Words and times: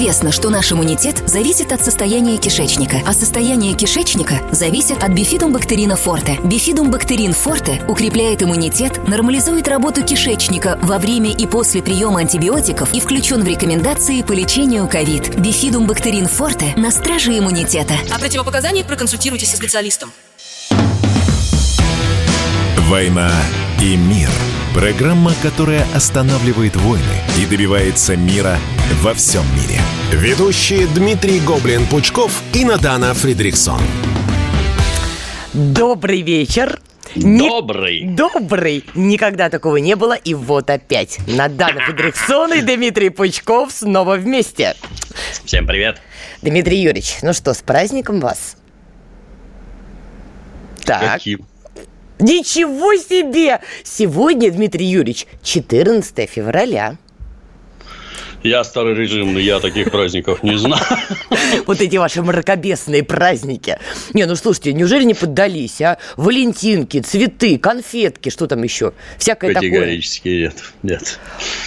Известно, 0.00 0.32
что 0.32 0.48
наш 0.48 0.72
иммунитет 0.72 1.22
зависит 1.28 1.72
от 1.72 1.84
состояния 1.84 2.38
кишечника, 2.38 3.02
а 3.06 3.12
состояние 3.12 3.74
кишечника 3.74 4.40
зависит 4.50 5.04
от 5.04 5.10
бифидумбактерина 5.10 5.94
форте. 5.94 6.38
Бифидумбактерин 6.42 7.34
форте 7.34 7.84
укрепляет 7.86 8.42
иммунитет, 8.42 9.06
нормализует 9.06 9.68
работу 9.68 10.02
кишечника 10.02 10.78
во 10.80 10.98
время 10.98 11.32
и 11.32 11.46
после 11.46 11.82
приема 11.82 12.20
антибиотиков 12.20 12.94
и 12.94 13.00
включен 13.00 13.42
в 13.42 13.46
рекомендации 13.46 14.22
по 14.22 14.32
лечению 14.32 14.88
ковид. 14.88 15.38
Бифидумбактерин 15.38 16.28
форте 16.28 16.72
на 16.78 16.90
страже 16.90 17.38
иммунитета. 17.38 17.92
О 18.10 18.18
противопоказаниях 18.18 18.86
проконсультируйтесь 18.86 19.50
со 19.50 19.58
специалистом. 19.58 20.10
«Война 22.88 23.30
и 23.80 23.96
мир»– 23.96 24.30
программа, 24.74 25.32
которая 25.42 25.84
останавливает 25.94 26.76
войны 26.76 27.04
и 27.38 27.46
добивается 27.46 28.16
мира 28.16 28.58
во 29.02 29.14
всем 29.14 29.44
мире. 29.54 29.80
Ведущие 30.12 30.86
Дмитрий 30.88 31.40
Гоблин-Пучков 31.40 32.30
и 32.54 32.64
Надана 32.64 33.14
Фридриксон. 33.14 33.80
Добрый 35.52 36.22
вечер. 36.22 36.80
Добрый. 37.16 38.02
Ни... 38.02 38.14
Добрый. 38.14 38.84
Никогда 38.94 39.50
такого 39.50 39.78
не 39.78 39.96
было. 39.96 40.14
И 40.14 40.34
вот 40.34 40.70
опять. 40.70 41.18
Надана 41.26 41.80
Федриксон 41.86 42.52
и 42.52 42.62
Дмитрий 42.62 43.10
Пучков 43.10 43.72
снова 43.72 44.16
вместе. 44.16 44.74
Всем 45.44 45.66
привет. 45.66 46.00
Дмитрий 46.42 46.78
Юрьевич, 46.78 47.16
ну 47.22 47.32
что, 47.32 47.52
с 47.52 47.62
праздником 47.62 48.20
вас? 48.20 48.56
Так. 50.84 51.00
Каким? 51.00 51.49
Ничего 52.20 52.94
себе! 52.96 53.60
Сегодня, 53.82 54.50
Дмитрий 54.50 54.86
Юрьевич, 54.86 55.26
14 55.42 56.28
февраля. 56.28 56.98
Я 58.42 58.64
старый 58.64 58.94
режимный, 58.94 59.42
я 59.42 59.60
таких 59.60 59.90
праздников 59.90 60.42
не 60.42 60.56
знаю. 60.56 60.82
Вот 61.66 61.80
эти 61.80 61.96
ваши 61.96 62.22
мракобесные 62.22 63.02
праздники. 63.02 63.78
Не, 64.14 64.24
ну 64.24 64.34
слушайте, 64.34 64.72
неужели 64.72 65.04
не 65.04 65.14
поддались, 65.14 65.80
а? 65.82 65.98
Валентинки, 66.16 67.00
цветы, 67.00 67.58
конфетки, 67.58 68.30
что 68.30 68.46
там 68.46 68.62
еще? 68.62 68.92
Всякое 69.18 69.52
такое. 69.52 69.70
Категорически 69.70 70.28
нет, 70.28 70.54
нет. 70.82 71.18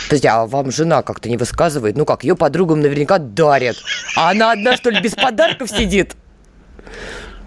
Подожди, 0.07 0.27
а 0.27 0.45
вам 0.45 0.71
жена 0.71 1.03
как-то 1.03 1.29
не 1.29 1.37
высказывает? 1.37 1.95
Ну 1.95 2.05
как, 2.05 2.23
ее 2.23 2.35
подругам 2.35 2.81
наверняка 2.81 3.19
дарят. 3.19 3.77
А 4.15 4.31
она 4.31 4.51
одна, 4.51 4.75
что 4.75 4.89
ли, 4.89 4.99
без 4.99 5.13
подарков 5.13 5.69
сидит? 5.69 6.15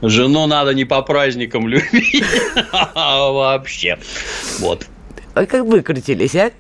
Жену 0.03 0.47
надо 0.47 0.75
не 0.75 0.85
по 0.85 1.01
праздникам 1.03 1.69
любить, 1.69 2.25
а 2.73 3.31
вообще. 3.31 3.99
Вот. 4.61 4.87
А 5.35 5.47
как 5.47 5.65
выкрутились, 5.65 6.35
а? 6.35 6.51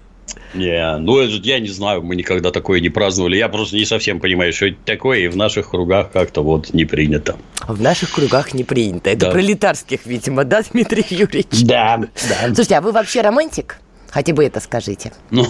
Не, 0.54 0.96
ну 0.98 1.18
это 1.18 1.34
я 1.46 1.60
не 1.60 1.68
знаю, 1.68 2.02
мы 2.02 2.16
никогда 2.16 2.50
такое 2.50 2.80
не 2.80 2.88
праздновали. 2.88 3.36
Я 3.36 3.48
просто 3.48 3.76
не 3.76 3.84
совсем 3.84 4.20
понимаю, 4.20 4.52
что 4.52 4.66
это 4.66 4.76
такое, 4.84 5.18
и 5.20 5.28
в 5.28 5.36
наших 5.36 5.70
кругах 5.70 6.10
как-то 6.12 6.42
вот 6.42 6.72
не 6.72 6.84
принято. 6.84 7.36
В 7.68 7.80
наших 7.80 8.12
кругах 8.12 8.54
не 8.54 8.64
принято. 8.64 9.10
Это 9.10 9.26
Да. 9.26 9.30
пролетарских, 9.32 10.06
видимо, 10.06 10.44
да, 10.44 10.62
Дмитрий 10.70 11.04
Юрьевич? 11.10 11.62
Да, 11.62 11.98
да. 12.28 12.46
Слушайте, 12.46 12.76
а 12.76 12.80
вы 12.80 12.92
вообще 12.92 13.20
романтик? 13.20 13.78
Хотя 14.16 14.32
бы 14.32 14.46
это 14.46 14.60
скажите. 14.60 15.12
Ну, 15.30 15.44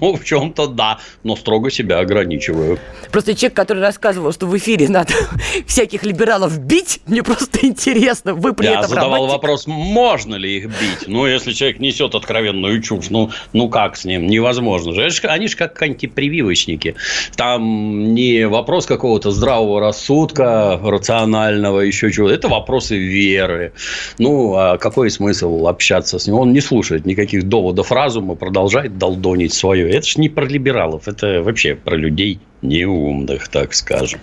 ну, 0.00 0.16
в 0.16 0.24
чем-то 0.24 0.68
да, 0.68 0.98
но 1.24 1.34
строго 1.34 1.70
себя 1.70 1.98
ограничиваю. 1.98 2.78
Просто 3.10 3.34
человек, 3.34 3.56
который 3.56 3.82
рассказывал, 3.82 4.32
что 4.32 4.46
в 4.46 4.56
эфире 4.56 4.88
надо 4.88 5.12
всяких 5.66 6.04
либералов 6.04 6.56
бить, 6.60 7.00
мне 7.06 7.24
просто 7.24 7.66
интересно, 7.66 8.34
вы 8.34 8.52
при 8.52 8.66
Я 8.66 8.74
этом 8.74 8.90
задавал 8.90 9.12
романтик? 9.12 9.32
вопрос, 9.32 9.66
можно 9.66 10.36
ли 10.36 10.58
их 10.58 10.66
бить. 10.66 11.08
Ну, 11.08 11.26
если 11.26 11.52
человек 11.52 11.80
несет 11.80 12.14
откровенную 12.14 12.80
чушь, 12.82 13.10
ну, 13.10 13.30
ну 13.52 13.68
как 13.68 13.96
с 13.96 14.04
ним? 14.04 14.28
Невозможно 14.28 14.92
же. 14.92 15.10
Они 15.24 15.48
же 15.48 15.56
как 15.56 15.82
антипрививочники. 15.82 16.94
Там 17.34 18.14
не 18.14 18.46
вопрос 18.46 18.86
какого-то 18.86 19.32
здравого 19.32 19.80
рассудка, 19.80 20.78
рационального, 20.80 21.80
еще 21.80 22.12
чего-то. 22.12 22.34
Это 22.34 22.48
вопросы 22.48 22.96
веры. 22.96 23.72
Ну, 24.18 24.54
а 24.54 24.78
какой 24.78 25.10
смысл 25.10 25.66
общаться 25.66 26.20
с 26.20 26.26
ним? 26.28 26.36
Он 26.36 26.52
не 26.52 26.60
слушает 26.60 27.04
никаких 27.04 27.48
доводов 27.48 27.87
разума, 27.90 28.34
продолжает 28.34 28.98
долдонить 28.98 29.52
свое. 29.54 29.90
Это 29.90 30.06
же 30.06 30.20
не 30.20 30.28
про 30.28 30.44
либералов, 30.44 31.08
это 31.08 31.42
вообще 31.42 31.74
про 31.74 31.96
людей 31.96 32.40
неумных, 32.60 33.48
так 33.48 33.72
скажем. 33.72 34.20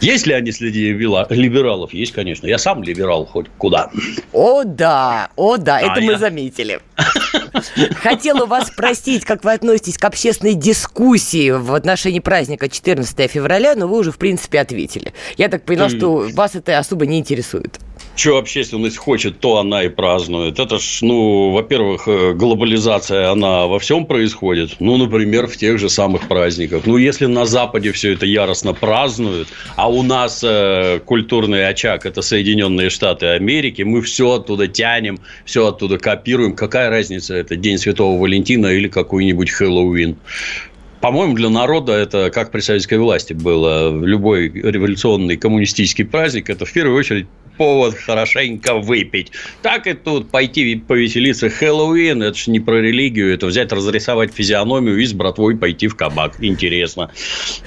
Есть 0.00 0.26
ли 0.26 0.34
они 0.34 0.50
среди 0.50 0.90
либералов? 0.92 1.92
Есть, 1.92 2.12
конечно. 2.12 2.46
Я 2.48 2.58
сам 2.58 2.82
либерал 2.82 3.26
хоть 3.26 3.46
куда. 3.58 3.90
О, 4.32 4.64
да, 4.64 5.30
о, 5.36 5.56
да, 5.56 5.76
А, 5.76 5.80
это 5.92 6.00
мы 6.00 6.12
я- 6.12 6.18
заметили. 6.18 6.80
Хотела 8.02 8.46
вас 8.46 8.68
спросить, 8.68 9.24
как 9.24 9.44
вы 9.44 9.52
относитесь 9.52 9.98
к 9.98 10.04
общественной 10.04 10.54
дискуссии 10.54 11.50
в 11.50 11.72
отношении 11.74 12.20
праздника 12.20 12.68
14 12.68 13.28
февраля, 13.28 13.74
но 13.76 13.86
вы 13.86 13.98
уже, 13.98 14.10
в 14.10 14.18
принципе, 14.18 14.60
ответили. 14.60 15.12
Я 15.36 15.48
так 15.48 15.64
поняла, 15.64 15.88
что 15.88 16.28
вас 16.34 16.54
это 16.56 16.78
особо 16.78 17.06
не 17.06 17.18
интересует. 17.18 17.78
Что 18.20 18.36
общественность 18.36 18.98
хочет, 18.98 19.40
то 19.40 19.56
она 19.56 19.84
и 19.84 19.88
празднует. 19.88 20.58
Это 20.58 20.78
ж, 20.78 20.98
ну, 21.00 21.52
во-первых, 21.52 22.06
э, 22.06 22.34
глобализация, 22.34 23.30
она 23.30 23.66
во 23.66 23.78
всем 23.78 24.04
происходит. 24.04 24.76
Ну, 24.78 24.98
например, 24.98 25.46
в 25.46 25.56
тех 25.56 25.78
же 25.78 25.88
самых 25.88 26.28
праздниках. 26.28 26.82
Ну, 26.84 26.98
если 26.98 27.24
на 27.24 27.46
Западе 27.46 27.92
все 27.92 28.12
это 28.12 28.26
яростно 28.26 28.74
празднуют, 28.74 29.48
а 29.74 29.88
у 29.88 30.02
нас 30.02 30.44
э, 30.44 31.00
культурный 31.02 31.66
очаг– 31.66 32.04
это 32.04 32.20
Соединенные 32.20 32.90
Штаты 32.90 33.28
Америки, 33.28 33.80
мы 33.80 34.02
все 34.02 34.32
оттуда 34.32 34.68
тянем, 34.68 35.18
все 35.46 35.68
оттуда 35.68 35.96
копируем. 35.96 36.54
Какая 36.54 36.90
разница, 36.90 37.34
это 37.34 37.56
День 37.56 37.78
Святого 37.78 38.20
Валентина 38.20 38.66
или 38.66 38.88
какой-нибудь 38.88 39.48
Хэллоуин? 39.48 40.18
По-моему, 41.00 41.34
для 41.34 41.48
народа 41.48 41.92
это 41.92 42.30
как 42.30 42.50
при 42.50 42.60
советской 42.60 42.98
власти 42.98 43.32
было. 43.32 43.90
Любой 44.04 44.48
революционный 44.50 45.36
коммунистический 45.36 46.04
праздник– 46.04 46.48
это 46.50 46.64
в 46.66 46.72
первую 46.72 46.98
очередь 46.98 47.26
повод 47.56 47.94
хорошенько 47.94 48.76
выпить. 48.76 49.32
Так 49.60 49.86
и 49.86 49.92
тут 49.92 50.30
пойти 50.30 50.76
повеселиться 50.76 51.50
Хэллоуин, 51.50 52.22
это 52.22 52.34
же 52.34 52.50
не 52.50 52.58
про 52.58 52.80
религию, 52.80 53.34
это 53.34 53.44
взять, 53.48 53.70
разрисовать 53.70 54.32
физиономию 54.32 54.96
и 54.98 55.04
с 55.04 55.12
братвой 55.12 55.58
пойти 55.58 55.86
в 55.86 55.94
кабак. 55.94 56.36
Интересно. 56.40 57.10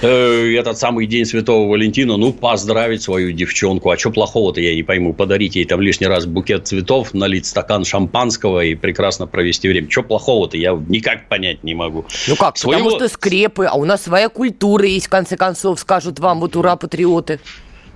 Э, 0.01 0.51
Этот 0.57 0.79
самый 0.79 1.05
день 1.05 1.25
Святого 1.25 1.69
Валентина, 1.69 2.17
ну, 2.17 2.33
поздравить 2.33 3.03
свою 3.03 3.33
девчонку. 3.33 3.91
А 3.91 3.97
что 3.99 4.09
плохого-то, 4.09 4.59
я 4.61 4.73
не 4.73 4.81
пойму. 4.81 5.13
Подарить 5.13 5.55
ей 5.55 5.65
там 5.65 5.79
лишний 5.79 6.07
раз 6.07 6.25
букет 6.25 6.65
цветов, 6.67 7.13
налить 7.13 7.45
стакан 7.45 7.85
шампанского 7.85 8.63
и 8.65 8.73
прекрасно 8.73 9.27
провести 9.27 9.69
время. 9.69 9.91
Что 9.91 10.01
плохого-то, 10.01 10.57
я 10.57 10.71
никак 10.87 11.29
понять 11.29 11.63
не 11.63 11.75
могу. 11.75 12.05
Ну 12.27 12.35
как, 12.35 12.57
Своего- 12.57 12.83
потому 12.85 12.97
что 12.97 13.09
скрепы, 13.23 13.65
а 13.65 13.75
у 13.75 13.85
нас 13.85 14.03
своя 14.03 14.27
культура 14.27 14.85
есть, 14.85 15.07
в 15.07 15.09
конце 15.09 15.37
концов, 15.37 15.79
скажут 15.79 16.19
вам, 16.19 16.41
вот 16.41 16.57
ура, 16.57 16.75
патриоты. 16.75 17.39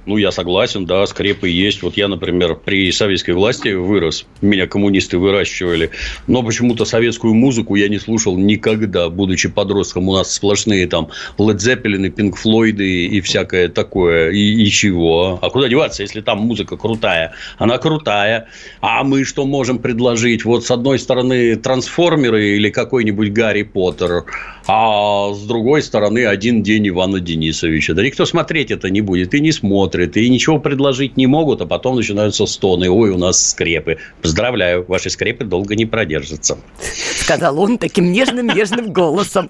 Ну, 0.07 0.16
я 0.16 0.31
согласен, 0.31 0.85
да, 0.85 1.06
скрепы 1.06 1.50
есть. 1.50 1.84
Вот 1.84 1.97
я, 1.97 2.07
например, 2.07 2.56
при 2.56 2.94
советской 2.94 3.31
власти 3.31 3.73
вырос, 3.73 4.25
меня 4.40 4.66
коммунисты 4.66 5.18
выращивали, 5.18 5.91
но 6.28 6.44
почему-то 6.44 6.85
советскую 6.85 7.34
музыку 7.34 7.75
я 7.75 7.90
не 7.90 8.00
слушал 8.00 8.38
никогда, 8.38 9.09
будучи 9.09 9.50
подростком. 9.50 10.07
У 10.07 10.13
нас 10.16 10.34
сплошные 10.34 10.88
там 10.88 11.09
Led 11.38 11.57
Zeppelin, 11.57 12.09
Pink 12.09 12.35
Floyd 12.41 12.81
и 12.81 13.19
всякое 13.19 13.68
такое. 13.68 14.31
И, 14.31 14.63
и 14.63 14.69
чего? 14.69 15.40
А 15.41 15.50
куда 15.50 15.68
деваться, 15.68 16.03
если 16.03 16.22
там 16.22 16.39
музыка 16.39 16.78
крутая? 16.78 17.34
Она 17.57 17.78
крутая. 17.78 18.47
А 18.79 19.03
мы 19.03 19.25
что 19.25 19.45
можем 19.45 19.78
предложить? 19.78 20.45
Вот 20.45 20.66
с 20.66 20.72
одной 20.72 21.00
стороны 21.00 21.57
трансформеры 21.57 22.56
или 22.56 22.69
какой-нибудь 22.69 23.34
Гарри 23.34 23.63
Поттер, 23.63 24.24
а 24.68 25.34
с 25.34 25.45
другой 25.45 25.81
стороны 25.81 26.25
один 26.25 26.63
день 26.63 26.88
Ивана 26.88 27.19
Денисовича. 27.19 27.94
Да 27.94 28.03
никто 28.03 28.25
смотреть 28.25 28.72
это 28.72 28.89
не 28.89 29.01
будет 29.01 29.34
и 29.34 29.41
не 29.41 29.51
смотрит, 29.51 29.96
и 30.05 30.29
ничего 30.29 30.59
предложить 30.59 31.17
не 31.17 31.27
могут, 31.27 31.61
а 31.61 31.65
потом 31.65 31.95
начинаются 31.95 32.45
стоны. 32.45 32.89
Ой, 32.89 33.09
у 33.09 33.17
нас 33.17 33.49
скрепы. 33.49 33.97
Поздравляю, 34.21 34.85
ваши 34.87 35.09
скрепы 35.09 35.45
долго 35.45 35.75
не 35.75 35.85
продержатся. 35.85 36.57
сказал 37.15 37.59
он 37.59 37.77
таким 37.77 38.11
нежным-нежным 38.11 38.93
голосом. 38.93 39.47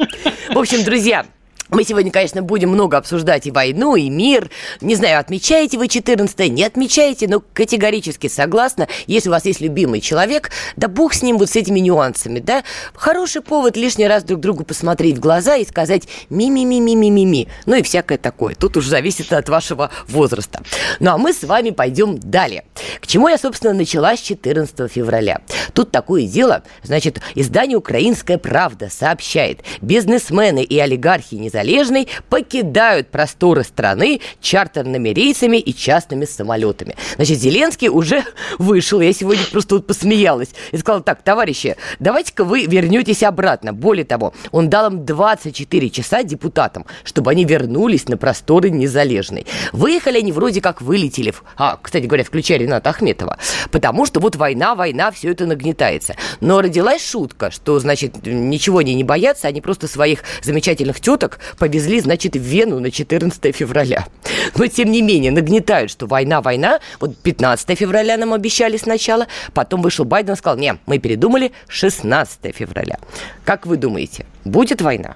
В 0.53 0.57
общем, 0.57 0.83
друзья, 0.83 1.25
мы 1.69 1.83
сегодня, 1.83 2.11
конечно, 2.11 2.41
будем 2.41 2.69
много 2.69 2.97
обсуждать 2.97 3.45
и 3.45 3.51
войну, 3.51 3.95
и 3.95 4.09
мир. 4.09 4.49
Не 4.79 4.95
знаю, 4.95 5.19
отмечаете 5.19 5.77
вы 5.77 5.89
14 5.89 6.49
не 6.49 6.63
отмечаете, 6.63 7.27
но 7.27 7.43
категорически 7.53 8.27
согласна. 8.27 8.87
Если 9.05 9.27
у 9.27 9.33
вас 9.33 9.45
есть 9.45 9.59
любимый 9.59 9.99
человек, 9.99 10.51
да 10.77 10.87
бог 10.87 11.13
с 11.13 11.21
ним 11.21 11.37
вот 11.37 11.49
с 11.49 11.55
этими 11.57 11.79
нюансами, 11.79 12.39
да? 12.39 12.63
Хороший 12.93 13.41
повод 13.41 13.75
лишний 13.75 14.07
раз 14.07 14.23
друг 14.23 14.39
другу 14.39 14.63
посмотреть 14.63 15.17
в 15.17 15.19
глаза 15.19 15.57
и 15.57 15.65
сказать 15.65 16.07
ми-ми-ми-ми-ми-ми. 16.29 17.47
Ну 17.65 17.75
и 17.75 17.81
всякое 17.81 18.17
такое. 18.17 18.55
Тут 18.55 18.77
уж 18.77 18.87
зависит 18.87 19.33
от 19.33 19.49
вашего 19.49 19.91
возраста. 20.07 20.61
Ну 20.99 21.11
а 21.11 21.17
мы 21.17 21.33
с 21.33 21.43
вами 21.43 21.71
пойдем 21.71 22.17
далее. 22.17 22.63
К 23.01 23.07
чему 23.07 23.27
я, 23.27 23.37
собственно, 23.37 23.73
начала 23.73 24.15
с 24.15 24.21
14 24.21 24.89
февраля. 24.89 25.41
Тут 25.73 25.91
такое 25.91 26.27
дело, 26.27 26.63
значит, 26.83 27.19
издание 27.35 27.77
«Украинская 27.77 28.37
правда» 28.37 28.89
сообщает, 28.89 29.59
бизнесмены 29.81 30.63
и 30.63 30.79
олигархи 30.79 31.35
независимые 31.35 31.56
Незалежной 31.57 32.07
покидают 32.29 33.09
просторы 33.09 33.63
страны 33.63 34.21
чартерными 34.41 35.09
рейсами 35.09 35.57
и 35.57 35.73
частными 35.73 36.25
самолетами. 36.25 36.95
Значит, 37.15 37.39
Зеленский 37.39 37.87
уже 37.87 38.23
вышел, 38.59 39.01
я 39.01 39.11
сегодня 39.11 39.43
просто 39.51 39.75
вот 39.75 39.87
посмеялась, 39.87 40.49
и 40.71 40.77
сказал, 40.77 41.01
так, 41.01 41.23
товарищи, 41.23 41.75
давайте-ка 41.99 42.43
вы 42.43 42.65
вернетесь 42.65 43.23
обратно. 43.23 43.73
Более 43.73 44.05
того, 44.05 44.33
он 44.51 44.69
дал 44.69 44.91
им 44.91 45.05
24 45.05 45.89
часа 45.89 46.21
депутатам, 46.21 46.85
чтобы 47.03 47.31
они 47.31 47.43
вернулись 47.43 48.07
на 48.07 48.17
просторы 48.17 48.69
Незалежной. 48.69 49.47
Выехали 49.71 50.19
они 50.19 50.31
вроде 50.31 50.61
как 50.61 50.81
вылетели, 50.81 51.33
а, 51.55 51.79
кстати 51.81 52.05
говоря, 52.05 52.23
включая 52.23 52.59
Рената 52.59 52.91
Ахметова, 52.91 53.39
потому 53.71 54.05
что 54.05 54.19
вот 54.19 54.35
война, 54.35 54.75
война, 54.75 55.09
все 55.09 55.31
это 55.31 55.47
нагнетается. 55.47 56.15
Но 56.39 56.61
родилась 56.61 57.03
шутка, 57.03 57.49
что, 57.49 57.79
значит, 57.79 58.25
ничего 58.27 58.79
они 58.79 58.93
не 58.93 59.03
боятся, 59.03 59.47
они 59.47 59.61
просто 59.61 59.87
своих 59.87 60.23
замечательных 60.43 61.01
теток 61.01 61.39
повезли, 61.57 61.99
значит, 61.99 62.35
в 62.35 62.39
Вену 62.39 62.79
на 62.79 62.91
14 62.91 63.55
февраля. 63.55 64.07
Но, 64.55 64.67
тем 64.67 64.91
не 64.91 65.01
менее, 65.01 65.31
нагнетают, 65.31 65.91
что 65.91 66.07
война, 66.07 66.41
война. 66.41 66.79
Вот 66.99 67.17
15 67.17 67.77
февраля 67.77 68.17
нам 68.17 68.33
обещали 68.33 68.77
сначала, 68.77 69.27
потом 69.53 69.81
вышел 69.81 70.05
Байден 70.05 70.33
и 70.33 70.37
сказал, 70.37 70.57
не, 70.57 70.77
мы 70.85 70.99
передумали, 70.99 71.51
16 71.67 72.55
февраля. 72.55 72.99
Как 73.45 73.65
вы 73.65 73.77
думаете, 73.77 74.25
будет 74.45 74.81
война? 74.81 75.15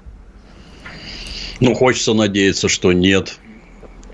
Ну, 1.60 1.76
хочется 1.76 2.14
надеяться, 2.14 2.68
что 2.68 2.92
нет. 2.92 3.38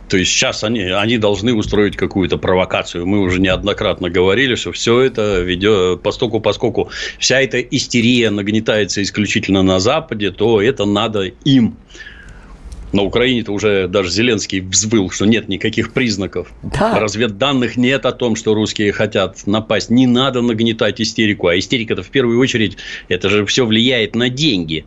То 0.10 0.18
есть 0.18 0.32
сейчас 0.32 0.64
они, 0.64 0.82
они 0.82 1.18
должны 1.18 1.54
устроить 1.54 1.98
какую-то 1.98 2.38
провокацию. 2.38 3.06
Мы 3.06 3.20
уже 3.20 3.40
неоднократно 3.40 4.10
говорили, 4.10 4.56
что 4.56 4.72
все 4.72 5.02
это 5.02 5.42
ведет, 5.42 6.02
постоку, 6.02 6.40
поскольку 6.40 6.90
вся 7.20 7.42
эта 7.42 7.60
истерия 7.60 8.30
нагнетается 8.30 9.02
исключительно 9.02 9.64
на 9.64 9.80
Западе, 9.80 10.32
то 10.32 10.62
это 10.62 10.86
надо 10.86 11.24
им. 11.44 11.78
На 12.94 13.02
Украине-то 13.04 13.52
уже 13.52 13.90
даже 13.90 14.10
Зеленский 14.10 14.62
взвыл, 14.62 15.10
что 15.10 15.26
нет 15.26 15.50
никаких 15.50 15.92
признаков. 15.92 16.48
Да. 16.64 17.00
Разведданных 17.00 17.76
нет 17.76 18.06
о 18.06 18.14
том, 18.14 18.38
что 18.38 18.54
русские 18.54 18.94
хотят 18.94 19.46
напасть. 19.46 19.90
Не 19.90 20.08
надо 20.08 20.42
нагнетать 20.42 21.02
истерику. 21.02 21.48
А 21.48 21.60
истерика-то 21.60 22.02
в 22.02 22.10
первую 22.10 22.40
очередь, 22.40 22.78
это 23.10 23.30
же 23.30 23.46
все 23.46 23.66
влияет 23.66 24.16
на 24.16 24.30
деньги. 24.30 24.86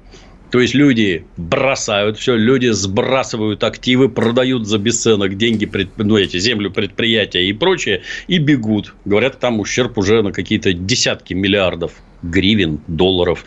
То 0.50 0.61
есть 0.61 0.75
люди 0.75 1.25
бросают 1.37 2.19
все, 2.19 2.37
люди 2.37 2.69
сбрасывают 2.69 3.62
активы, 3.62 4.08
продают 4.08 4.67
за 4.67 4.79
бесценок 4.79 5.37
деньги, 5.37 5.70
ну, 5.97 6.17
эти 6.17 6.38
землю, 6.38 6.70
предприятия 6.70 7.44
и 7.44 7.52
прочее, 7.52 8.02
и 8.26 8.38
бегут. 8.38 8.94
Говорят, 9.05 9.38
там 9.38 9.61
ущерб 9.61 9.97
уже 9.99 10.23
на 10.23 10.32
какие-то 10.32 10.73
десятки 10.73 11.35
миллиардов 11.35 11.93
гривен, 12.23 12.81
долларов, 12.87 13.44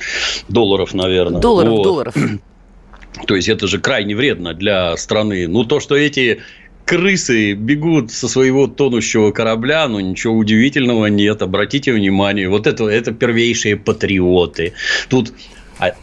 долларов, 0.50 0.94
наверное. 0.94 1.42
Долларов, 1.42 1.72
вот. 1.72 1.84
долларов. 1.84 2.16
То 3.28 3.36
есть 3.36 3.50
это 3.50 3.68
же 3.68 3.80
крайне 3.80 4.16
вредно 4.16 4.54
для 4.54 4.96
страны. 4.98 5.48
Ну, 5.48 5.66
то, 5.66 5.80
что 5.80 5.96
эти 5.96 6.42
крысы 6.86 7.54
бегут 7.54 8.12
со 8.12 8.28
своего 8.28 8.68
тонущего 8.68 9.32
корабля, 9.32 9.88
ну 9.88 10.00
ничего 10.00 10.36
удивительного 10.36 11.08
нет. 11.08 11.42
Обратите 11.42 11.94
внимание, 11.94 12.50
вот 12.50 12.68
это, 12.68 12.88
это 12.88 13.12
первейшие 13.12 13.78
патриоты. 13.78 14.74
Тут 15.10 15.34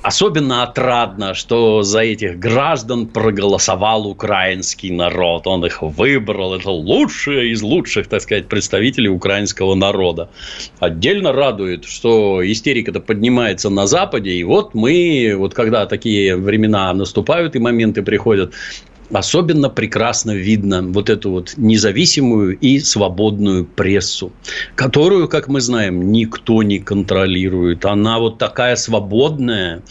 особенно 0.03 0.63
отрадно, 0.63 1.35
что 1.35 1.83
за 1.83 2.01
этих 2.01 2.39
граждан 2.39 3.07
проголосовал 3.07 4.07
украинский 4.07 4.91
народ. 4.91 5.47
Он 5.47 5.65
их 5.65 5.83
выбрал. 5.83 6.55
Это 6.55 6.71
лучшие 6.71 7.53
из 7.53 7.63
лучших, 7.63 8.09
так 8.09 8.23
сказать, 8.23 8.49
представителей 8.49 9.09
украинского 9.09 9.75
народа. 9.75 10.31
Отдельно 10.79 11.33
радует, 11.33 11.85
что 11.85 12.41
истерика-то 12.45 13.01
поднимается 13.01 13.71
на 13.71 13.87
Западе. 13.87 14.33
И 14.33 14.45
вот 14.45 14.75
мы, 14.75 15.35
вот 15.37 15.55
когда 15.55 15.87
такие 15.87 16.37
времена 16.37 16.93
наступают 16.93 17.57
и 17.57 17.59
моменты 17.59 18.03
приходят, 18.03 18.53
особенно 19.13 19.69
прекрасно 19.69 20.33
видно 20.33 20.83
вот 20.83 21.11
эту 21.11 21.31
вот 21.31 21.55
независимую 21.57 22.59
и 22.59 22.79
свободную 22.79 23.65
прессу, 23.65 24.33
которую, 24.75 25.29
как 25.29 25.49
мы 25.49 25.61
знаем, 25.61 26.13
никто 26.13 26.63
не 26.63 26.79
контролирует. 26.79 27.85
Она 27.85 28.19
вот 28.19 28.39
такая 28.39 28.77
свободная. 28.77 29.83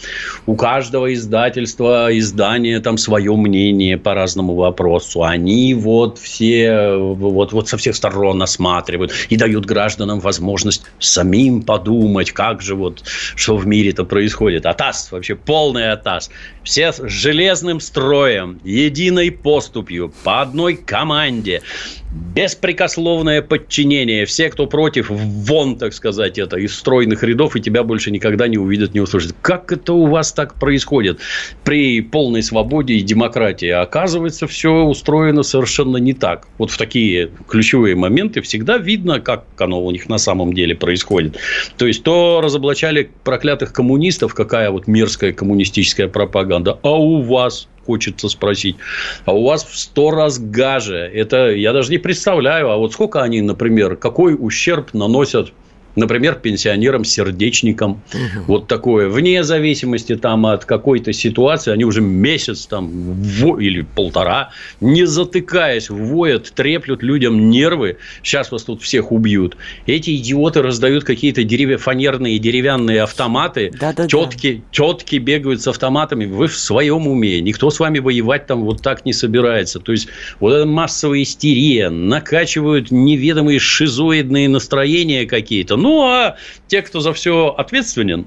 У 0.46 0.56
каждого 0.56 1.12
издательства, 1.12 2.08
издания 2.10 2.80
там 2.80 2.98
свое 2.98 3.34
мнение 3.36 3.98
по 3.98 4.14
разному 4.14 4.54
вопросу. 4.54 5.22
Они 5.22 5.74
вот 5.74 6.18
все 6.18 6.96
вот, 6.96 7.52
вот 7.52 7.68
со 7.68 7.76
всех 7.76 7.96
сторон 7.96 8.42
осматривают 8.42 9.12
и 9.28 9.36
дают 9.36 9.66
гражданам 9.66 10.20
возможность 10.20 10.84
самим 10.98 11.62
подумать, 11.62 12.32
как 12.32 12.62
же 12.62 12.74
вот, 12.74 13.02
что 13.34 13.56
в 13.56 13.66
мире-то 13.66 14.04
происходит. 14.04 14.66
АТАС, 14.66 15.12
вообще 15.12 15.34
полный 15.34 15.92
АТАС. 15.92 16.30
Все 16.62 16.92
с 16.92 17.02
железным 17.08 17.80
строем, 17.80 18.60
единой 18.64 19.30
поступью, 19.30 20.12
по 20.24 20.42
одной 20.42 20.76
команде, 20.76 21.62
беспрекословное 22.10 23.40
подчинение. 23.42 24.26
Все, 24.26 24.50
кто 24.50 24.66
против, 24.66 25.10
вон, 25.10 25.76
так 25.76 25.94
сказать, 25.94 26.38
это 26.38 26.56
из 26.56 26.74
стройных 26.74 27.22
рядов, 27.22 27.56
и 27.56 27.60
тебя 27.60 27.84
больше 27.84 28.10
никогда 28.10 28.48
не 28.48 28.58
увидят, 28.58 28.94
не 28.94 29.00
услышат. 29.00 29.34
Как 29.42 29.72
это 29.72 29.92
у 29.92 30.06
вас 30.06 30.32
так 30.32 30.54
происходит 30.54 31.20
при 31.64 32.00
полной 32.00 32.42
свободе 32.42 32.94
и 32.94 33.02
демократии? 33.02 33.68
Оказывается, 33.68 34.46
все 34.46 34.82
устроено 34.82 35.42
совершенно 35.42 35.98
не 35.98 36.12
так. 36.12 36.48
Вот 36.58 36.70
в 36.70 36.78
такие 36.78 37.30
ключевые 37.48 37.94
моменты 37.94 38.40
всегда 38.40 38.78
видно, 38.78 39.20
как 39.20 39.44
оно 39.58 39.84
у 39.84 39.90
них 39.90 40.08
на 40.08 40.18
самом 40.18 40.52
деле 40.52 40.74
происходит. 40.74 41.36
То 41.76 41.86
есть, 41.86 42.02
то 42.02 42.40
разоблачали 42.42 43.10
проклятых 43.24 43.72
коммунистов, 43.72 44.34
какая 44.34 44.70
вот 44.70 44.86
мерзкая 44.86 45.32
коммунистическая 45.32 46.08
пропаганда, 46.08 46.78
а 46.82 46.98
у 46.98 47.22
вас 47.22 47.68
хочется 47.86 48.28
спросить. 48.28 48.76
А 49.24 49.32
у 49.32 49.44
вас 49.44 49.64
в 49.64 49.76
сто 49.78 50.10
раз 50.10 50.38
гаже. 50.38 51.10
Это 51.12 51.50
я 51.50 51.72
даже 51.72 51.90
не 51.90 51.98
представляю. 51.98 52.70
А 52.70 52.76
вот 52.76 52.92
сколько 52.92 53.22
они, 53.22 53.40
например, 53.40 53.96
какой 53.96 54.36
ущерб 54.38 54.94
наносят 54.94 55.52
Например, 55.96 56.36
пенсионерам-сердечникам. 56.36 58.02
Угу. 58.12 58.44
Вот 58.46 58.66
такое. 58.68 59.08
Вне 59.08 59.42
зависимости 59.42 60.16
там, 60.16 60.46
от 60.46 60.64
какой-то 60.64 61.12
ситуации, 61.12 61.72
они 61.72 61.84
уже 61.84 62.00
месяц 62.00 62.66
там, 62.66 62.88
в... 62.90 63.58
или 63.58 63.82
полтора, 63.82 64.50
не 64.80 65.04
затыкаясь, 65.04 65.90
воят, 65.90 66.52
треплют 66.54 67.02
людям 67.02 67.50
нервы. 67.50 67.96
Сейчас 68.22 68.52
вас 68.52 68.62
тут 68.62 68.82
всех 68.82 69.10
убьют. 69.10 69.56
Эти 69.86 70.16
идиоты 70.16 70.62
раздают 70.62 71.04
какие-то 71.04 71.42
деревья, 71.42 71.78
фанерные 71.78 72.38
деревянные 72.38 73.02
автоматы. 73.02 73.72
Да, 73.78 73.92
да, 73.92 74.06
тетки, 74.06 74.62
да. 74.62 74.62
тетки 74.70 75.16
бегают 75.16 75.60
с 75.60 75.66
автоматами. 75.66 76.26
Вы 76.26 76.46
в 76.46 76.56
своем 76.56 77.08
уме. 77.08 77.40
Никто 77.40 77.70
с 77.70 77.80
вами 77.80 77.98
воевать 77.98 78.46
там 78.46 78.62
вот 78.62 78.82
так 78.82 79.04
не 79.04 79.12
собирается. 79.12 79.80
То 79.80 79.92
есть, 79.92 80.08
вот 80.38 80.52
эта 80.52 80.66
массовая 80.66 81.22
истерия. 81.22 81.90
Накачивают 81.90 82.90
неведомые 82.90 83.58
шизоидные 83.58 84.48
настроения 84.48 85.26
какие-то 85.26 85.76
ну, 85.80 86.02
а 86.02 86.36
те, 86.68 86.82
кто 86.82 87.00
за 87.00 87.12
все 87.12 87.54
ответственен, 87.56 88.26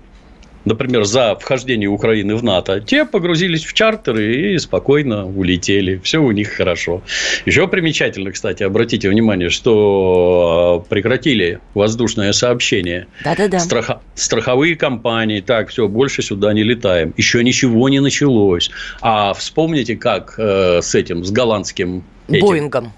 например, 0.65 1.03
за 1.03 1.35
вхождение 1.35 1.89
Украины 1.89 2.35
в 2.35 2.43
НАТО, 2.43 2.79
те 2.79 3.05
погрузились 3.05 3.63
в 3.65 3.73
чартеры 3.73 4.53
и 4.53 4.57
спокойно 4.57 5.27
улетели. 5.27 5.99
Все 6.03 6.19
у 6.19 6.31
них 6.31 6.49
хорошо. 6.51 7.01
Еще 7.45 7.67
примечательно, 7.67 8.31
кстати, 8.31 8.63
обратите 8.63 9.09
внимание, 9.09 9.49
что 9.49 10.85
прекратили 10.89 11.59
воздушное 11.73 12.33
сообщение. 12.33 13.07
Да-да-да. 13.23 13.59
Страха... 13.59 14.01
Страховые 14.15 14.75
компании, 14.75 15.41
так, 15.41 15.69
все, 15.69 15.87
больше 15.87 16.21
сюда 16.21 16.53
не 16.53 16.63
летаем. 16.63 17.13
Еще 17.17 17.43
ничего 17.43 17.89
не 17.89 17.99
началось. 17.99 18.71
А 19.01 19.33
вспомните, 19.33 19.95
как 19.95 20.35
э, 20.37 20.81
с 20.81 20.95
этим, 20.95 21.23
с 21.23 21.31
голландским... 21.31 22.03
Этим, 22.29 22.41
Боингом 22.41 22.93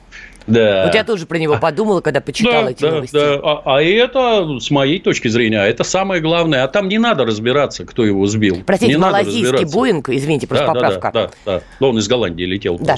да. 0.47 0.85
Вот 0.85 0.95
я 0.95 1.03
тоже 1.03 1.25
про 1.25 1.37
него 1.37 1.57
подумала, 1.57 2.01
когда 2.01 2.21
почитала 2.21 2.65
да, 2.65 2.71
эти 2.71 2.81
да, 2.81 2.91
новости. 2.91 3.13
Да. 3.13 3.39
А, 3.43 3.61
а 3.77 3.81
это, 3.81 4.59
с 4.59 4.69
моей 4.69 4.99
точки 4.99 5.27
зрения, 5.27 5.63
это 5.63 5.83
самое 5.83 6.21
главное. 6.21 6.63
А 6.63 6.67
там 6.67 6.87
не 6.87 6.97
надо 6.97 7.25
разбираться, 7.25 7.85
кто 7.85 8.05
его 8.05 8.25
сбил. 8.27 8.63
Простите, 8.65 8.93
не 8.93 8.97
малазийский 8.97 9.65
Боинг, 9.65 10.09
извините, 10.09 10.47
просто 10.47 10.67
да, 10.67 10.73
поправка. 10.73 11.11
Да, 11.13 11.31
да, 11.45 11.61
да. 11.79 11.85
Он 11.87 11.97
из 11.97 12.07
Голландии 12.07 12.43
летел. 12.43 12.77
Да. 12.79 12.95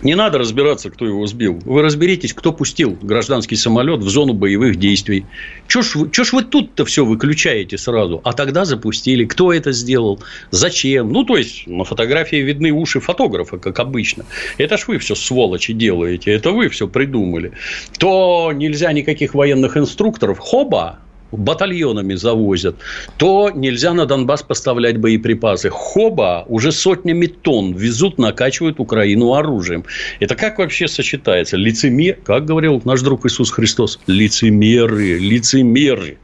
Не 0.00 0.14
надо 0.14 0.38
разбираться, 0.38 0.90
кто 0.90 1.06
его 1.06 1.26
сбил. 1.26 1.60
Вы 1.64 1.82
разберитесь, 1.82 2.32
кто 2.32 2.52
пустил 2.52 2.96
гражданский 3.02 3.56
самолет 3.56 4.00
в 4.00 4.08
зону 4.08 4.32
боевых 4.32 4.76
действий. 4.76 5.26
Чего 5.68 5.82
ж 5.82 6.10
чё 6.10 6.24
ж 6.24 6.32
вы 6.32 6.42
тут-то 6.42 6.84
все 6.84 7.04
выключаете 7.04 7.78
сразу? 7.78 8.20
А 8.24 8.32
тогда 8.32 8.64
запустили. 8.64 9.24
Кто 9.24 9.52
это 9.52 9.72
сделал? 9.72 10.20
Зачем? 10.50 11.12
Ну, 11.12 11.24
то 11.24 11.36
есть, 11.36 11.66
на 11.66 11.84
фотографии 11.84 12.36
видны 12.36 12.72
уши 12.72 13.00
фотографа, 13.00 13.58
как 13.58 13.78
обычно. 13.78 14.24
Это 14.58 14.76
ж 14.76 14.88
вы 14.88 14.98
все 14.98 15.14
сволочи 15.14 15.72
делаете. 15.72 16.32
Это 16.32 16.50
вы 16.50 16.68
все 16.68 16.88
придумали. 16.88 17.52
То 17.98 18.52
нельзя 18.52 18.92
никаких 18.92 19.34
военных 19.34 19.76
инструкторов. 19.76 20.38
Хоба! 20.38 20.98
Батальонами 21.32 22.14
завозят, 22.14 22.76
то 23.16 23.50
нельзя 23.50 23.92
на 23.92 24.06
Донбасс 24.06 24.42
поставлять 24.42 24.98
боеприпасы. 24.98 25.70
Хоба 25.70 26.44
уже 26.48 26.72
сотнями 26.72 27.26
тонн 27.26 27.74
везут, 27.74 28.18
накачивают 28.18 28.80
Украину 28.80 29.34
оружием. 29.34 29.84
Это 30.20 30.34
как 30.34 30.58
вообще 30.58 30.88
сочетается? 30.88 31.56
Лицемер, 31.56 32.16
как 32.24 32.44
говорил 32.44 32.80
наш 32.84 33.00
друг 33.00 33.26
Иисус 33.26 33.50
Христос, 33.50 33.98
лицемеры, 34.06 35.18
лицемеры. 35.18 36.18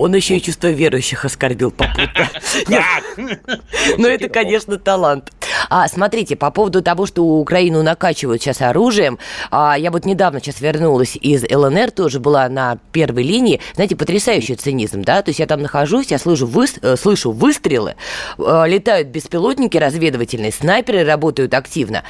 Он 0.00 0.14
еще 0.14 0.38
и 0.38 0.42
чувство 0.42 0.68
верующих 0.68 1.26
оскорбил 1.26 1.70
попутно. 1.70 2.30
Но 3.98 4.08
это, 4.08 4.30
конечно, 4.30 4.78
талант. 4.78 5.30
А 5.68 5.86
смотрите, 5.88 6.36
по 6.36 6.50
поводу 6.50 6.80
того, 6.80 7.04
что 7.04 7.22
Украину 7.22 7.82
накачивают 7.82 8.40
сейчас 8.40 8.62
оружием, 8.62 9.18
а, 9.50 9.76
я 9.78 9.90
вот 9.90 10.06
недавно 10.06 10.40
сейчас 10.40 10.62
вернулась 10.62 11.16
из 11.20 11.44
ЛНР, 11.44 11.90
тоже 11.90 12.18
была 12.18 12.48
на 12.48 12.78
первой 12.92 13.24
линии. 13.24 13.60
Знаете, 13.74 13.94
потрясающий 14.40 14.56
цинизм, 14.56 15.02
да? 15.02 15.22
То 15.22 15.30
есть 15.30 15.40
я 15.40 15.46
там 15.46 15.62
нахожусь, 15.62 16.10
я 16.10 16.18
слышу, 16.18 16.46
вы, 16.46 16.66
э, 16.82 16.96
слышу 16.96 17.30
выстрелы, 17.32 17.94
э, 18.38 18.64
летают 18.66 19.08
беспилотники 19.08 19.76
разведывательные, 19.76 20.52
снайперы 20.52 21.04
работают 21.04 21.54
активно. 21.54 22.04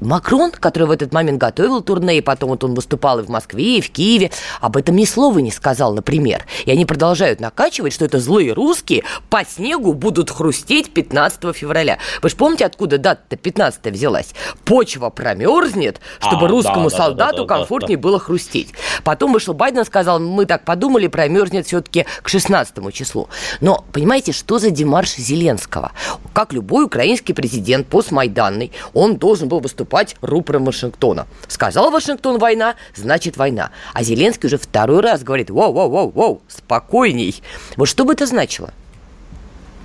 Макрон, 0.00 0.50
который 0.50 0.84
в 0.84 0.90
этот 0.90 1.12
момент 1.12 1.38
готовил 1.38 1.80
турне, 1.80 2.18
и 2.18 2.20
потом 2.20 2.50
вот 2.50 2.64
он 2.64 2.74
выступал 2.74 3.20
и 3.20 3.22
в 3.22 3.28
Москве, 3.28 3.78
и 3.78 3.80
в 3.80 3.90
Киеве, 3.90 4.30
об 4.60 4.76
этом 4.76 4.96
ни 4.96 5.04
слова 5.04 5.38
не 5.38 5.50
сказал, 5.50 5.94
например. 5.94 6.44
И 6.64 6.70
они 6.70 6.84
продолжают 6.84 7.40
накачивать, 7.40 7.92
что 7.92 8.04
это 8.04 8.20
злые 8.20 8.52
русские 8.52 9.04
по 9.30 9.44
снегу 9.44 9.94
будут 9.94 10.30
хрустеть 10.30 10.92
15 10.92 11.56
февраля. 11.56 11.98
Вы 12.22 12.28
же 12.28 12.36
помните, 12.36 12.66
откуда 12.66 12.98
дата-то 12.98 13.36
15 13.36 13.86
взялась? 13.92 14.34
Почва 14.64 15.10
промерзнет, 15.10 16.00
чтобы 16.20 16.46
а, 16.46 16.48
русскому 16.48 16.90
да, 16.90 16.96
солдату 16.96 17.36
да, 17.38 17.42
да, 17.42 17.54
комфортнее 17.56 17.96
да, 17.96 18.02
да. 18.02 18.08
было 18.08 18.18
хрустеть. 18.18 18.74
Потом 19.02 19.32
вышел 19.32 19.54
Байден 19.54 19.80
и 19.80 19.84
сказал, 19.84 20.20
мы 20.20 20.44
так 20.44 20.64
подумали, 20.64 21.06
промерзнет 21.06 21.66
все-таки 21.66 22.04
к 22.22 22.28
16 22.28 22.92
числу. 22.92 23.28
Но 23.60 23.84
понимаете, 23.92 24.32
что 24.32 24.58
за 24.58 24.70
демарш 24.70 25.14
Зеленского? 25.16 25.92
Как 26.34 26.52
любой 26.52 26.84
украинский 26.84 27.34
президент 27.34 27.86
постмайданный, 27.86 28.72
он 28.92 29.16
должен 29.16 29.48
был 29.48 29.60
выступать 29.60 29.85
выступать 29.86 30.16
рупором 30.20 30.64
Вашингтона. 30.64 31.26
Сказал 31.48 31.90
Вашингтон 31.90 32.38
война, 32.38 32.74
значит 32.94 33.36
война. 33.36 33.70
А 33.92 34.02
Зеленский 34.02 34.48
уже 34.48 34.58
второй 34.58 35.00
раз 35.00 35.22
говорит, 35.22 35.50
воу-воу-воу-воу, 35.50 36.40
спокойней. 36.48 37.42
Вот 37.76 37.86
что 37.86 38.04
бы 38.04 38.12
это 38.12 38.26
значило? 38.26 38.70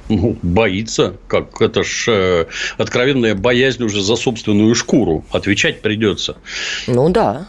Ну, 0.10 0.36
боится, 0.42 1.16
как 1.28 1.62
это 1.62 1.84
ж 1.84 2.06
э, 2.10 2.46
откровенная 2.78 3.36
боязнь 3.36 3.84
уже 3.84 4.02
за 4.02 4.16
собственную 4.16 4.76
шкуру. 4.76 5.24
Отвечать 5.32 5.82
придется. 5.82 6.36
Ну 6.88 7.10
да. 7.10 7.48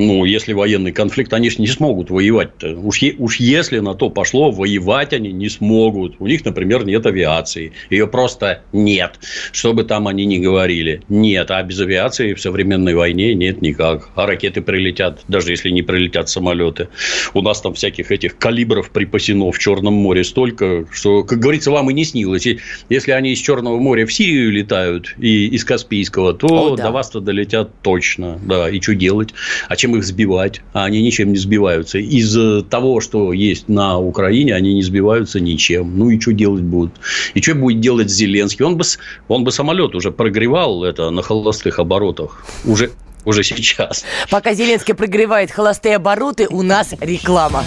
Ну, 0.00 0.24
если 0.24 0.54
военный 0.54 0.92
конфликт, 0.92 1.32
они 1.34 1.50
же 1.50 1.56
не 1.58 1.66
смогут 1.66 2.08
воевать. 2.08 2.50
-то. 2.58 2.74
Уж, 2.74 3.02
е, 3.02 3.14
уж 3.18 3.38
если 3.38 3.80
на 3.80 3.94
то 3.94 4.08
пошло, 4.08 4.50
воевать 4.50 5.12
они 5.12 5.30
не 5.30 5.50
смогут. 5.50 6.16
У 6.18 6.26
них, 6.26 6.42
например, 6.44 6.86
нет 6.86 7.04
авиации. 7.04 7.72
Ее 7.90 8.06
просто 8.06 8.62
нет. 8.72 9.18
Что 9.52 9.74
бы 9.74 9.84
там 9.84 10.08
они 10.08 10.24
ни 10.24 10.38
говорили. 10.38 11.02
Нет. 11.10 11.50
А 11.50 11.62
без 11.62 11.80
авиации 11.80 12.32
в 12.32 12.40
современной 12.40 12.94
войне 12.94 13.34
нет 13.34 13.60
никак. 13.60 14.08
А 14.14 14.26
ракеты 14.26 14.62
прилетят, 14.62 15.20
даже 15.28 15.50
если 15.50 15.68
не 15.68 15.82
прилетят 15.82 16.30
самолеты. 16.30 16.88
У 17.34 17.42
нас 17.42 17.60
там 17.60 17.74
всяких 17.74 18.10
этих 18.10 18.38
калибров 18.38 18.90
припасено 18.90 19.52
в 19.52 19.58
Черном 19.58 19.94
море 19.94 20.24
столько, 20.24 20.86
что, 20.90 21.24
как 21.24 21.40
говорится, 21.40 21.70
вам 21.70 21.90
и 21.90 21.94
не 21.94 22.04
снилось. 22.04 22.46
И 22.46 22.58
если 22.88 23.12
они 23.12 23.32
из 23.32 23.38
Черного 23.38 23.78
моря 23.78 24.06
в 24.06 24.12
Сирию 24.12 24.50
летают 24.50 25.14
и 25.18 25.48
из 25.48 25.64
Каспийского, 25.64 26.32
то 26.32 26.46
О, 26.46 26.76
да. 26.76 26.84
до 26.84 26.90
вас-то 26.90 27.20
долетят 27.20 27.70
точно. 27.82 28.40
Да, 28.42 28.70
и 28.70 28.80
что 28.80 28.94
делать? 28.94 29.34
А 29.68 29.76
чем 29.76 29.89
их 29.96 30.04
сбивать, 30.04 30.62
а 30.72 30.84
они 30.84 31.02
ничем 31.02 31.32
не 31.32 31.38
сбиваются. 31.38 31.98
Из 31.98 32.64
того, 32.68 33.00
что 33.00 33.32
есть 33.32 33.68
на 33.68 33.98
Украине, 33.98 34.54
они 34.54 34.74
не 34.74 34.82
сбиваются 34.82 35.40
ничем. 35.40 35.98
Ну 35.98 36.10
и 36.10 36.20
что 36.20 36.32
делать 36.32 36.62
будут? 36.62 36.92
И 37.34 37.42
что 37.42 37.54
будет 37.54 37.80
делать 37.80 38.10
Зеленский? 38.10 38.64
Он 38.64 38.76
бы, 38.76 38.84
он 39.28 39.44
бы 39.44 39.52
самолет 39.52 39.94
уже 39.94 40.10
прогревал 40.10 40.84
это 40.84 41.10
на 41.10 41.22
холостых 41.22 41.78
оборотах. 41.78 42.44
Уже, 42.64 42.90
уже 43.24 43.42
сейчас. 43.42 44.04
Пока 44.30 44.54
Зеленский 44.54 44.94
прогревает 44.94 45.50
холостые 45.50 45.96
обороты, 45.96 46.46
у 46.48 46.62
нас 46.62 46.94
реклама. 47.00 47.64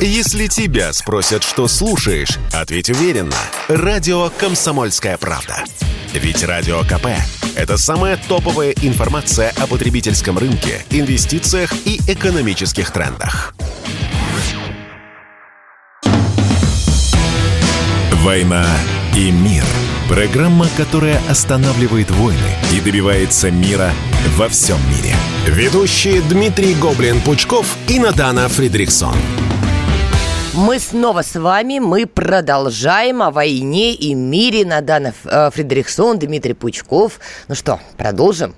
Если 0.00 0.46
тебя 0.46 0.94
спросят, 0.94 1.42
что 1.42 1.68
слушаешь, 1.68 2.38
ответь 2.54 2.88
уверенно. 2.88 3.36
Радио 3.68 4.30
«Комсомольская 4.38 5.18
правда». 5.18 5.64
Ведь 6.12 6.42
Радио 6.42 6.82
КП– 6.82 7.06
это 7.54 7.76
самая 7.76 8.18
топовая 8.28 8.74
информация 8.82 9.52
о 9.58 9.68
потребительском 9.68 10.38
рынке, 10.38 10.84
инвестициях 10.90 11.72
и 11.84 12.00
экономических 12.08 12.90
трендах. 12.90 13.54
«Война 18.14 18.66
и 19.16 19.30
мир»– 19.30 19.64
программа, 20.08 20.66
которая 20.76 21.22
останавливает 21.28 22.10
войны 22.10 22.56
и 22.74 22.80
добивается 22.80 23.52
мира 23.52 23.92
во 24.36 24.48
всем 24.48 24.78
мире. 24.90 25.14
Ведущие 25.46 26.20
Дмитрий 26.22 26.74
Гоблин-Пучков 26.74 27.66
и 27.88 28.00
Надана 28.00 28.48
Фридриксон. 28.48 29.14
Мы 30.52 30.80
снова 30.80 31.22
с 31.22 31.38
вами, 31.38 31.78
мы 31.78 32.06
продолжаем 32.06 33.22
о 33.22 33.30
войне 33.30 33.94
и 33.94 34.14
мире. 34.14 34.66
Надана 34.66 35.14
э, 35.24 35.50
Фредериксон, 35.52 36.18
Дмитрий 36.18 36.54
Пучков. 36.54 37.20
Ну 37.46 37.54
что, 37.54 37.78
продолжим? 37.96 38.56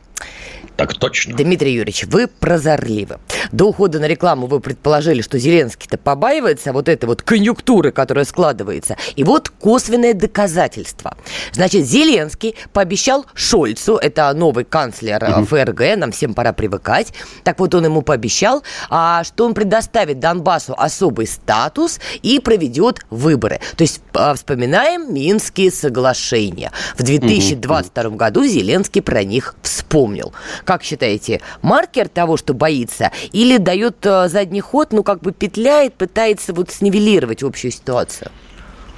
Так 0.76 0.95
точно. 0.95 1.37
Дмитрий 1.37 1.75
Юрьевич, 1.75 2.05
вы 2.07 2.26
прозорливы. 2.26 3.19
До 3.52 3.67
ухода 3.67 4.00
на 4.00 4.07
рекламу 4.07 4.47
вы 4.47 4.61
предположили, 4.61 5.21
что 5.21 5.38
Зеленский-то 5.38 5.99
побаивается 5.99 6.73
вот 6.73 6.88
этой 6.88 7.05
вот 7.07 7.23
конъюнктуры, 7.23 7.93
которая 7.93 8.25
складывается. 8.25 8.97
И 9.17 9.25
вот 9.25 9.50
косвенное 9.50 10.14
доказательство. 10.14 11.17
Значит, 11.52 11.85
Зеленский 11.87 12.57
пообещал 12.73 13.26
Шольцу, 13.35 13.97
это 13.97 14.33
новый 14.33 14.64
канцлер 14.64 15.23
угу. 15.23 15.45
ФРГ, 15.47 15.97
нам 15.97 16.12
всем 16.12 16.35
пора 16.35 16.52
привыкать. 16.52 17.12
Так 17.45 17.59
вот, 17.61 17.75
он 17.75 17.85
ему 17.85 18.02
пообещал, 18.02 18.62
а, 18.88 19.25
что 19.25 19.45
он 19.45 19.55
предоставит 19.55 20.21
Донбассу 20.21 20.75
особый 20.76 21.26
статус 21.26 22.00
и 22.23 22.38
проведет 22.41 23.00
выборы. 23.11 23.61
То 23.76 23.83
есть 23.83 24.00
а, 24.14 24.35
вспоминаем 24.35 25.12
Минские 25.12 25.71
соглашения. 25.71 26.73
В 26.97 27.02
2022 27.02 28.05
угу. 28.05 28.17
году 28.17 28.45
Зеленский 28.47 29.02
про 29.02 29.23
них 29.23 29.55
вспомнил. 29.62 30.33
Как 30.64 30.83
считаете, 30.83 31.40
маркер 31.62 32.09
того, 32.09 32.37
что 32.37 32.54
боится, 32.54 33.11
или 33.33 33.57
дает 33.57 33.97
э, 34.04 34.28
задний 34.28 34.61
ход, 34.61 34.92
ну, 34.92 35.02
как 35.02 35.21
бы 35.21 35.33
петляет, 35.33 35.95
пытается 35.95 36.52
вот 36.52 36.71
снивелировать 36.71 37.42
общую 37.42 37.71
ситуацию? 37.71 38.31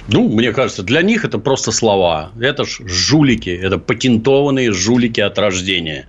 Ну, 0.07 0.29
мне 0.29 0.51
кажется, 0.51 0.83
для 0.83 1.01
них 1.01 1.25
это 1.25 1.39
просто 1.39 1.71
слова. 1.71 2.31
Это 2.39 2.63
ж 2.63 2.81
жулики, 2.85 3.49
это 3.49 3.79
патентованные 3.79 4.71
жулики 4.71 5.19
от 5.19 5.39
рождения. 5.39 6.07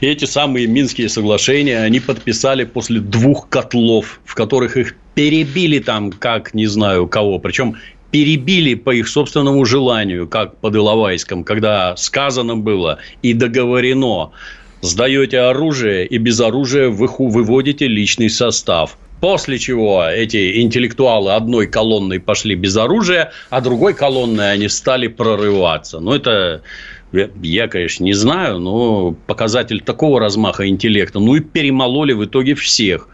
И 0.00 0.06
эти 0.06 0.24
самые 0.24 0.66
Минские 0.66 1.08
соглашения 1.08 1.78
они 1.78 2.00
подписали 2.00 2.64
после 2.64 2.98
двух 2.98 3.48
котлов, 3.48 4.20
в 4.24 4.34
которых 4.34 4.76
их 4.76 4.96
перебили 5.14 5.78
там, 5.78 6.10
как 6.10 6.54
не 6.54 6.66
знаю 6.66 7.06
кого. 7.06 7.38
Причем 7.38 7.76
перебили 8.10 8.74
по 8.74 8.90
их 8.90 9.08
собственному 9.08 9.64
желанию, 9.64 10.26
как 10.26 10.56
под 10.56 10.74
Иловайском, 10.74 11.44
когда 11.44 11.96
сказано 11.96 12.56
было 12.56 12.98
и 13.22 13.32
договорено 13.32 14.32
сдаете 14.86 15.40
оружие 15.40 16.06
и 16.06 16.16
без 16.18 16.40
оружия 16.40 16.88
вы 16.88 17.08
выводите 17.18 17.86
личный 17.86 18.30
состав. 18.30 18.96
После 19.20 19.58
чего 19.58 20.04
эти 20.04 20.60
интеллектуалы 20.60 21.32
одной 21.32 21.66
колонной 21.66 22.20
пошли 22.20 22.54
без 22.54 22.76
оружия, 22.76 23.32
а 23.50 23.60
другой 23.60 23.94
колонной 23.94 24.52
они 24.52 24.68
стали 24.68 25.08
прорываться. 25.08 26.00
Ну, 26.00 26.12
это 26.12 26.62
я, 27.42 27.68
конечно, 27.68 28.04
не 28.04 28.12
знаю, 28.12 28.58
но 28.58 29.12
показатель 29.26 29.80
такого 29.80 30.20
размаха 30.20 30.68
интеллекта. 30.68 31.18
Ну, 31.18 31.36
и 31.36 31.40
перемололи 31.40 32.12
в 32.12 32.24
итоге 32.24 32.54
всех. 32.54 33.08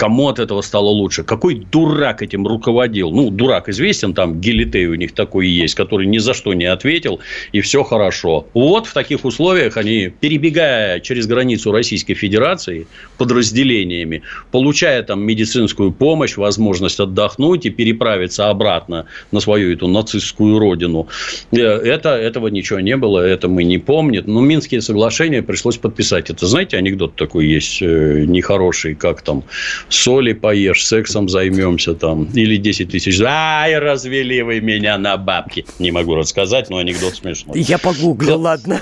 Кому 0.00 0.28
от 0.28 0.38
этого 0.38 0.62
стало 0.62 0.88
лучше? 0.88 1.24
Какой 1.24 1.56
дурак 1.56 2.22
этим 2.22 2.46
руководил? 2.46 3.10
Ну, 3.10 3.28
дурак 3.30 3.68
известен, 3.68 4.14
там 4.14 4.40
Гелитей 4.40 4.86
у 4.86 4.94
них 4.94 5.12
такой 5.12 5.46
есть, 5.46 5.74
который 5.74 6.06
ни 6.06 6.16
за 6.16 6.32
что 6.32 6.54
не 6.54 6.64
ответил, 6.64 7.20
и 7.52 7.60
все 7.60 7.82
хорошо. 7.84 8.46
Вот 8.54 8.86
в 8.86 8.94
таких 8.94 9.26
условиях 9.26 9.76
они, 9.76 10.08
перебегая 10.08 11.00
через 11.00 11.26
границу 11.26 11.70
Российской 11.70 12.14
Федерации 12.14 12.86
подразделениями, 13.18 14.22
получая 14.50 15.02
там 15.02 15.22
медицинскую 15.22 15.92
помощь, 15.92 16.38
возможность 16.38 16.98
отдохнуть 16.98 17.66
и 17.66 17.70
переправиться 17.70 18.48
обратно 18.48 19.04
на 19.32 19.40
свою 19.40 19.70
эту 19.70 19.86
нацистскую 19.86 20.58
родину, 20.58 21.08
э, 21.52 21.58
это, 21.58 22.16
этого 22.16 22.48
ничего 22.48 22.80
не 22.80 22.96
было, 22.96 23.18
это 23.18 23.48
мы 23.48 23.64
не 23.64 23.76
помним. 23.76 24.24
Но 24.26 24.40
Минские 24.40 24.80
соглашения 24.80 25.42
пришлось 25.42 25.76
подписать. 25.76 26.30
Это, 26.30 26.46
знаете, 26.46 26.78
анекдот 26.78 27.16
такой 27.16 27.46
есть 27.46 27.82
э, 27.82 28.24
нехороший, 28.26 28.94
как 28.94 29.20
там 29.20 29.44
соли 29.90 30.32
поешь, 30.32 30.86
сексом 30.86 31.28
займемся 31.28 31.94
там. 31.94 32.24
Или 32.34 32.56
10 32.56 32.90
тысяч. 32.90 33.20
Ай, 33.20 33.78
развели 33.78 34.42
вы 34.42 34.60
меня 34.60 34.98
на 34.98 35.16
бабки. 35.16 35.66
Не 35.78 35.90
могу 35.90 36.14
рассказать, 36.14 36.70
но 36.70 36.78
анекдот 36.78 37.16
смешной. 37.16 37.60
Я 37.60 37.78
погуглю, 37.78 38.36
ладно. 38.36 38.80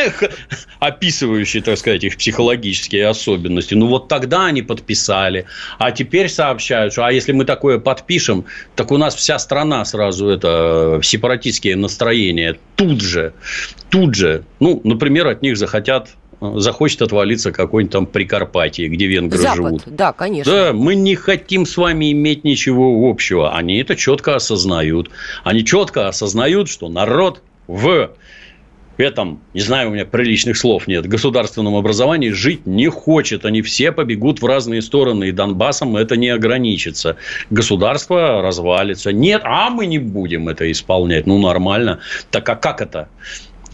Описывающий, 0.80 1.60
так 1.60 1.78
сказать, 1.78 2.04
их 2.04 2.16
психологические 2.16 3.06
особенности. 3.06 3.74
Ну, 3.74 3.86
вот 3.86 4.08
тогда 4.08 4.46
они 4.46 4.62
подписали. 4.62 5.46
А 5.78 5.92
теперь 5.92 6.28
сообщают, 6.28 6.92
что 6.92 7.06
а 7.06 7.12
если 7.12 7.32
мы 7.32 7.44
такое 7.44 7.78
подпишем, 7.78 8.44
так 8.74 8.90
у 8.90 8.96
нас 8.96 9.14
вся 9.14 9.38
страна 9.38 9.84
сразу 9.84 10.28
это 10.28 11.00
сепаратистские 11.02 11.76
настроения. 11.76 12.56
Тут 12.76 13.00
же, 13.00 13.34
тут 13.90 14.14
же. 14.14 14.44
Ну, 14.58 14.80
например, 14.84 15.26
от 15.26 15.42
них 15.42 15.56
захотят 15.56 16.08
захочет 16.40 17.02
отвалиться 17.02 17.52
какой-нибудь 17.52 17.92
там 17.92 18.06
Прикарпатии, 18.06 18.88
где 18.88 19.06
венгры 19.06 19.38
Запад, 19.38 19.56
живут. 19.56 19.82
да, 19.86 20.12
конечно. 20.12 20.52
Да, 20.52 20.72
мы 20.72 20.94
не 20.94 21.14
хотим 21.14 21.66
с 21.66 21.76
вами 21.76 22.12
иметь 22.12 22.44
ничего 22.44 23.08
общего. 23.08 23.54
Они 23.54 23.78
это 23.78 23.96
четко 23.96 24.36
осознают. 24.36 25.10
Они 25.44 25.64
четко 25.64 26.08
осознают, 26.08 26.68
что 26.68 26.88
народ 26.88 27.42
в 27.66 28.10
этом, 29.02 29.40
не 29.54 29.60
знаю, 29.60 29.88
у 29.88 29.92
меня 29.92 30.04
приличных 30.04 30.56
слов 30.56 30.86
нет, 30.86 31.06
государственном 31.06 31.74
образовании 31.74 32.30
жить 32.30 32.66
не 32.66 32.88
хочет. 32.88 33.44
Они 33.44 33.62
все 33.62 33.92
побегут 33.92 34.42
в 34.42 34.46
разные 34.46 34.82
стороны, 34.82 35.28
и 35.28 35.32
Донбассом 35.32 35.96
это 35.96 36.16
не 36.16 36.28
ограничится. 36.28 37.16
Государство 37.50 38.42
развалится. 38.42 39.12
Нет, 39.12 39.42
а 39.44 39.70
мы 39.70 39.86
не 39.86 39.98
будем 39.98 40.48
это 40.48 40.70
исполнять. 40.70 41.26
Ну, 41.26 41.38
нормально. 41.38 42.00
Так 42.30 42.48
а 42.48 42.56
как 42.56 42.80
это? 42.80 43.08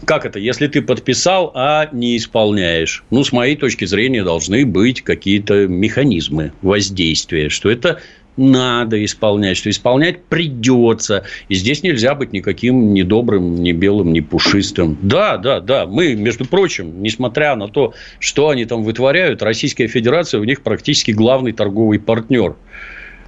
Как 0.05 0.25
это? 0.25 0.39
Если 0.39 0.67
ты 0.67 0.81
подписал, 0.81 1.51
а 1.55 1.89
не 1.91 2.17
исполняешь. 2.17 3.03
Ну, 3.09 3.23
с 3.23 3.31
моей 3.31 3.55
точки 3.55 3.85
зрения, 3.85 4.23
должны 4.23 4.65
быть 4.65 5.01
какие-то 5.01 5.67
механизмы 5.67 6.53
воздействия, 6.61 7.49
что 7.49 7.69
это 7.69 7.99
надо 8.37 9.03
исполнять, 9.03 9.57
что 9.57 9.69
исполнять 9.69 10.23
придется. 10.25 11.23
И 11.49 11.55
здесь 11.55 11.81
нельзя 11.81 12.13
быть 12.13 12.33
никаким 12.33 12.93
ни 12.93 13.01
добрым, 13.01 13.55
ни 13.55 13.71
белым, 13.71 14.13
ни 14.13 14.19
пушистым. 14.19 14.97
Да, 15.01 15.37
да, 15.37 15.59
да. 15.59 15.87
Мы, 15.87 16.15
между 16.15 16.45
прочим, 16.45 17.01
несмотря 17.01 17.55
на 17.55 17.67
то, 17.67 17.93
что 18.19 18.49
они 18.49 18.65
там 18.65 18.83
вытворяют, 18.83 19.41
Российская 19.41 19.87
Федерация 19.87 20.39
у 20.39 20.43
них 20.43 20.61
практически 20.61 21.11
главный 21.11 21.51
торговый 21.51 21.99
партнер. 21.99 22.55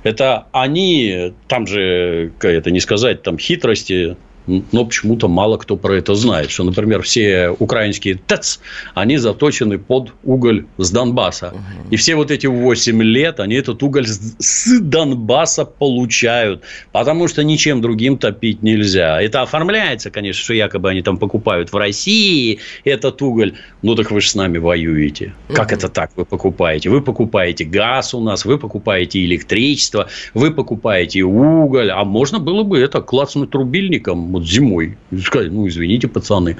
Это 0.03 0.45
они, 0.53 1.33
там 1.47 1.67
же, 1.67 2.31
это 2.41 2.71
не 2.71 2.79
сказать, 2.79 3.23
там 3.23 3.37
хитрости, 3.37 4.15
но 4.71 4.85
почему-то 4.85 5.27
мало 5.27 5.57
кто 5.57 5.77
про 5.77 5.93
это 5.93 6.15
знает, 6.15 6.49
что, 6.49 6.63
например, 6.63 7.01
все 7.03 7.49
украинские 7.49 8.15
ТЭЦ, 8.15 8.59
они 8.95 9.17
заточены 9.17 9.77
под 9.77 10.13
уголь 10.23 10.65
с 10.77 10.91
Донбасса. 10.91 11.53
И 11.91 11.95
все 11.95 12.15
вот 12.15 12.31
эти 12.31 12.47
8 12.47 13.03
лет 13.03 13.39
они 13.39 13.55
этот 13.55 13.83
уголь 13.83 14.07
с 14.07 14.79
Донбасса 14.79 15.65
получают, 15.65 16.63
потому 16.91 17.27
что 17.27 17.43
ничем 17.43 17.81
другим 17.81 18.17
топить 18.17 18.63
нельзя. 18.63 19.21
Это 19.21 19.41
оформляется, 19.41 20.09
конечно, 20.09 20.43
что 20.43 20.53
якобы 20.53 20.89
они 20.89 21.01
там 21.01 21.17
покупают 21.17 21.71
в 21.71 21.75
России 21.75 22.59
этот 22.83 23.21
уголь. 23.21 23.53
Ну, 23.81 23.95
так 23.95 24.11
вы 24.11 24.21
же 24.21 24.29
с 24.29 24.35
нами 24.35 24.57
воюете. 24.57 25.33
Как 25.53 25.71
это 25.71 25.89
так 25.89 26.11
вы 26.15 26.25
покупаете? 26.25 26.89
Вы 26.89 27.01
покупаете 27.01 27.65
газ 27.65 28.13
у 28.13 28.19
нас, 28.19 28.45
вы 28.45 28.57
покупаете 28.57 29.23
электричество, 29.23 30.07
вы 30.33 30.51
покупаете 30.51 31.21
уголь. 31.21 31.91
А 31.91 32.03
можно 32.03 32.39
было 32.39 32.63
бы 32.63 32.79
это 32.79 33.01
клацнуть 33.01 33.53
рубильником 33.53 34.38
вот 34.39 34.47
зимой. 34.47 34.97
Сказать, 35.23 35.51
ну, 35.51 35.67
извините, 35.67 36.07
пацаны. 36.07 36.57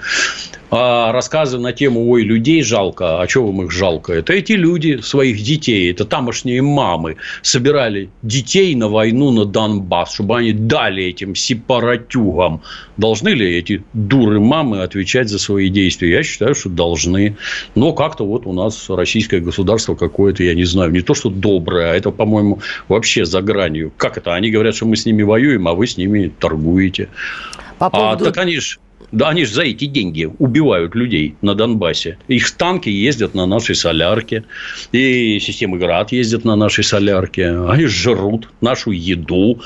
А 0.71 1.11
рассказы 1.11 1.57
на 1.57 1.73
тему 1.73 2.09
«Ой, 2.09 2.23
людей 2.23 2.61
жалко», 2.61 3.21
а 3.21 3.27
чего 3.27 3.47
вам 3.47 3.63
их 3.63 3.71
жалко? 3.71 4.13
Это 4.13 4.33
эти 4.33 4.51
люди 4.51 4.99
своих 5.01 5.41
детей, 5.41 5.89
это 5.91 6.05
тамошние 6.05 6.61
мамы 6.61 7.15
собирали 7.41 8.09
детей 8.21 8.75
на 8.75 8.88
войну 8.88 9.31
на 9.31 9.45
Донбасс, 9.45 10.13
чтобы 10.13 10.38
они 10.38 10.53
дали 10.53 11.03
этим 11.05 11.33
сепаратюгам. 11.33 12.61
Должны 12.97 13.29
ли 13.29 13.57
эти 13.57 13.83
дуры 13.93 14.39
мамы 14.39 14.83
отвечать 14.83 15.29
за 15.29 15.39
свои 15.39 15.69
действия? 15.69 16.11
Я 16.11 16.23
считаю, 16.23 16.53
что 16.53 16.69
должны. 16.69 17.35
Но 17.73 17.93
как-то 17.93 18.25
вот 18.25 18.45
у 18.45 18.53
нас 18.53 18.89
российское 18.89 19.39
государство 19.39 19.95
какое-то, 19.95 20.43
я 20.43 20.53
не 20.53 20.65
знаю, 20.65 20.91
не 20.91 21.01
то, 21.01 21.15
что 21.15 21.29
доброе, 21.29 21.91
а 21.91 21.95
это, 21.95 22.11
по-моему, 22.11 22.59
вообще 22.88 23.25
за 23.25 23.41
гранью. 23.41 23.91
Как 23.97 24.17
это? 24.17 24.35
Они 24.35 24.51
говорят, 24.51 24.75
что 24.75 24.85
мы 24.85 24.97
с 24.97 25.05
ними 25.05 25.23
воюем, 25.23 25.67
а 25.67 25.73
вы 25.73 25.88
с 25.88 25.97
ними 25.97 26.31
торгуете. 26.39 27.09
По 27.79 27.89
поводу... 27.89 28.25
А, 28.25 28.27
так 28.27 28.38
они 28.38 28.59
же 28.59 28.77
да, 29.12 29.29
они 29.29 29.46
же 29.46 29.53
за 29.53 29.63
эти 29.63 29.86
деньги 29.86 30.29
убивают 30.38 30.94
людей 30.94 31.36
на 31.41 31.56
Донбассе. 31.56 32.18
Их 32.27 32.51
танки 32.51 32.89
ездят 32.89 33.34
на 33.34 33.46
нашей 33.46 33.75
солярке. 33.75 34.44
И 34.91 35.39
системы 35.39 35.77
ГРАД 35.77 36.12
ездят 36.12 36.46
на 36.46 36.56
нашей 36.56 36.84
солярке. 36.84 37.50
Они 37.68 37.86
жрут 37.86 38.50
нашу 38.62 38.91
еду, 38.91 39.62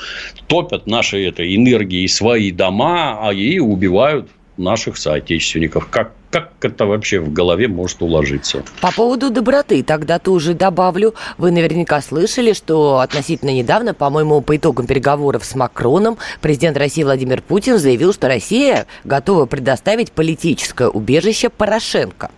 топят 0.46 0.86
наши 0.86 1.26
это, 1.26 1.42
энергии 1.42 2.06
свои 2.06 2.50
дома, 2.50 3.18
а 3.20 3.32
и 3.32 3.58
убивают 3.58 4.28
наших 4.56 4.96
соотечественников. 4.96 5.88
Как, 5.88 6.12
как 6.30 6.52
это 6.62 6.86
вообще 6.86 7.20
в 7.20 7.32
голове 7.32 7.68
может 7.68 8.02
уложиться? 8.02 8.62
По 8.80 8.92
поводу 8.92 9.30
доброты, 9.30 9.82
тогда 9.82 10.18
тоже 10.18 10.54
добавлю. 10.54 11.14
Вы 11.38 11.50
наверняка 11.50 12.00
слышали, 12.00 12.52
что 12.52 12.98
относительно 13.00 13.50
недавно, 13.50 13.94
по-моему, 13.94 14.40
по 14.40 14.56
итогам 14.56 14.86
переговоров 14.86 15.44
с 15.44 15.54
Макроном, 15.54 16.18
президент 16.40 16.76
России 16.76 17.02
Владимир 17.02 17.42
Путин 17.42 17.78
заявил, 17.78 18.12
что 18.12 18.28
Россия 18.28 18.86
готова 19.04 19.46
предоставить 19.46 20.12
политическое 20.12 20.88
убежище 20.88 21.48
Порошенко. 21.48 22.30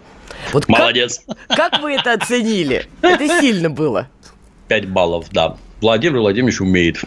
Вот 0.52 0.68
Молодец. 0.68 1.22
Как, 1.48 1.72
как 1.72 1.82
вы 1.82 1.94
это 1.94 2.12
оценили? 2.12 2.86
Это 3.02 3.40
сильно 3.40 3.70
было. 3.70 4.08
Пять 4.68 4.88
баллов, 4.88 5.26
да. 5.30 5.56
Владимир 5.80 6.20
Владимирович 6.20 6.60
умеет 6.60 7.04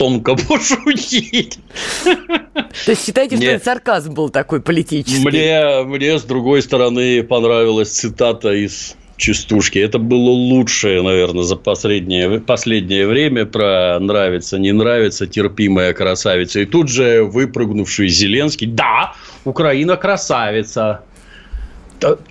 тонко 0.00 0.34
пошутить. 0.34 1.58
То 2.04 2.90
есть 2.90 3.04
считаете, 3.04 3.36
что 3.36 3.44
это 3.44 3.64
сарказм 3.64 4.14
был 4.14 4.30
такой 4.30 4.62
политический? 4.62 5.22
Мне, 5.22 5.82
мне, 5.84 6.18
с 6.18 6.22
другой 6.22 6.62
стороны, 6.62 7.22
понравилась 7.22 7.90
цитата 7.90 8.50
из 8.50 8.96
частушки. 9.18 9.78
Это 9.78 9.98
было 9.98 10.30
лучшее, 10.30 11.02
наверное, 11.02 11.42
за 11.42 11.56
последнее, 11.56 12.40
последнее 12.40 13.06
время 13.06 13.44
про 13.44 13.98
нравится, 14.00 14.58
не 14.58 14.72
нравится, 14.72 15.26
терпимая 15.26 15.92
красавица. 15.92 16.60
И 16.60 16.64
тут 16.64 16.88
же 16.88 17.22
выпрыгнувший 17.22 18.08
Зеленский. 18.08 18.68
Да, 18.68 19.12
Украина 19.44 19.98
красавица 19.98 21.02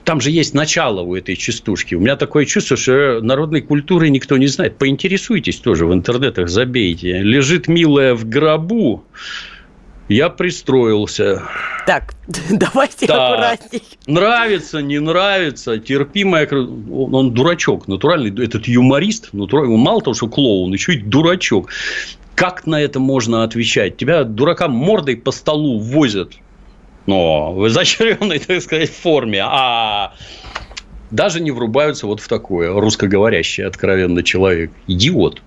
там 0.04 0.22
же 0.22 0.32
есть 0.32 0.54
начало 0.54 1.02
у 1.02 1.16
этой 1.16 1.36
частушки. 1.36 1.96
У 1.96 2.00
меня 2.00 2.16
такое 2.16 2.46
чувство, 2.46 2.78
что 2.78 3.20
народной 3.22 3.62
культуры 3.62 4.10
никто 4.10 4.38
не 4.38 4.48
знает. 4.48 4.78
Поинтересуйтесь 4.78 5.58
тоже 5.58 5.86
в 5.86 5.94
интернетах, 5.94 6.50
забейте. 6.50 7.20
Лежит 7.20 7.68
милая 7.68 8.16
в 8.16 8.28
гробу, 8.28 9.04
я 10.10 10.30
пристроился. 10.30 11.44
Так, 11.86 12.16
давайте 12.50 13.06
да. 13.06 13.28
аккуратней. 13.28 13.84
Нравится, 14.08 14.82
не 14.82 15.00
нравится, 15.00 15.78
терпимая. 15.78 16.48
Он, 16.52 17.14
он 17.14 17.34
дурачок, 17.34 17.88
натуральный. 17.88 18.32
Этот 18.44 18.68
юморист, 18.68 19.30
натуральный. 19.34 19.76
Он 19.76 19.80
мало 19.80 20.02
того, 20.02 20.16
что 20.16 20.28
клоун, 20.28 20.74
еще 20.74 20.96
и 20.96 21.02
дурачок. 21.02 21.70
Как 22.34 22.66
на 22.66 22.82
это 22.82 23.00
можно 23.00 23.44
отвечать? 23.44 23.98
Тебя 23.98 24.24
дурака 24.24 24.68
мордой 24.68 25.18
по 25.18 25.32
столу 25.32 25.78
возят 25.78 26.34
но 27.06 27.54
в 27.54 27.68
изощренной, 27.68 28.40
так 28.48 28.62
сказать, 28.62 28.92
форме, 28.92 29.44
а 29.44 30.14
даже 31.12 31.42
не 31.42 31.52
врубаются 31.52 32.08
вот 32.08 32.20
в 32.20 32.28
такое 32.28 32.72
русскоговорящий 32.72 33.66
откровенно 33.66 34.24
человек. 34.24 34.72
Идиот. 34.88 35.42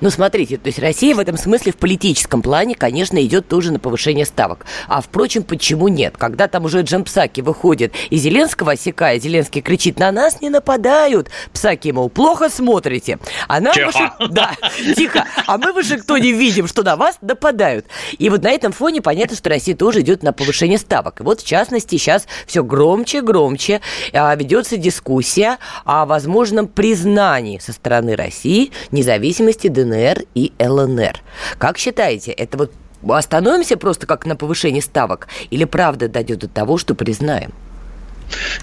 Ну, 0.00 0.10
смотрите, 0.10 0.56
то 0.56 0.66
есть 0.66 0.78
Россия 0.78 1.14
в 1.14 1.18
этом 1.18 1.36
смысле 1.36 1.72
в 1.72 1.76
политическом 1.76 2.42
плане, 2.42 2.74
конечно, 2.74 3.22
идет 3.24 3.48
тоже 3.48 3.72
на 3.72 3.78
повышение 3.78 4.24
ставок. 4.24 4.66
А, 4.88 5.00
впрочем, 5.00 5.42
почему 5.42 5.88
нет? 5.88 6.16
Когда 6.16 6.48
там 6.48 6.64
уже 6.64 6.82
Джампсаки 6.82 7.40
выходит 7.40 7.94
и 8.10 8.16
Зеленского 8.16 8.72
осекает, 8.72 9.22
Зеленский 9.22 9.62
кричит, 9.62 9.98
на 9.98 10.12
нас 10.12 10.40
не 10.40 10.50
нападают. 10.50 11.30
Псаки, 11.52 11.92
мол, 11.92 12.10
плохо 12.10 12.48
смотрите. 12.48 13.18
А 13.48 13.60
нам 13.60 13.74
тихо. 13.74 14.14
Ваши... 14.18 14.32
Да, 14.32 14.52
тихо. 14.94 15.24
А 15.46 15.58
мы 15.58 15.72
в 15.72 15.76
Вашингтоне 15.76 16.32
видим, 16.32 16.66
что 16.68 16.82
на 16.82 16.96
вас 16.96 17.18
нападают. 17.20 17.86
И 18.18 18.28
вот 18.28 18.42
на 18.42 18.50
этом 18.50 18.72
фоне 18.72 19.00
понятно, 19.00 19.36
что 19.36 19.48
Россия 19.48 19.74
тоже 19.74 20.00
идет 20.00 20.22
на 20.22 20.32
повышение 20.32 20.78
ставок. 20.78 21.20
И 21.20 21.22
вот, 21.22 21.40
в 21.40 21.46
частности, 21.46 21.96
сейчас 21.96 22.26
все 22.46 22.62
громче, 22.62 23.22
громче 23.22 23.80
а, 24.12 24.34
ведется 24.34 24.76
дискуссия 24.76 25.58
о 25.84 26.06
возможном 26.06 26.68
признании 26.68 27.58
со 27.58 27.72
стороны 27.72 28.16
России 28.16 28.72
независимости 28.90 29.55
ДНР 29.64 30.24
и 30.34 30.52
ЛНР. 30.58 31.22
Как 31.58 31.78
считаете, 31.78 32.32
это 32.32 32.58
вот 32.58 32.72
остановимся 33.08 33.76
просто 33.76 34.06
как 34.06 34.26
на 34.26 34.36
повышении 34.36 34.80
ставок 34.80 35.28
или 35.50 35.64
правда 35.64 36.08
дойдет 36.08 36.40
до 36.40 36.48
того, 36.48 36.78
что 36.78 36.94
признаем? 36.94 37.52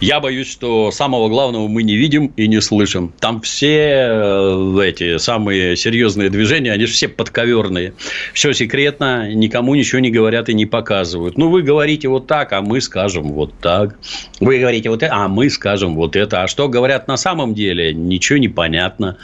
Я 0.01 0.19
боюсь, 0.19 0.51
что 0.51 0.91
самого 0.91 1.29
главного 1.29 1.67
мы 1.67 1.83
не 1.83 1.95
видим 1.95 2.27
и 2.35 2.47
не 2.47 2.61
слышим. 2.61 3.13
Там 3.19 3.41
все 3.41 3.77
э, 3.77 4.79
эти 4.83 5.17
самые 5.17 5.75
серьезные 5.75 6.29
движения, 6.29 6.71
они 6.71 6.85
же 6.85 6.93
все 6.93 7.07
подковерные. 7.07 7.93
Все 8.33 8.53
секретно, 8.53 9.33
никому 9.33 9.75
ничего 9.75 9.99
не 9.99 10.11
говорят 10.11 10.49
и 10.49 10.53
не 10.53 10.65
показывают. 10.65 11.37
Ну, 11.37 11.49
вы 11.49 11.61
говорите 11.61 12.07
вот 12.09 12.27
так, 12.27 12.53
а 12.53 12.61
мы 12.61 12.81
скажем 12.81 13.31
вот 13.33 13.53
так. 13.61 13.97
Вы 14.39 14.59
говорите 14.59 14.89
вот 14.89 15.03
это, 15.03 15.13
а 15.13 15.27
мы 15.27 15.49
скажем 15.49 15.95
вот 15.95 16.15
это. 16.15 16.43
А 16.43 16.47
что 16.47 16.67
говорят 16.67 17.07
на 17.07 17.17
самом 17.17 17.53
деле, 17.53 17.93
ничего 17.93 18.37
не 18.39 18.49
понятно. 18.49 19.17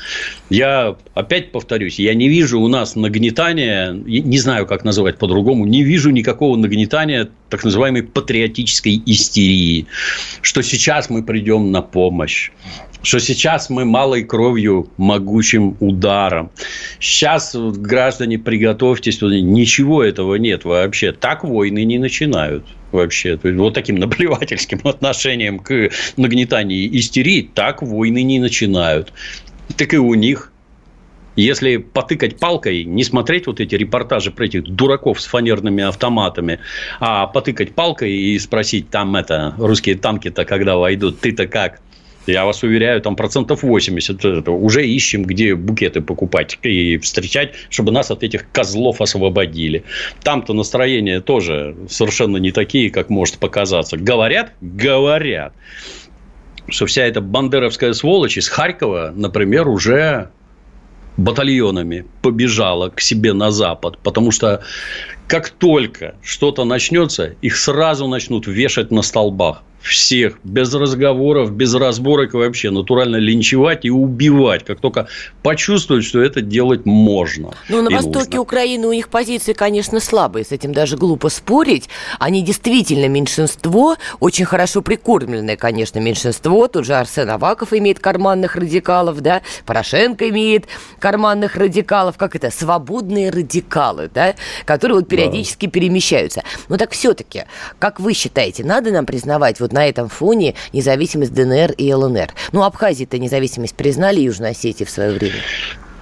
Я 0.50 0.96
опять 1.14 1.52
повторюсь, 1.52 2.00
я 2.00 2.14
не 2.14 2.30
вижу 2.30 2.60
у 2.60 2.68
нас 2.68 2.96
нагнетания, 2.96 3.92
не 3.92 4.38
знаю, 4.38 4.66
как 4.66 4.84
называть 4.84 5.18
по-другому, 5.18 5.66
не 5.66 5.84
вижу 5.84 6.10
никакого 6.10 6.56
нагнетания 6.56 7.30
так 7.50 7.64
называемой 7.64 8.04
патриотической 8.04 9.02
истерии, 9.06 9.88
что 10.42 10.62
сейчас 10.62 11.10
мы 11.10 11.24
придем 11.24 11.72
на 11.72 11.82
помощь, 11.82 12.52
что 13.02 13.20
сейчас 13.20 13.70
мы 13.70 13.86
малой 13.86 14.24
кровью 14.24 14.90
могучим 14.98 15.78
ударом. 15.80 16.52
Сейчас, 17.00 17.56
граждане, 17.56 18.40
приготовьтесь. 18.40 19.22
Ничего 19.22 20.04
этого 20.04 20.36
нет 20.36 20.66
вообще. 20.66 21.12
Так 21.12 21.44
войны 21.44 21.86
не 21.86 21.98
начинают 21.98 22.66
вообще. 22.92 23.38
То 23.38 23.48
есть, 23.48 23.60
вот 23.60 23.74
таким 23.74 23.96
наплевательским 24.00 24.82
отношением 24.84 25.60
к 25.60 25.90
нагнетанию 26.18 26.98
истерии 26.98 27.50
так 27.54 27.82
войны 27.82 28.24
не 28.24 28.40
начинают. 28.40 29.14
Так 29.78 29.94
и 29.94 29.98
у 29.98 30.14
них 30.14 30.52
если 31.36 31.78
потыкать 31.78 32.40
палкой, 32.40 32.84
не 32.84 33.04
смотреть 33.04 33.48
вот 33.48 33.60
эти 33.60 33.76
репортажи 33.76 34.32
про 34.32 34.46
этих 34.46 34.64
дураков 34.64 35.22
с 35.22 35.26
фанерными 35.26 35.84
автоматами, 35.84 36.60
а 37.00 37.28
потыкать 37.28 37.74
палкой 37.74 38.12
и 38.12 38.40
спросить, 38.40 38.90
там 38.90 39.16
это, 39.16 39.54
русские 39.58 39.96
танки-то 39.96 40.46
когда 40.46 40.78
войдут, 40.78 41.20
ты-то 41.20 41.48
как? 41.48 41.82
Я 42.28 42.46
вас 42.46 42.62
уверяю, 42.62 43.02
там 43.02 43.16
процентов 43.16 43.64
80 43.64 44.48
уже 44.50 44.86
ищем, 44.86 45.24
где 45.24 45.56
букеты 45.56 46.02
покупать 46.02 46.60
и 46.62 46.98
встречать, 46.98 47.56
чтобы 47.70 47.92
нас 47.92 48.12
от 48.12 48.24
этих 48.24 48.52
козлов 48.52 49.02
освободили. 49.02 49.84
Там-то 50.24 50.54
настроения 50.54 51.22
тоже 51.22 51.76
совершенно 51.90 52.38
не 52.38 52.52
такие, 52.52 52.92
как 52.92 53.10
может 53.10 53.40
показаться. 53.40 53.98
Говорят? 53.98 54.52
Говорят 54.62 55.54
что 56.72 56.86
вся 56.86 57.04
эта 57.04 57.20
бандеровская 57.20 57.94
сволочь 57.94 58.38
из 58.38 58.48
Харькова, 58.48 59.12
например, 59.16 59.68
уже 59.68 60.30
батальонами 61.20 62.06
побежала 62.22 62.90
к 62.90 63.02
себе 63.02 63.34
на 63.34 63.52
запад, 63.52 64.00
потому 64.00 64.32
что 64.32 64.64
как 65.28 65.50
только 65.50 66.16
что-то 66.24 66.66
начнется, 66.66 67.36
их 67.42 67.58
сразу 67.58 68.08
начнут 68.08 68.48
вешать 68.48 68.90
на 68.92 69.02
столбах 69.02 69.64
всех, 69.82 70.40
без 70.44 70.74
разговоров, 70.74 71.52
без 71.52 71.74
разборок 71.74 72.34
вообще, 72.34 72.70
натурально 72.70 73.18
линчевать 73.18 73.86
и 73.86 73.90
убивать, 73.90 74.66
как 74.66 74.80
только 74.80 75.08
почувствуют, 75.42 76.06
что 76.06 76.22
это 76.22 76.42
делать 76.42 76.86
можно. 76.86 77.54
Ну, 77.70 77.82
на 77.82 77.90
востоке 77.90 78.38
нужно. 78.38 78.42
Украины 78.42 78.88
у 78.88 78.94
них 78.94 79.10
позиции, 79.10 79.54
конечно, 79.54 80.00
слабые, 80.00 80.46
с 80.46 80.52
этим 80.52 80.74
даже 80.74 80.98
глупо 80.98 81.30
спорить. 81.30 81.90
Они 82.20 82.42
действительно 82.42 83.08
меньшинство, 83.08 83.96
очень 84.20 84.46
хорошо 84.46 84.82
прикормленное, 84.82 85.56
конечно, 85.56 86.00
меньшинство. 86.00 86.68
Тут 86.68 86.86
же 86.86 86.96
Арсен 86.96 87.30
Аваков 87.30 87.74
имеет 87.74 88.00
карманных 88.00 88.56
радикалов, 88.56 89.22
да, 89.22 89.42
Порошенко 89.66 90.30
имеет 90.30 90.66
карманных 91.00 91.56
радикалов, 91.56 92.18
как 92.18 92.36
это, 92.36 92.52
свободные 92.52 93.30
радикалы, 93.30 94.10
да, 94.14 94.36
которые 94.66 95.00
вот 95.00 95.08
периодически 95.08 95.66
да. 95.66 95.72
перемещаются. 95.72 96.44
Но 96.68 96.78
так 96.78 96.92
все-таки, 96.92 97.46
как 97.80 98.00
вы 98.00 98.14
считаете, 98.14 98.64
надо 98.64 98.92
нам 98.92 99.06
признавать 99.06 99.60
вот 99.60 99.69
вот 99.70 99.74
на 99.74 99.88
этом 99.88 100.10
фоне 100.10 100.56
независимость 100.74 101.34
ДНР 101.34 101.74
и 101.74 101.94
ЛНР. 101.94 102.34
Ну, 102.52 102.64
Абхазии-то 102.64 103.18
независимость 103.18 103.76
признали 103.76 104.20
Южной 104.20 104.52
Осетии 104.52 104.84
в 104.84 104.90
свое 104.90 105.12
время. 105.12 105.36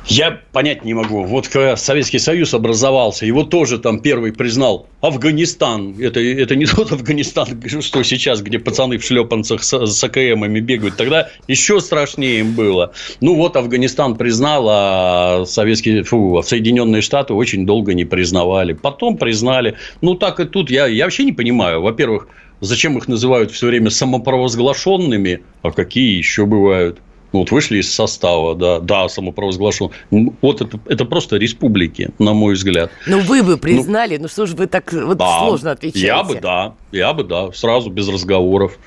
Я 0.09 0.39
понять 0.53 0.85
не 0.85 0.93
могу. 0.93 1.25
Вот 1.25 1.49
когда 1.49 1.75
Советский 1.75 2.19
Союз 2.19 2.53
образовался, 2.53 3.25
его 3.25 3.43
тоже 3.43 3.77
там 3.77 3.99
первый 3.99 4.31
признал 4.31 4.87
Афганистан. 5.01 5.95
Это, 5.99 6.21
это 6.21 6.55
не 6.55 6.65
тот 6.75 6.93
Афганистан, 6.93 7.61
что 7.81 8.03
сейчас, 8.03 8.41
где 8.41 8.57
пацаны 8.57 8.99
в 8.99 9.03
шлепанцах 9.03 9.63
с, 9.63 9.85
с 9.85 10.01
АКМами 10.01 10.61
бегают. 10.61 10.95
Тогда 10.95 11.27
еще 11.49 11.81
страшнее 11.81 12.39
им 12.39 12.53
было. 12.53 12.93
Ну, 13.19 13.35
вот 13.35 13.57
Афганистан 13.57 14.15
признал, 14.15 14.67
а 14.69 15.43
Советские, 15.45 16.03
фу, 16.03 16.41
Соединенные 16.41 17.01
Штаты 17.01 17.33
очень 17.33 17.65
долго 17.65 17.93
не 17.93 18.05
признавали. 18.05 18.71
Потом 18.71 19.17
признали. 19.17 19.75
Ну, 19.99 20.15
так 20.15 20.39
и 20.39 20.45
тут. 20.45 20.69
Я, 20.69 20.87
я 20.87 21.03
вообще 21.03 21.25
не 21.25 21.33
понимаю. 21.33 21.81
Во-первых, 21.81 22.29
Зачем 22.61 22.97
их 22.97 23.07
называют 23.07 23.51
все 23.51 23.67
время 23.67 23.89
самопровозглашенными? 23.89 25.43
А 25.61 25.71
какие 25.71 26.17
еще 26.17 26.45
бывают? 26.45 26.99
Ну, 27.33 27.39
вот 27.39 27.51
вышли 27.51 27.79
из 27.79 27.93
состава, 27.93 28.55
да, 28.55 28.79
да, 28.79 29.09
самопровозглашен. 29.09 29.91
Вот 30.41 30.61
это, 30.61 30.79
это 30.87 31.05
просто 31.05 31.35
республики, 31.35 32.09
на 32.19 32.33
мой 32.33 32.53
взгляд. 32.53 32.89
Ну, 33.05 33.19
вы 33.19 33.43
бы 33.43 33.51
ну, 33.51 33.57
признали, 33.57 34.15
ну, 34.15 34.23
ну 34.23 34.27
что 34.29 34.45
же 34.45 34.55
вы 34.55 34.67
так 34.67 34.91
вот 34.93 35.17
да, 35.17 35.39
сложно 35.39 35.71
отвечаете? 35.71 36.07
Я 36.07 36.23
бы, 36.23 36.39
да, 36.39 36.73
я 36.91 37.13
бы, 37.13 37.23
да, 37.25 37.51
сразу 37.51 37.89
без 37.89 38.07
разговоров. 38.07 38.79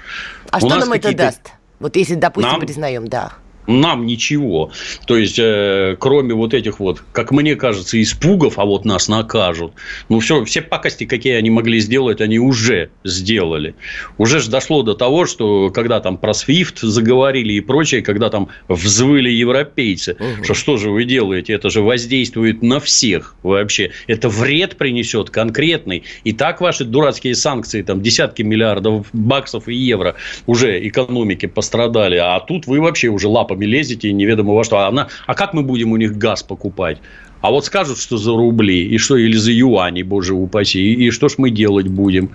А 0.51 0.57
У 0.57 0.61
что 0.61 0.77
нам 0.77 0.93
это 0.93 1.15
даст? 1.15 1.53
Вот 1.79 1.97
если, 1.97 2.15
допустим, 2.15 2.53
нам... 2.53 2.61
признаем, 2.61 3.09
да 3.09 3.35
нам 3.71 4.07
ничего. 4.07 4.71
То 5.07 5.17
есть, 5.17 5.39
э, 5.39 5.97
кроме 5.99 6.35
вот 6.35 6.55
этих 6.55 6.81
вот, 6.81 7.03
как 7.13 7.31
мне 7.31 7.57
кажется, 7.57 8.01
испугов, 8.01 8.59
а 8.59 8.65
вот 8.65 8.85
нас 8.85 9.09
накажут. 9.09 9.73
Ну, 10.09 10.21
все, 10.21 10.45
все 10.45 10.63
пакости, 10.63 11.05
какие 11.05 11.35
они 11.35 11.51
могли 11.51 11.81
сделать, 11.81 12.21
они 12.21 12.39
уже 12.39 12.91
сделали. 13.05 13.75
Уже 14.19 14.41
же 14.41 14.51
дошло 14.51 14.83
до 14.83 14.95
того, 14.95 15.27
что 15.27 15.71
когда 15.71 16.01
там 16.01 16.17
про 16.17 16.33
SWIFT 16.33 16.79
заговорили 16.83 17.53
и 17.55 17.61
прочее, 17.61 18.03
когда 18.03 18.31
там 18.31 18.49
взвыли 18.69 19.31
европейцы, 19.31 20.17
угу. 20.19 20.45
что 20.45 20.55
что 20.55 20.77
же 20.77 20.91
вы 20.91 21.05
делаете? 21.05 21.53
Это 21.53 21.71
же 21.71 21.83
воздействует 21.83 22.63
на 22.63 22.81
всех 22.81 23.35
вообще. 23.43 23.91
Это 24.07 24.29
вред 24.29 24.77
принесет 24.77 25.31
конкретный. 25.31 26.05
И 26.25 26.33
так 26.33 26.61
ваши 26.61 26.85
дурацкие 26.85 27.35
санкции, 27.35 27.83
там 27.83 28.03
десятки 28.03 28.43
миллиардов 28.43 29.07
баксов 29.13 29.69
и 29.69 29.75
евро 29.75 30.17
уже 30.47 30.87
экономики 30.87 31.47
пострадали. 31.47 32.17
А 32.17 32.39
тут 32.41 32.67
вы 32.67 32.81
вообще 32.81 33.09
уже 33.09 33.29
лапами 33.29 33.60
бабами 33.61 33.67
лезете 33.67 34.09
и 34.09 34.13
неведомо 34.13 34.55
во 34.55 34.65
что. 34.65 34.79
А, 34.79 34.89
она, 34.89 35.09
а 35.27 35.35
как 35.35 35.55
мы 35.55 35.63
будем 35.63 35.93
у 35.93 35.97
них 35.97 36.17
газ 36.17 36.43
покупать? 36.43 36.99
А 37.41 37.51
вот 37.51 37.65
скажут, 37.65 37.99
что 37.99 38.17
за 38.17 38.33
рубли, 38.33 38.87
и 38.95 38.99
что, 38.99 39.17
или 39.17 39.37
за 39.37 39.53
юани, 39.53 40.03
боже 40.03 40.35
упаси, 40.35 40.79
и, 40.79 41.07
и 41.07 41.11
что 41.11 41.29
ж 41.29 41.35
мы 41.39 41.51
делать 41.51 41.89
будем? 41.89 42.31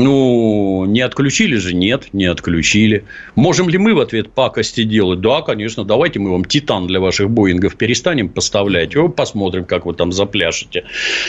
Ну, 0.00 0.84
не 0.84 1.00
отключили 1.00 1.56
же? 1.56 1.74
Нет, 1.74 2.10
не 2.12 2.26
отключили. 2.26 3.04
Можем 3.34 3.68
ли 3.68 3.78
мы 3.78 3.94
в 3.94 4.00
ответ 4.00 4.30
пакости 4.30 4.84
делать? 4.84 5.20
Да, 5.20 5.42
конечно. 5.42 5.84
Давайте 5.84 6.20
мы 6.20 6.30
вам 6.30 6.44
титан 6.44 6.86
для 6.86 7.00
ваших 7.00 7.28
Боингов 7.30 7.74
перестанем 7.74 8.28
поставлять. 8.28 8.94
О, 8.94 9.08
посмотрим, 9.08 9.64
как 9.64 9.86
вы 9.86 9.94
там 9.94 10.12
запляшете. 10.12 10.84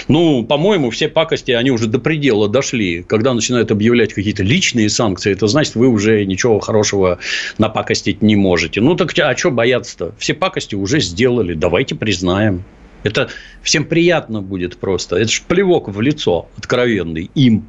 Ну, 0.08 0.44
по-моему, 0.44 0.92
все 0.92 1.08
пакости, 1.08 1.50
они 1.50 1.72
уже 1.72 1.88
до 1.88 1.98
предела 1.98 2.48
дошли. 2.48 3.02
Когда 3.02 3.34
начинают 3.34 3.72
объявлять 3.72 4.14
какие-то 4.14 4.44
личные 4.44 4.90
санкции, 4.90 5.32
это 5.32 5.48
значит, 5.48 5.74
вы 5.74 5.88
уже 5.88 6.24
ничего 6.26 6.60
хорошего 6.60 7.18
напакостить 7.58 8.22
не 8.22 8.36
можете. 8.36 8.82
Ну, 8.82 8.96
так 8.96 9.18
а 9.18 9.36
что 9.36 9.50
бояться-то? 9.50 10.14
Все 10.20 10.36
пакости 10.36 10.76
уже 10.76 11.00
сделали. 11.00 11.56
Давайте 11.56 11.96
признаем. 11.96 12.64
Это 13.02 13.30
всем 13.64 13.84
приятно 13.84 14.44
будет 14.44 14.78
просто. 14.78 15.16
Это 15.16 15.32
же 15.32 15.42
плевок 15.48 15.90
в 15.90 16.00
лицо 16.02 16.48
откровенный 16.56 17.32
им. 17.34 17.68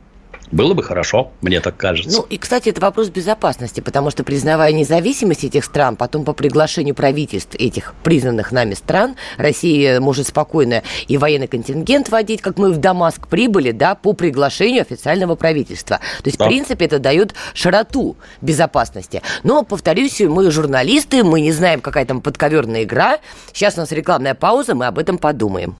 Было 0.52 0.74
бы 0.74 0.82
хорошо, 0.82 1.30
мне 1.40 1.60
так 1.60 1.76
кажется. 1.76 2.18
Ну, 2.18 2.26
и, 2.28 2.36
кстати, 2.36 2.70
это 2.70 2.80
вопрос 2.80 3.08
безопасности, 3.08 3.80
потому 3.80 4.10
что, 4.10 4.24
признавая 4.24 4.72
независимость 4.72 5.44
этих 5.44 5.64
стран, 5.64 5.96
потом 5.96 6.24
по 6.24 6.32
приглашению 6.32 6.94
правительств 6.94 7.54
этих 7.54 7.94
признанных 8.02 8.50
нами 8.50 8.74
стран, 8.74 9.16
Россия 9.36 10.00
может 10.00 10.26
спокойно 10.26 10.82
и 11.06 11.16
военный 11.16 11.46
контингент 11.46 12.08
водить, 12.08 12.40
как 12.40 12.58
мы 12.58 12.72
в 12.72 12.78
Дамаск 12.78 13.28
прибыли, 13.28 13.70
да, 13.70 13.94
по 13.94 14.12
приглашению 14.12 14.82
официального 14.82 15.36
правительства. 15.36 15.98
То 16.22 16.26
есть, 16.26 16.38
да. 16.38 16.46
в 16.46 16.48
принципе, 16.48 16.86
это 16.86 16.98
дает 16.98 17.34
широту 17.54 18.16
безопасности. 18.40 19.22
Но, 19.44 19.62
повторюсь, 19.62 20.20
мы 20.20 20.50
журналисты, 20.50 21.22
мы 21.22 21.40
не 21.40 21.52
знаем, 21.52 21.80
какая 21.80 22.04
там 22.04 22.20
подковерная 22.20 22.82
игра. 22.82 23.18
Сейчас 23.52 23.76
у 23.76 23.80
нас 23.80 23.92
рекламная 23.92 24.34
пауза, 24.34 24.74
мы 24.74 24.86
об 24.86 24.98
этом 24.98 25.18
подумаем. 25.18 25.76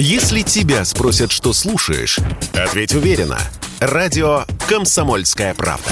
Если 0.00 0.42
тебя 0.42 0.84
спросят, 0.84 1.32
что 1.32 1.52
слушаешь, 1.52 2.20
ответь 2.54 2.94
уверенно. 2.94 3.36
Радио 3.80 4.44
«Комсомольская 4.68 5.54
правда». 5.54 5.90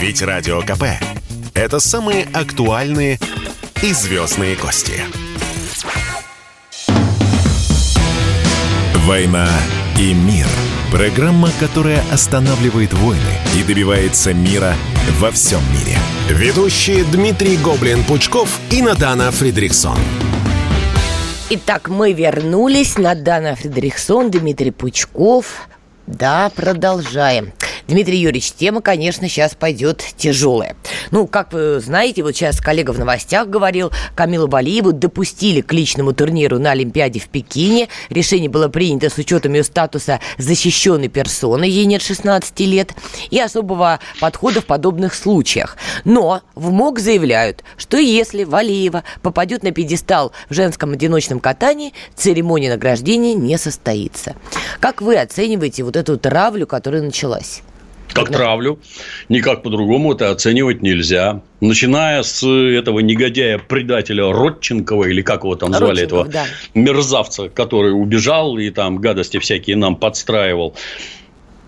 Ведь 0.00 0.22
Радио 0.22 0.62
КП– 0.62 0.84
это 1.54 1.80
самые 1.80 2.26
актуальные 2.32 3.20
и 3.82 3.92
звездные 3.92 4.56
гости. 4.56 5.02
«Война 9.04 9.50
и 9.98 10.14
мир»– 10.14 10.46
программа, 10.90 11.50
которая 11.60 12.02
останавливает 12.10 12.94
войны 12.94 13.38
и 13.54 13.62
добивается 13.64 14.32
мира 14.32 14.74
во 15.18 15.30
всем 15.30 15.60
мире. 15.74 15.98
Ведущие 16.30 17.04
Дмитрий 17.04 17.58
Гоблин-Пучков 17.58 18.48
и 18.70 18.80
Надана 18.80 19.30
Фридриксон– 19.30 19.98
Итак, 21.52 21.88
мы 21.88 22.12
вернулись. 22.12 22.96
Надана 22.96 23.56
Фредериксон, 23.56 24.30
Дмитрий 24.30 24.70
Пучков. 24.70 25.66
Да, 26.06 26.48
продолжаем. 26.54 27.52
Дмитрий 27.90 28.18
Юрьевич, 28.18 28.52
тема, 28.52 28.82
конечно, 28.82 29.28
сейчас 29.28 29.56
пойдет 29.56 30.04
тяжелая. 30.16 30.76
Ну, 31.10 31.26
как 31.26 31.52
вы 31.52 31.80
знаете, 31.80 32.22
вот 32.22 32.36
сейчас 32.36 32.60
коллега 32.60 32.92
в 32.92 33.00
новостях 33.00 33.48
говорил, 33.48 33.90
Камилу 34.14 34.46
Балиеву 34.46 34.92
допустили 34.92 35.60
к 35.60 35.72
личному 35.72 36.12
турниру 36.12 36.60
на 36.60 36.70
Олимпиаде 36.70 37.18
в 37.18 37.26
Пекине. 37.26 37.88
Решение 38.08 38.48
было 38.48 38.68
принято 38.68 39.10
с 39.10 39.18
учетом 39.18 39.54
ее 39.54 39.64
статуса 39.64 40.20
защищенной 40.38 41.08
персоны, 41.08 41.64
ей 41.64 41.84
нет 41.84 42.00
16 42.00 42.60
лет, 42.60 42.94
и 43.28 43.40
особого 43.40 43.98
подхода 44.20 44.60
в 44.60 44.66
подобных 44.66 45.12
случаях. 45.12 45.76
Но 46.04 46.42
в 46.54 46.70
МОК 46.70 47.00
заявляют, 47.00 47.64
что 47.76 47.96
если 47.96 48.44
Валиева 48.44 49.02
попадет 49.20 49.64
на 49.64 49.72
пьедестал 49.72 50.30
в 50.48 50.54
женском 50.54 50.92
одиночном 50.92 51.40
катании, 51.40 51.92
церемония 52.14 52.70
награждения 52.70 53.34
не 53.34 53.58
состоится. 53.58 54.36
Как 54.78 55.02
вы 55.02 55.16
оцениваете 55.16 55.82
вот 55.82 55.96
эту 55.96 56.16
травлю, 56.18 56.68
которая 56.68 57.02
началась? 57.02 57.62
Как 58.12 58.28
травлю. 58.30 58.78
Никак 59.28 59.62
по-другому 59.62 60.12
это 60.12 60.30
оценивать 60.30 60.82
нельзя. 60.82 61.42
Начиная 61.60 62.22
с 62.22 62.46
этого 62.46 63.00
негодяя-предателя 63.00 64.32
Родченкова, 64.32 65.04
или 65.04 65.22
как 65.22 65.44
его 65.44 65.56
там 65.56 65.72
звали, 65.72 66.02
этого 66.02 66.24
да. 66.24 66.46
мерзавца, 66.74 67.48
который 67.48 67.92
убежал 67.92 68.58
и 68.58 68.70
там 68.70 68.98
гадости 68.98 69.38
всякие 69.38 69.76
нам 69.76 69.96
подстраивал. 69.96 70.74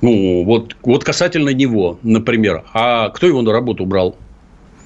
Ну, 0.00 0.44
вот, 0.44 0.76
вот 0.82 1.04
касательно 1.04 1.50
него, 1.50 1.98
например. 2.02 2.64
А 2.72 3.10
кто 3.10 3.26
его 3.26 3.42
на 3.42 3.52
работу 3.52 3.86
брал? 3.86 4.16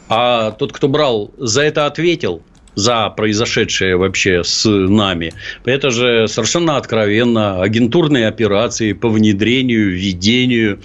А 0.09 0.51
тот, 0.53 0.73
кто 0.73 0.88
брал, 0.88 1.31
за 1.38 1.62
это 1.62 1.87
ответил– 1.87 2.42
за 2.77 3.09
произошедшее 3.09 3.97
вообще 3.97 4.45
с 4.45 4.69
нами. 4.69 5.33
Это 5.65 5.91
же 5.91 6.29
совершенно 6.29 6.77
откровенно 6.77 7.62
агентурные 7.62 8.29
операции 8.29 8.93
по 8.93 9.09
внедрению, 9.09 9.91
введению, 9.91 10.79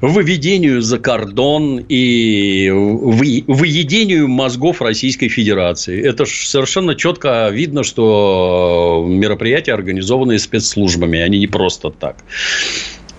выведению 0.00 0.82
за 0.82 0.98
кордон 0.98 1.84
и 1.88 2.68
выедению 2.70 4.28
мозгов 4.28 4.82
Российской 4.82 5.28
Федерации. 5.28 6.00
Это 6.06 6.26
же 6.26 6.46
совершенно 6.46 6.94
четко 6.94 7.48
видно, 7.50 7.82
что 7.82 9.04
мероприятия 9.08 9.72
организованные 9.72 10.38
спецслужбами, 10.38 11.18
они 11.18 11.38
не 11.38 11.46
просто 11.46 11.90
так. 11.90 12.16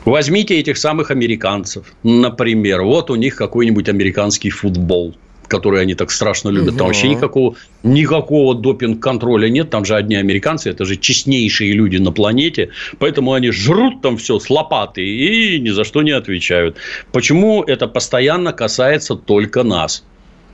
Возьмите 0.06 0.60
этих 0.60 0.78
самых 0.78 1.10
американцев, 1.12 1.93
например. 2.04 2.84
Вот 2.84 3.10
у 3.10 3.15
них 3.15 3.36
какой-нибудь 3.36 3.89
американский 3.89 4.52
футбол– 4.52 5.15
которые 5.54 5.82
они 5.82 5.94
так 5.94 6.10
страшно 6.10 6.50
любят. 6.50 6.70
Угу. 6.70 6.78
Там 6.78 6.88
вообще 6.88 7.10
никакого, 7.10 7.56
никакого 7.84 8.56
допинг-контроля 8.56 9.50
нет. 9.50 9.70
Там 9.70 9.86
же 9.86 9.96
одни 9.96 10.16
американцы, 10.16 10.72
это 10.72 10.84
же 10.84 10.98
честнейшие 10.98 11.74
люди 11.74 11.98
на 11.98 12.12
планете. 12.12 12.70
Поэтому 12.98 13.34
они 13.34 13.52
жрут 13.52 14.02
там 14.02 14.18
все 14.18 14.39
с 14.39 14.50
лопаты 14.50 15.06
и 15.06 15.60
ни 15.60 15.70
за 15.70 15.84
что 15.84 16.02
не 16.02 16.12
отвечают. 16.12 16.78
Почему 17.12 17.63
это 17.63 17.88
постоянно 17.88 18.52
касается 18.52 19.16
только 19.16 19.63
нас? 19.63 20.04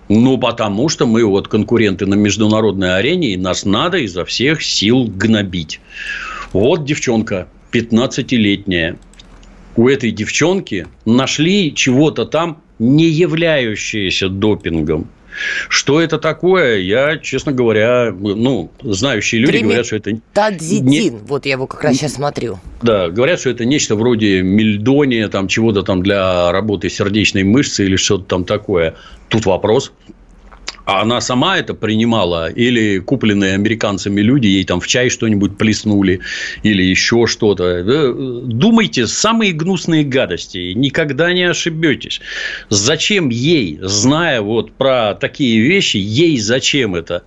Ну, 0.10 0.38
потому 0.38 0.90
что 0.90 1.06
мы 1.06 1.24
вот 1.24 1.48
конкуренты 1.48 2.06
на 2.06 2.16
международной 2.16 2.98
арене, 2.98 3.34
и 3.34 3.38
нас 3.38 3.64
надо 3.64 4.00
изо 4.00 4.26
всех 4.26 4.62
сил 4.62 5.06
гнобить. 5.06 5.80
Вот 6.52 6.84
девчонка, 6.84 7.48
15-летняя. 7.72 8.98
У 9.76 9.88
этой 9.88 10.12
девчонки 10.12 10.88
нашли 11.06 11.74
чего-то 11.74 12.26
там 12.26 12.62
не 12.80 13.06
являющиеся 13.06 14.30
допингом. 14.30 15.08
Что 15.70 16.02
это 16.02 16.18
такое, 16.18 16.80
я, 16.80 17.18
честно 17.18 17.52
говоря, 17.52 18.12
ну, 18.12 18.72
знающие 18.82 19.39
люди 19.39 19.60
говорят, 19.60 19.86
что 19.86 19.96
это... 19.96 20.20
Тадзидин, 20.34 20.86
не... 20.86 21.10
вот 21.12 21.46
я 21.46 21.54
его 21.54 21.68
как 21.68 21.84
раз 21.84 21.98
сейчас 21.98 22.15
смотрю. 22.15 22.60
Да, 22.82 23.10
говорят, 23.10 23.39
что 23.39 23.50
это 23.50 23.63
нечто 23.63 23.96
вроде 23.96 24.42
мельдония, 24.42 25.30
там, 25.30 25.48
чего-то 25.48 25.84
там 25.84 26.04
для 26.04 26.52
работы 26.52 26.89
сердечной 26.89 27.44
мышцы 27.44 27.86
или 27.86 27.96
что-то 27.96 28.26
там 28.26 28.44
такое. 28.44 28.96
Тут 29.30 29.46
вопрос, 29.46 29.94
а 30.89 31.02
она 31.02 31.21
сама 31.21 31.58
это 31.58 31.75
принимала, 31.75 32.49
или 32.49 32.97
купленные 32.97 33.54
американцами 33.54 34.21
люди 34.21 34.47
ей 34.47 34.63
там 34.63 34.80
в 34.80 34.88
чай 34.88 35.10
что-нибудь 35.10 35.56
плеснули, 35.56 36.21
или 36.63 36.82
еще 36.82 37.28
что-то. 37.28 37.84
Думайте, 38.43 39.06
самые 39.06 39.54
гнусные 39.54 40.04
гадости, 40.04 40.73
никогда 40.73 41.32
не 41.32 41.43
ошибетесь. 41.43 42.21
Зачем 42.69 43.30
ей, 43.30 43.78
зная 43.82 44.41
вот 44.41 44.71
про 44.71 45.13
такие 45.13 45.62
вещи, 45.62 45.97
ей 45.97 46.39
зачем 46.39 46.95
это? 46.95 47.23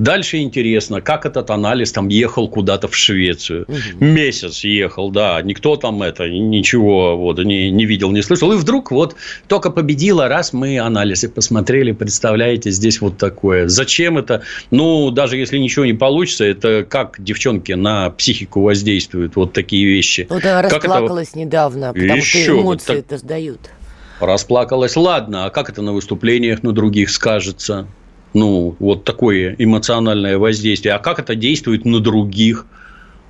Дальше 0.00 0.38
интересно, 0.38 1.02
как 1.02 1.26
этот 1.26 1.50
анализ 1.50 1.92
там 1.92 2.08
ехал 2.08 2.48
куда-то 2.48 2.88
в 2.88 2.96
Швецию. 2.96 3.66
Угу. 3.68 4.02
Месяц 4.02 4.64
ехал, 4.64 5.10
да. 5.10 5.42
Никто 5.42 5.76
там 5.76 6.02
это, 6.02 6.26
ничего 6.26 7.18
вот, 7.18 7.38
не, 7.38 7.70
не 7.70 7.84
видел, 7.84 8.10
не 8.10 8.22
слышал. 8.22 8.50
И 8.52 8.56
вдруг 8.56 8.92
вот 8.92 9.14
только 9.46 9.70
победила, 9.70 10.26
раз 10.26 10.54
мы 10.54 10.78
анализы 10.78 11.28
посмотрели, 11.28 11.92
представляете, 11.92 12.70
здесь 12.70 13.02
вот 13.02 13.18
такое. 13.18 13.68
Зачем 13.68 14.16
это? 14.16 14.40
Ну, 14.70 15.10
даже 15.10 15.36
если 15.36 15.58
ничего 15.58 15.84
не 15.84 15.92
получится, 15.92 16.46
это 16.46 16.82
как 16.88 17.22
девчонки 17.22 17.72
на 17.72 18.08
психику 18.08 18.62
воздействуют 18.62 19.36
вот 19.36 19.52
такие 19.52 19.84
вещи. 19.84 20.26
Вот 20.30 20.42
она 20.46 20.62
как 20.62 20.82
расплакалась 20.82 21.28
это... 21.28 21.40
недавно, 21.40 21.92
потому 21.92 22.16
Еще 22.16 22.44
что 22.44 22.58
эмоции 22.58 22.86
так... 22.86 22.96
это 22.96 23.18
сдают. 23.18 23.60
Расплакалась, 24.18 24.96
ладно, 24.96 25.44
а 25.44 25.50
как 25.50 25.68
это 25.68 25.82
на 25.82 25.92
выступлениях 25.92 26.62
на 26.62 26.72
других 26.72 27.10
скажется? 27.10 27.86
Ну, 28.34 28.76
вот 28.78 29.04
такое 29.04 29.54
эмоциональное 29.58 30.38
воздействие, 30.38 30.94
а 30.94 30.98
как 30.98 31.18
это 31.18 31.34
действует 31.34 31.84
на 31.84 32.00
других, 32.00 32.66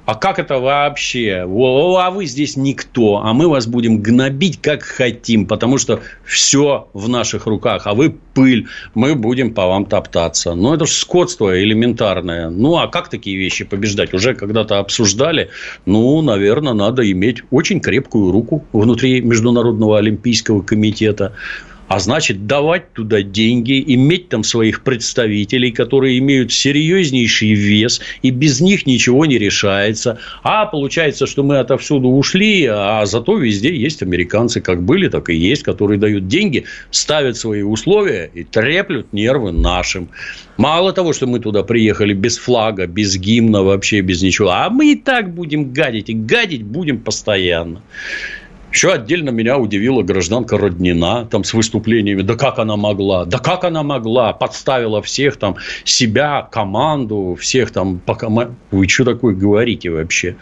а 0.07 0.17
как 0.17 0.41
это 0.41 0.59
вообще? 0.59 1.45
О, 1.47 1.99
а 1.99 2.11
вы 2.11 2.27
здесь 2.27 2.57
никто, 2.57 3.19
а 3.19 3.33
мы 3.33 3.49
вас 3.49 3.69
будем 3.69 4.03
гнобить 4.03 4.61
как 4.61 4.83
хотим, 4.83 5.47
потому 5.47 5.79
что 5.79 6.01
все 6.25 6.89
в 6.95 7.09
наших 7.09 7.47
руках, 7.47 7.87
а 7.87 7.95
вы 7.95 8.17
пыль, 8.35 8.67
мы 8.95 9.15
будем 9.15 9.55
по 9.55 9.69
вам 9.69 9.87
топтаться. 9.87 10.55
Ну, 10.55 10.75
это 10.75 10.87
же 10.87 10.93
скотство 10.93 11.63
элементарное. 11.63 12.51
Ну, 12.51 12.79
а 12.79 12.89
как 12.89 13.09
такие 13.09 13.37
вещи 13.37 13.65
побеждать? 13.65 14.13
Уже 14.13 14.35
когда-то 14.35 14.81
обсуждали. 14.81 15.51
Ну, 15.87 16.21
наверное, 16.23 16.73
надо 16.73 17.09
иметь 17.09 17.43
очень 17.53 17.81
крепкую 17.81 18.33
руку 18.33 18.65
внутри 18.73 19.21
Международного 19.21 19.99
Олимпийского 19.99 20.63
комитета 20.63 21.35
а 21.91 21.99
значит, 21.99 22.47
давать 22.47 22.93
туда 22.93 23.21
деньги, 23.21 23.83
иметь 23.95 24.29
там 24.29 24.45
своих 24.45 24.85
представителей, 24.85 25.73
которые 25.73 26.21
имеют 26.21 26.53
серьезнейший 26.53 27.55
вес, 27.55 28.01
и 28.23 28.31
без 28.31 28.61
них 28.61 28.87
ничего 28.87 29.27
не 29.27 29.39
решается. 29.39 30.21
А 30.45 30.67
получается, 30.67 31.27
что 31.27 31.43
мы 31.43 31.59
отовсюду 31.59 32.09
ушли, 32.09 32.65
а 32.67 33.05
зато 33.07 33.37
везде 33.37 33.75
есть 33.75 34.03
американцы, 34.03 34.61
как 34.61 34.85
были, 34.85 35.09
так 35.09 35.31
и 35.31 35.35
есть, 35.35 35.65
которые 35.65 35.99
дают 35.99 36.29
деньги, 36.29 36.65
ставят 36.93 37.37
свои 37.37 37.63
условия 37.63 38.31
и 38.33 38.45
треплют 38.45 39.13
нервы 39.13 39.51
нашим. 39.51 40.11
Мало 40.59 40.93
того, 40.93 41.13
что 41.13 41.27
мы 41.27 41.41
туда 41.41 41.65
приехали 41.65 42.15
без 42.15 42.39
флага, 42.39 42.87
без 42.87 43.17
гимна, 43.17 43.65
вообще 43.65 44.01
без 44.01 44.23
ничего, 44.23 44.51
а 44.51 44.71
мы 44.71 44.93
и 44.93 44.95
так 44.95 45.35
будем 45.35 45.73
гадить, 45.73 46.09
и 46.09 46.15
гадить 46.15 46.63
будем 46.63 47.01
постоянно. 47.01 47.83
Еще 48.73 48.93
отдельно 48.93 49.31
меня 49.31 49.59
удивила 49.59 50.03
гражданка 50.03 50.57
Роднина 50.57 51.27
там 51.31 51.43
с 51.45 51.55
выступлениями. 51.55 52.23
Да 52.23 52.37
как 52.37 52.59
она 52.59 52.77
могла? 52.77 53.25
Да 53.25 53.39
как 53.39 53.65
она 53.65 53.83
могла? 53.83 54.33
Подставила 54.33 55.03
всех 55.03 55.37
там, 55.37 55.57
себя, 55.85 56.49
команду, 56.51 57.37
всех 57.41 57.73
там 57.73 57.99
по 57.99 58.15
команде. 58.15 58.55
Вы 58.71 58.89
что 58.89 59.05
такое 59.05 59.35
говорите 59.35 59.91
вообще? 59.91 60.37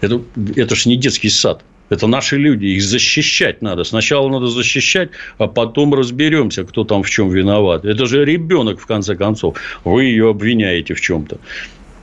Это, 0.00 0.22
это 0.56 0.74
ж 0.74 0.86
не 0.86 0.96
детский 0.96 1.28
сад. 1.28 1.62
Это 1.90 2.06
наши 2.06 2.36
люди, 2.36 2.66
их 2.66 2.82
защищать 2.82 3.62
надо. 3.62 3.84
Сначала 3.84 4.28
надо 4.28 4.46
защищать, 4.46 5.10
а 5.38 5.46
потом 5.46 5.94
разберемся, 5.94 6.64
кто 6.64 6.84
там 6.84 7.02
в 7.02 7.10
чем 7.10 7.30
виноват. 7.30 7.84
Это 7.84 8.06
же 8.06 8.24
ребенок, 8.24 8.78
в 8.78 8.86
конце 8.86 9.14
концов. 9.14 9.56
Вы 9.84 10.04
ее 10.04 10.30
обвиняете 10.30 10.94
в 10.94 11.00
чем-то. 11.00 11.38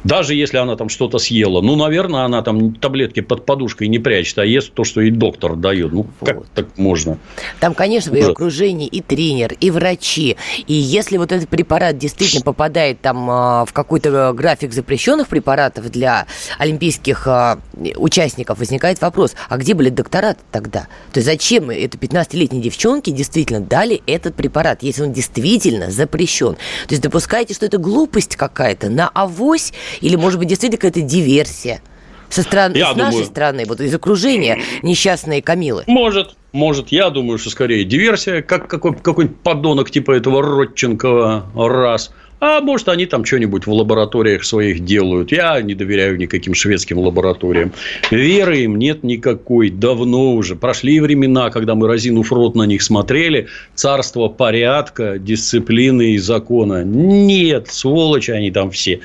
Даже 0.05 0.35
если 0.35 0.57
она 0.57 0.75
там 0.75 0.87
что-то 0.87 1.17
съела, 1.17 1.61
ну, 1.61 1.75
наверное, 1.75 2.25
она 2.25 2.43
там 2.43 2.75
таблетки 2.75 3.21
под 3.21 3.43
подушкой 3.43 3.87
не 3.87 3.97
прячет, 3.97 4.37
а 4.37 4.45
ест 4.45 4.71
то, 4.71 4.83
что 4.83 5.01
ей 5.01 5.09
доктор 5.09 5.55
дает. 5.55 5.91
Ну, 5.91 6.05
вот. 6.19 6.29
как 6.29 6.45
так 6.53 6.77
можно? 6.77 7.17
Там, 7.59 7.73
конечно, 7.73 8.11
в 8.11 8.15
ее 8.15 8.27
окружении 8.27 8.87
и 8.87 9.01
тренер, 9.01 9.55
и 9.59 9.71
врачи. 9.71 10.37
И 10.67 10.73
если 10.73 11.17
вот 11.17 11.31
этот 11.31 11.49
препарат 11.49 11.97
действительно 11.97 12.43
попадает 12.43 13.01
там 13.01 13.27
а, 13.31 13.65
в 13.65 13.73
какой-то 13.73 14.31
график 14.33 14.73
запрещенных 14.73 15.27
препаратов 15.27 15.89
для 15.89 16.27
олимпийских 16.59 17.27
а, 17.27 17.57
участников, 17.95 18.59
возникает 18.59 19.01
вопрос, 19.01 19.33
а 19.49 19.57
где 19.57 19.73
были 19.73 19.89
доктора 19.89 20.35
тогда? 20.51 20.81
То 21.13 21.19
есть 21.19 21.25
зачем 21.25 21.71
этой 21.71 21.97
15-летней 21.97 22.61
девчонке 22.61 23.11
действительно 23.11 23.59
дали 23.59 24.03
этот 24.05 24.35
препарат, 24.35 24.83
если 24.83 25.01
он 25.01 25.13
действительно 25.13 25.89
запрещен? 25.89 26.53
То 26.53 26.91
есть 26.91 27.01
допускаете, 27.01 27.55
что 27.55 27.65
это 27.65 27.79
глупость 27.79 28.35
какая-то 28.35 28.89
на 28.89 29.09
авось 29.09 29.73
или, 30.01 30.15
может 30.15 30.39
быть, 30.39 30.47
действительно 30.47 30.79
какая-то 30.79 31.01
диверсия? 31.01 31.81
Со 32.29 32.41
стороны, 32.41 32.75
с 32.75 32.89
думаю, 32.89 32.97
нашей 32.97 33.25
стороны, 33.25 33.65
вот 33.67 33.79
из 33.79 33.93
окружения 33.93 34.59
несчастные 34.81 35.41
Камилы. 35.41 35.83
Может, 35.87 36.35
может, 36.51 36.89
я 36.89 37.09
думаю, 37.09 37.37
что 37.37 37.49
скорее 37.49 37.83
диверсия, 37.83 38.41
как 38.41 38.67
какой, 38.67 38.95
какой-нибудь 38.95 39.37
подонок 39.39 39.91
типа 39.91 40.13
этого 40.13 40.41
Родченкова 40.41 41.45
раз. 41.55 42.11
А 42.39 42.59
может, 42.61 42.89
они 42.89 43.05
там 43.05 43.23
что-нибудь 43.23 43.65
в 43.65 43.71
лабораториях 43.71 44.43
своих 44.43 44.83
делают. 44.83 45.31
Я 45.31 45.61
не 45.61 45.73
доверяю 45.73 46.17
никаким 46.17 46.53
шведским 46.53 46.99
лабораториям. 46.99 47.71
Веры 48.11 48.59
им 48.59 48.77
нет 48.77 49.03
никакой. 49.03 49.69
Давно 49.69 50.33
уже. 50.33 50.55
Прошли 50.55 50.99
времена, 50.99 51.49
когда 51.49 51.75
мы, 51.75 51.87
разинув 51.87 52.31
рот, 52.31 52.55
на 52.55 52.63
них 52.63 52.81
смотрели. 52.81 53.47
Царство 53.73 54.27
порядка, 54.27 55.17
дисциплины 55.17 56.11
и 56.11 56.17
закона. 56.17 56.83
Нет, 56.83 57.67
сволочи 57.69 58.31
они 58.31 58.51
там 58.51 58.69
все. 58.69 58.99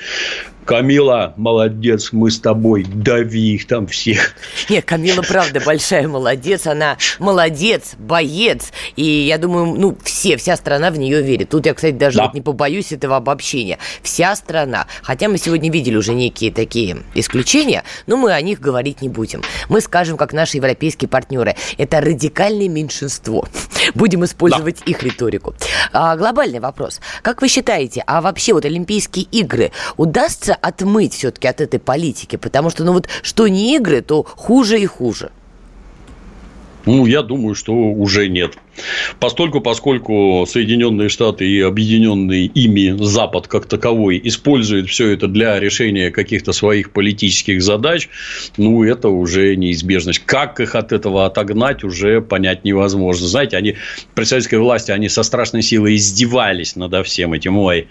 Камила, 0.71 1.33
молодец, 1.35 2.13
мы 2.13 2.31
с 2.31 2.39
тобой, 2.39 2.85
дави 2.85 3.55
их 3.55 3.67
там 3.67 3.87
всех. 3.87 4.35
Нет, 4.69 4.85
Камила, 4.85 5.21
правда, 5.21 5.59
большая 5.59 6.07
молодец, 6.07 6.65
она 6.65 6.95
молодец, 7.19 7.95
боец, 7.99 8.71
и 8.95 9.03
я 9.03 9.37
думаю, 9.37 9.65
ну, 9.77 9.97
все, 10.01 10.37
вся 10.37 10.55
страна 10.55 10.89
в 10.89 10.97
нее 10.97 11.21
верит. 11.21 11.49
Тут 11.49 11.65
я, 11.65 11.73
кстати, 11.73 11.95
даже 11.95 12.19
да. 12.19 12.23
вот 12.23 12.35
не 12.35 12.39
побоюсь 12.39 12.93
этого 12.93 13.17
обобщения. 13.17 13.79
Вся 14.01 14.33
страна, 14.37 14.87
хотя 15.01 15.27
мы 15.27 15.37
сегодня 15.37 15.69
видели 15.69 15.97
уже 15.97 16.13
некие 16.13 16.53
такие 16.53 16.99
исключения, 17.15 17.83
но 18.07 18.15
мы 18.15 18.31
о 18.31 18.39
них 18.39 18.61
говорить 18.61 19.01
не 19.01 19.09
будем. 19.09 19.41
Мы 19.67 19.81
скажем, 19.81 20.15
как 20.15 20.31
наши 20.31 20.55
европейские 20.55 21.09
партнеры, 21.09 21.57
это 21.77 21.99
радикальное 21.99 22.69
меньшинство. 22.69 23.45
Будем 23.93 24.23
использовать 24.23 24.77
да. 24.85 24.91
их 24.91 25.03
риторику. 25.03 25.53
А, 25.91 26.15
глобальный 26.15 26.61
вопрос. 26.61 27.01
Как 27.23 27.41
вы 27.41 27.49
считаете, 27.49 28.05
а 28.07 28.21
вообще 28.21 28.53
вот 28.53 28.63
Олимпийские 28.63 29.25
игры 29.25 29.71
удастся 29.97 30.57
отмыть 30.61 31.13
все-таки 31.13 31.47
от 31.47 31.61
этой 31.61 31.79
политики, 31.79 32.35
потому 32.35 32.69
что, 32.69 32.83
ну 32.83 32.93
вот, 32.93 33.07
что 33.21 33.47
не 33.47 33.75
игры, 33.75 34.01
то 34.01 34.23
хуже 34.23 34.79
и 34.79 34.85
хуже. 34.85 35.31
Ну, 36.85 37.05
я 37.05 37.21
думаю, 37.21 37.55
что 37.55 37.73
уже 37.73 38.27
нет. 38.27 38.57
Постольку, 39.19 39.61
поскольку 39.61 40.45
Соединенные 40.47 41.09
Штаты 41.09 41.47
и 41.47 41.59
объединенный 41.61 42.45
ими 42.45 42.95
Запад 43.03 43.47
как 43.47 43.65
таковой 43.65 44.19
используют 44.23 44.89
все 44.89 45.09
это 45.09 45.27
для 45.27 45.59
решения 45.59 46.11
каких-то 46.11 46.53
своих 46.53 46.91
политических 46.91 47.61
задач, 47.61 48.09
ну, 48.57 48.83
это 48.83 49.09
уже 49.09 49.55
неизбежность. 49.55 50.19
Как 50.25 50.59
их 50.59 50.75
от 50.75 50.91
этого 50.91 51.25
отогнать, 51.25 51.83
уже 51.83 52.21
понять 52.21 52.63
невозможно. 52.63 53.27
Знаете, 53.27 53.57
они 53.57 53.75
при 54.15 54.23
советской 54.23 54.55
власти, 54.55 54.91
они 54.91 55.09
со 55.09 55.23
страшной 55.23 55.61
силой 55.61 55.95
издевались 55.95 56.75
над 56.75 57.05
всем 57.05 57.33
этим. 57.33 57.57
Ой, 57.57 57.87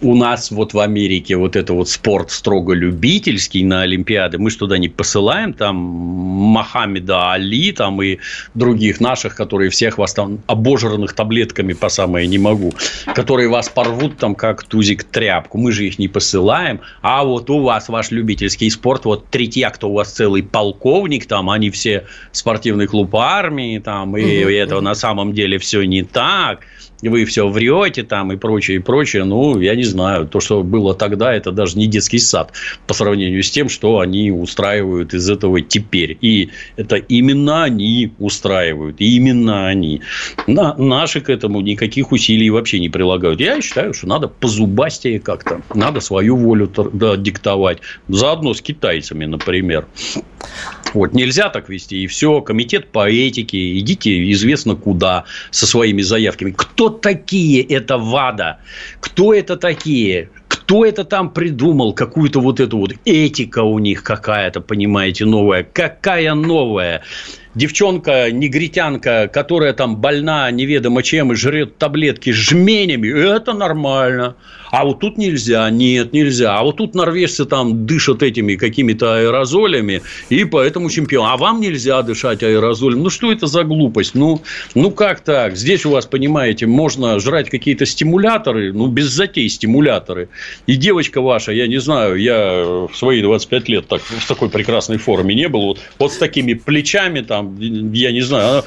у 0.00 0.14
нас 0.14 0.50
вот 0.50 0.74
в 0.74 0.78
Америке 0.80 1.36
вот 1.36 1.56
это 1.56 1.72
вот 1.72 1.88
спорт 1.88 2.30
строго 2.30 2.74
любительский 2.74 3.64
на 3.64 3.82
Олимпиады, 3.82 4.38
мы 4.38 4.50
же 4.50 4.58
туда 4.58 4.78
не 4.78 4.88
посылаем 4.88 5.52
там 5.52 5.76
Мохаммеда 5.76 7.32
Али 7.32 7.72
там 7.72 8.02
и 8.02 8.18
других 8.54 9.00
наших, 9.00 9.34
которые 9.34 9.70
всех 9.70 9.98
вас 9.98 10.13
там 10.14 10.40
обожранных 10.46 11.12
таблетками 11.12 11.72
по 11.72 11.88
самое 11.88 12.26
не 12.26 12.38
могу, 12.38 12.72
которые 13.14 13.48
вас 13.48 13.68
порвут 13.68 14.16
там 14.18 14.34
как 14.34 14.64
тузик 14.64 15.04
тряпку. 15.04 15.58
Мы 15.58 15.72
же 15.72 15.86
их 15.86 15.98
не 15.98 16.08
посылаем, 16.08 16.80
а 17.02 17.24
вот 17.24 17.50
у 17.50 17.60
вас 17.60 17.88
ваш 17.88 18.10
любительский 18.10 18.70
спорт, 18.70 19.04
вот 19.04 19.28
третья, 19.28 19.70
кто 19.70 19.90
у 19.90 19.94
вас 19.94 20.12
целый 20.12 20.42
полковник, 20.42 21.26
там 21.26 21.50
они 21.50 21.70
все 21.70 22.06
спортивный 22.32 22.86
клуб 22.86 23.14
армии, 23.16 23.78
там, 23.78 24.16
и 24.16 24.22
этого 24.22 24.78
угу. 24.78 24.84
на 24.84 24.94
самом 24.94 25.32
деле 25.32 25.58
все 25.58 25.82
не 25.82 26.02
так 26.02 26.60
вы 27.08 27.24
все 27.24 27.48
врете 27.48 28.02
там 28.02 28.32
и 28.32 28.36
прочее, 28.36 28.78
и 28.78 28.80
прочее. 28.80 29.24
Ну, 29.24 29.60
я 29.60 29.74
не 29.74 29.84
знаю. 29.84 30.26
То, 30.26 30.40
что 30.40 30.62
было 30.62 30.94
тогда, 30.94 31.34
это 31.34 31.52
даже 31.52 31.78
не 31.78 31.86
детский 31.86 32.18
сад 32.18 32.52
по 32.86 32.94
сравнению 32.94 33.42
с 33.42 33.50
тем, 33.50 33.68
что 33.68 34.00
они 34.00 34.30
устраивают 34.30 35.14
из 35.14 35.28
этого 35.28 35.60
теперь. 35.60 36.16
И 36.20 36.50
это 36.76 36.96
именно 36.96 37.64
они 37.64 38.12
устраивают. 38.18 39.00
И 39.00 39.16
именно 39.16 39.66
они. 39.66 40.00
На, 40.46 40.74
наши 40.74 41.20
к 41.20 41.28
этому 41.30 41.60
никаких 41.60 42.12
усилий 42.12 42.50
вообще 42.50 42.80
не 42.80 42.88
прилагают. 42.88 43.40
Я 43.40 43.60
считаю, 43.60 43.94
что 43.94 44.06
надо 44.08 44.28
позубастее 44.28 45.20
как-то. 45.20 45.62
Надо 45.74 46.00
свою 46.00 46.36
волю 46.36 46.70
да, 46.92 47.16
диктовать. 47.16 47.78
Заодно 48.08 48.54
с 48.54 48.60
китайцами, 48.60 49.24
например. 49.24 49.86
Вот, 50.94 51.12
нельзя 51.12 51.48
так 51.48 51.68
вести, 51.68 52.04
и 52.04 52.06
все. 52.06 52.40
Комитет 52.40 52.88
по 52.88 53.10
этике, 53.10 53.78
идите 53.78 54.30
известно 54.32 54.76
куда 54.76 55.24
со 55.50 55.66
своими 55.66 56.02
заявками. 56.02 56.52
Кто 56.56 56.88
такие 56.88 57.62
это 57.62 57.98
ВАДА? 57.98 58.58
Кто 59.00 59.34
это 59.34 59.56
такие? 59.56 60.30
Кто 60.46 60.84
это 60.84 61.04
там 61.04 61.30
придумал? 61.30 61.92
Какую-то 61.92 62.40
вот 62.40 62.60
эту 62.60 62.78
вот 62.78 62.92
этика 63.04 63.64
у 63.64 63.78
них 63.80 64.02
какая-то, 64.04 64.60
понимаете, 64.60 65.24
новая. 65.24 65.64
Какая 65.64 66.34
новая? 66.34 67.02
девчонка, 67.54 68.30
негритянка, 68.30 69.28
которая 69.32 69.72
там 69.72 69.96
больна 69.96 70.50
неведомо 70.50 71.02
чем 71.02 71.32
и 71.32 71.36
жрет 71.36 71.78
таблетки 71.78 72.30
жменями, 72.30 73.08
это 73.08 73.52
нормально. 73.52 74.36
А 74.76 74.84
вот 74.84 74.98
тут 74.98 75.18
нельзя, 75.18 75.70
нет, 75.70 76.12
нельзя. 76.12 76.58
А 76.58 76.64
вот 76.64 76.78
тут 76.78 76.96
норвежцы 76.96 77.44
там 77.44 77.86
дышат 77.86 78.24
этими 78.24 78.56
какими-то 78.56 79.14
аэрозолями, 79.14 80.02
и 80.30 80.42
поэтому 80.42 80.90
чемпион. 80.90 81.28
А 81.30 81.36
вам 81.36 81.60
нельзя 81.60 82.02
дышать 82.02 82.42
аэрозолем. 82.42 83.04
Ну, 83.04 83.08
что 83.08 83.30
это 83.30 83.46
за 83.46 83.62
глупость? 83.62 84.16
Ну, 84.16 84.42
ну 84.74 84.90
как 84.90 85.20
так? 85.20 85.56
Здесь 85.56 85.86
у 85.86 85.90
вас, 85.90 86.06
понимаете, 86.06 86.66
можно 86.66 87.20
жрать 87.20 87.50
какие-то 87.50 87.86
стимуляторы, 87.86 88.72
ну, 88.72 88.88
без 88.88 89.06
затей 89.10 89.48
стимуляторы. 89.48 90.28
И 90.66 90.74
девочка 90.74 91.20
ваша, 91.20 91.52
я 91.52 91.68
не 91.68 91.78
знаю, 91.78 92.16
я 92.16 92.64
в 92.64 92.96
свои 92.96 93.22
25 93.22 93.68
лет 93.68 93.86
так, 93.86 94.02
в 94.02 94.26
такой 94.26 94.50
прекрасной 94.50 94.98
форме 94.98 95.36
не 95.36 95.48
был, 95.48 95.66
вот, 95.66 95.78
вот 96.00 96.12
с 96.12 96.16
такими 96.16 96.54
плечами 96.54 97.20
там, 97.20 97.60
я 97.60 98.10
не 98.10 98.22
знаю, 98.22 98.64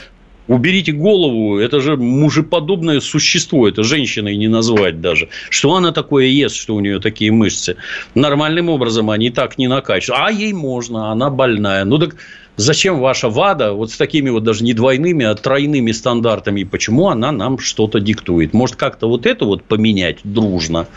Уберите 0.48 0.94
голову, 0.94 1.58
это 1.58 1.82
же 1.82 1.98
мужеподобное 1.98 3.00
существо, 3.02 3.68
это 3.68 3.84
женщиной 3.84 4.38
не 4.38 4.48
назвать 4.48 5.02
даже. 5.02 5.30
Что 5.50 5.76
она 5.76 5.92
такое 5.92 6.26
ест, 6.26 6.56
что 6.56 6.76
у 6.76 6.80
нее 6.80 7.00
такие 7.00 7.32
мышцы? 7.32 7.76
Нормальным 8.16 8.70
образом 8.70 9.10
они 9.10 9.30
так 9.30 9.58
не 9.58 9.68
накачивают. 9.68 10.22
А 10.26 10.32
ей 10.32 10.54
можно, 10.54 11.12
она 11.12 11.30
больная. 11.30 11.84
Ну 11.84 11.98
так 11.98 12.16
зачем 12.56 13.00
ваша 13.00 13.30
ВАДА 13.30 13.74
вот 13.74 13.92
с 13.92 13.98
такими 13.98 14.30
вот 14.30 14.44
даже 14.44 14.64
не 14.64 14.74
двойными, 14.74 15.26
а 15.26 15.36
тройными 15.36 15.92
стандартами? 15.92 16.64
Почему 16.64 17.10
она 17.10 17.32
нам 17.32 17.60
что-то 17.60 18.00
диктует? 18.00 18.54
Может, 18.54 18.78
как-то 18.78 19.08
вот 19.08 19.26
это 19.26 19.46
вот 19.46 19.64
поменять 19.64 20.20
дружно? 20.24 20.88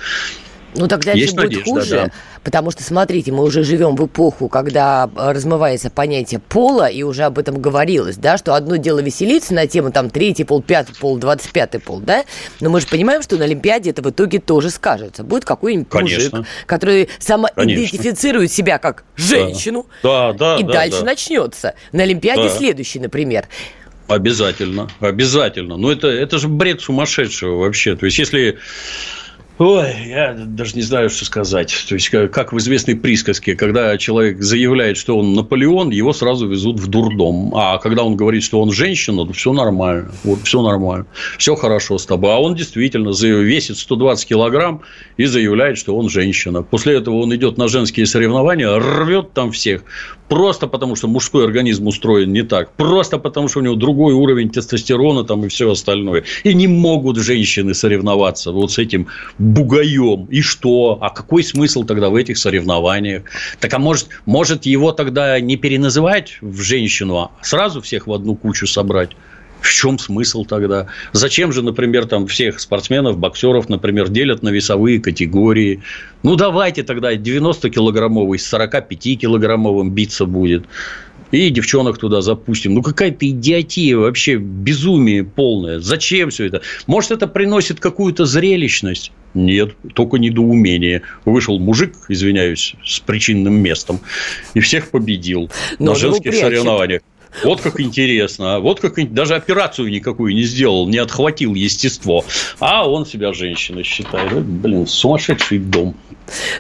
Ну, 0.75 0.87
тогда 0.87 1.13
Есть 1.13 1.35
будет 1.35 1.51
надежда, 1.51 1.71
хуже, 1.71 1.91
да. 1.91 2.11
потому 2.45 2.71
что, 2.71 2.83
смотрите, 2.83 3.33
мы 3.33 3.43
уже 3.43 3.65
живем 3.65 3.97
в 3.97 4.07
эпоху, 4.07 4.49
когда 4.49 5.11
э, 5.15 5.33
размывается 5.33 5.91
понятие 5.91 6.41
пола, 6.41 6.87
и 6.87 7.03
уже 7.03 7.25
об 7.25 7.39
этом 7.39 7.61
говорилось, 7.61 8.17
да, 8.17 8.39
что 8.39 8.55
одно 8.55 8.77
дело 8.77 9.01
веселиться 9.01 9.53
на 9.53 9.67
тему 9.67 9.91
там 9.91 10.11
третий 10.11 10.45
пол, 10.45 10.63
пятый 10.63 10.95
пол, 10.95 11.19
двадцать 11.19 11.53
пятый 11.53 11.81
пол, 11.81 11.99
да, 11.99 12.25
но 12.61 12.71
мы 12.71 12.81
же 12.81 12.87
понимаем, 12.87 13.23
что 13.23 13.37
на 13.37 13.47
Олимпиаде 13.47 13.91
это 13.91 14.01
в 14.03 14.11
итоге 14.11 14.39
тоже 14.39 14.71
скажется. 14.71 15.25
Будет 15.25 15.45
какой-нибудь 15.45 15.93
мужик, 15.93 16.35
который 16.67 17.09
самоидентифицирует 17.19 18.53
себя 18.53 18.79
как 18.79 19.05
женщину, 19.17 19.87
да. 20.03 20.33
Да, 20.33 20.55
да, 20.55 20.61
и 20.61 20.63
да, 20.63 20.73
дальше 20.73 21.01
да. 21.01 21.07
начнется. 21.07 21.75
На 21.93 22.05
Олимпиаде 22.05 22.45
да. 22.45 22.49
следующий, 22.51 23.01
например. 23.01 23.49
Обязательно, 24.07 24.89
обязательно. 24.99 25.77
Но 25.77 25.93
это, 25.93 26.09
это 26.09 26.39
же 26.39 26.49
бред 26.49 26.81
сумасшедшего 26.81 27.57
вообще. 27.61 27.95
То 27.95 28.07
есть, 28.07 28.19
если 28.19 28.59
Ой, 29.63 29.93
я 30.07 30.33
даже 30.33 30.75
не 30.75 30.81
знаю, 30.81 31.11
что 31.11 31.27
сказать. 31.27 31.85
То 31.87 31.95
есть, 31.95 32.09
как 32.09 32.55
в 32.55 32.57
известной 32.57 32.97
присказке, 32.97 33.55
когда 33.55 33.99
человек 33.99 34.41
заявляет, 34.41 34.97
что 34.97 35.19
он 35.19 35.35
Наполеон, 35.35 35.91
его 35.91 36.15
сразу 36.15 36.49
везут 36.49 36.81
в 36.81 36.87
дурдом. 36.87 37.53
А 37.55 37.77
когда 37.77 38.03
он 38.03 38.17
говорит, 38.17 38.43
что 38.43 38.63
он 38.63 38.73
женщина, 38.73 39.27
то 39.27 39.35
все 39.35 39.53
нормально. 39.53 40.13
Вот, 40.25 40.41
все 40.45 40.63
нормально. 40.63 41.05
Все 41.37 41.57
хорошо 41.57 41.99
с 41.99 42.07
тобой. 42.07 42.33
А 42.33 42.39
он 42.39 42.55
действительно 42.55 43.11
весит 43.11 43.77
120 43.77 44.27
килограмм 44.27 44.81
и 45.19 45.27
заявляет, 45.27 45.77
что 45.77 45.95
он 45.95 46.09
женщина. 46.09 46.63
После 46.63 46.97
этого 46.97 47.17
он 47.17 47.35
идет 47.37 47.59
на 47.59 47.69
женские 47.69 48.07
соревнования, 48.07 48.75
рвет 48.79 49.35
там 49.35 49.53
всех. 49.53 49.83
Просто 50.31 50.69
потому, 50.69 50.95
что 50.95 51.09
мужской 51.09 51.45
организм 51.45 51.89
устроен 51.89 52.33
не 52.33 52.43
так. 52.43 52.71
Просто 52.77 53.19
потому, 53.19 53.49
что 53.49 53.59
у 53.59 53.63
него 53.63 53.75
другой 53.75 54.15
уровень 54.15 54.49
тестостерона 54.49 55.25
там 55.25 55.45
и 55.45 55.49
все 55.49 55.69
остальное. 55.69 56.23
И 56.45 56.55
не 56.55 56.69
могут 56.69 57.17
женщины 57.17 57.75
соревноваться 57.75 58.53
вот 58.53 58.71
с 58.71 58.79
этим 58.79 59.09
бугаем. 59.39 60.27
И 60.27 60.41
что? 60.41 60.99
А 61.01 61.11
какой 61.11 61.43
смысл 61.43 61.83
тогда 61.83 62.11
в 62.11 62.15
этих 62.15 62.39
соревнованиях? 62.39 63.25
Так 63.59 63.75
а 63.75 63.81
может, 63.81 64.07
может 64.25 64.67
его 64.67 64.93
тогда 64.93 65.41
не 65.41 65.57
переназывать 65.57 66.39
в 66.41 66.61
женщину, 66.61 67.17
а 67.17 67.31
сразу 67.43 67.81
всех 67.81 68.07
в 68.07 68.13
одну 68.13 68.37
кучу 68.37 68.69
собрать? 68.69 69.11
В 69.61 69.73
чем 69.73 69.99
смысл 69.99 70.45
тогда? 70.45 70.87
Зачем 71.13 71.53
же, 71.53 71.63
например, 71.63 72.07
там 72.07 72.27
всех 72.27 72.61
спортсменов, 72.61 73.19
боксеров, 73.19 73.69
например, 73.69 74.09
делят 74.09 74.43
на 74.43 74.49
весовые 74.49 75.01
категории? 75.01 75.83
Ну, 76.23 76.37
давайте 76.37 76.83
тогда 76.83 77.15
90-килограммовый 77.15 78.39
с 78.39 78.53
45-килограммовым 78.53 79.91
биться 79.91 80.27
будет. 80.27 80.65
И 81.31 81.49
девчонок 81.51 81.99
туда 81.99 82.23
запустим. 82.23 82.75
Ну, 82.75 82.83
какая-то 82.83 83.29
идиотия, 83.29 83.97
вообще 83.97 84.37
безумие 84.37 85.25
полное. 85.25 85.79
Зачем 85.79 86.31
все 86.31 86.47
это? 86.47 86.63
Может, 86.87 87.13
это 87.13 87.29
приносит 87.29 87.79
какую-то 87.79 88.25
зрелищность? 88.25 89.13
Нет, 89.35 89.77
только 89.95 90.17
недоумение. 90.17 91.03
Вышел 91.25 91.61
мужик, 91.61 91.95
извиняюсь, 92.09 92.75
с 92.85 92.99
причинным 92.99 93.55
местом, 93.55 94.01
и 94.55 94.61
всех 94.61 94.91
победил 94.91 95.51
Но 95.79 95.93
на 95.93 95.99
женских 95.99 96.35
соревнованиях. 96.35 97.03
Вот 97.45 97.61
как 97.61 97.81
интересно. 97.81 98.57
А 98.57 98.61
вот 98.61 98.81
как 98.81 99.13
даже 99.13 99.35
операцию 99.35 99.91
никакую 99.91 100.35
не 100.35 100.43
сделал, 100.43 100.89
не 100.89 100.99
отхватил 100.99 101.55
естество. 101.55 102.25
А 102.59 102.89
он 102.89 103.07
себя 103.07 103.33
женщиной 103.33 103.83
считает. 103.83 104.45
Блин, 104.45 104.87
сумасшедший 104.87 105.59
дом. 105.59 105.97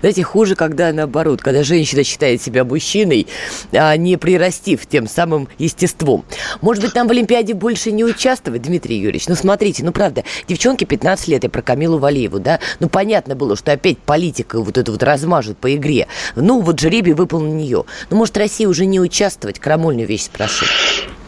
Знаете, 0.01 0.23
хуже, 0.23 0.55
когда 0.55 0.93
наоборот, 0.93 1.41
когда 1.41 1.63
женщина 1.63 2.05
считает 2.05 2.43
себя 2.43 2.65
мужчиной, 2.65 3.27
а 3.73 3.97
не 3.97 4.17
прирастив 4.17 4.87
тем 4.87 5.09
самым 5.09 5.49
естеством. 5.59 6.25
Может 6.61 6.85
быть, 6.85 6.93
там 6.93 7.09
в 7.09 7.11
Олимпиаде 7.11 7.55
больше 7.55 7.93
не 7.93 8.05
участвовать, 8.05 8.63
Дмитрий 8.63 8.97
Юрьевич? 8.97 9.29
Ну, 9.29 9.35
смотрите, 9.35 9.85
ну, 9.85 9.93
правда, 9.93 10.25
девчонке 10.49 10.87
15 10.87 11.29
лет, 11.29 11.45
и 11.45 11.49
про 11.49 11.63
Камилу 11.63 11.99
Валиеву, 11.99 12.39
да? 12.41 12.61
Ну, 12.79 12.89
понятно 12.89 13.35
было, 13.35 13.57
что 13.57 13.73
опять 13.73 13.99
политика 13.99 14.61
вот 14.61 14.79
это 14.79 14.93
вот 14.93 15.03
размажут 15.03 15.59
по 15.59 15.75
игре. 15.75 16.07
Ну, 16.37 16.61
вот 16.61 16.81
жребий 16.81 17.13
выпал 17.13 17.41
на 17.41 17.53
нее. 17.53 17.85
Ну, 18.11 18.17
может, 18.17 18.37
Россия 18.37 18.69
уже 18.69 18.87
не 18.87 19.01
участвовать? 19.01 19.59
Крамольную 19.59 20.07
вещь 20.07 20.25
спрошу. 20.25 20.67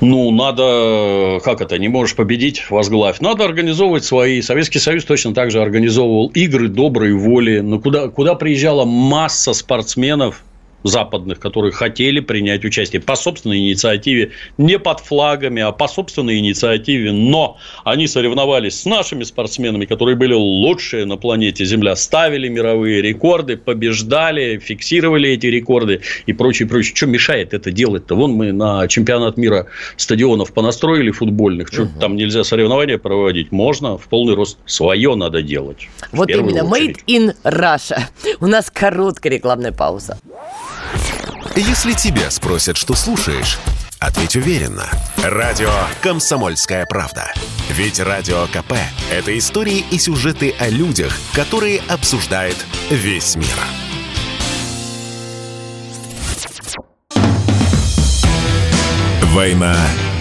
Ну, 0.03 0.33
надо, 0.33 1.39
как 1.45 1.61
это, 1.61 1.79
не 1.79 1.87
можешь 1.87 2.17
победить, 2.17 2.69
возглавь. 2.71 3.21
Надо 3.21 3.45
организовывать 3.45 4.05
свои. 4.05 4.43
Советский 4.43 4.81
Союз 4.81 5.05
точно 5.05 5.33
так 5.33 5.53
же 5.53 5.63
организовывал 5.63 6.27
игры 6.35 6.67
доброй 6.67 7.13
воли. 7.13 7.61
Но 7.61 7.79
куда, 7.79 8.09
куда 8.09 8.35
приезжала 8.35 8.85
масса 8.85 9.53
спортсменов, 9.53 10.43
западных, 10.83 11.39
которые 11.39 11.73
хотели 11.73 12.21
принять 12.21 12.65
участие 12.65 13.01
по 13.01 13.17
собственной 13.17 13.59
инициативе, 13.59 14.33
не 14.59 14.79
под 14.79 15.01
флагами, 15.01 15.63
а 15.63 15.73
по 15.73 15.89
собственной 15.89 16.39
инициативе, 16.39 17.13
но 17.13 17.59
они 17.85 18.07
соревновались 18.07 18.81
с 18.81 18.85
нашими 18.85 19.25
спортсменами, 19.25 19.85
которые 19.85 20.17
были 20.17 20.35
лучшие 20.35 21.05
на 21.05 21.17
планете 21.17 21.65
Земля, 21.65 21.97
ставили 21.97 22.49
мировые 22.49 23.03
рекорды, 23.03 23.57
побеждали, 23.57 24.59
фиксировали 24.59 25.31
эти 25.31 25.47
рекорды 25.47 26.01
и 26.27 26.33
прочее, 26.33 26.69
прочее. 26.69 26.95
Что 26.95 27.07
мешает 27.07 27.55
это 27.55 27.71
делать-то? 27.71 28.15
Вон 28.15 28.33
мы 28.33 28.53
на 28.53 28.87
чемпионат 28.89 29.37
мира 29.37 29.67
стадионов 29.97 30.53
понастроили 30.53 31.11
футбольных, 31.11 31.69
что 31.69 31.83
угу. 31.83 32.01
там 32.01 32.17
нельзя 32.17 32.45
соревнования 32.45 32.99
проводить, 32.99 33.53
можно 33.53 33.99
в 33.99 34.09
полный 34.09 34.35
рост. 34.35 34.59
Свое 34.67 35.15
надо 35.15 35.43
делать. 35.43 35.89
Вот 36.13 36.31
именно, 36.31 36.65
очередь. 36.65 36.99
made 36.99 37.05
in 37.07 37.35
Russia. 37.45 38.01
У 38.41 38.47
нас 38.47 38.71
короткая 38.71 39.33
рекламная 39.33 39.73
пауза. 39.73 40.19
Если 41.55 41.93
тебя 41.93 42.31
спросят, 42.31 42.79
что 42.79 42.95
слушаешь, 42.95 43.59
ответь 43.99 44.37
уверенно. 44.37 44.89
Радио 45.23 45.71
«Комсомольская 46.01 46.87
правда». 46.87 47.31
Ведь 47.69 48.01
Радио 48.01 48.47
КП– 48.47 48.73
это 49.11 49.37
истории 49.37 49.85
и 49.91 49.99
сюжеты 49.99 50.55
о 50.59 50.69
людях, 50.71 51.13
которые 51.35 51.81
обсуждает 51.89 52.57
весь 52.91 53.37
мир. 53.37 53.47
«Война 59.35 59.77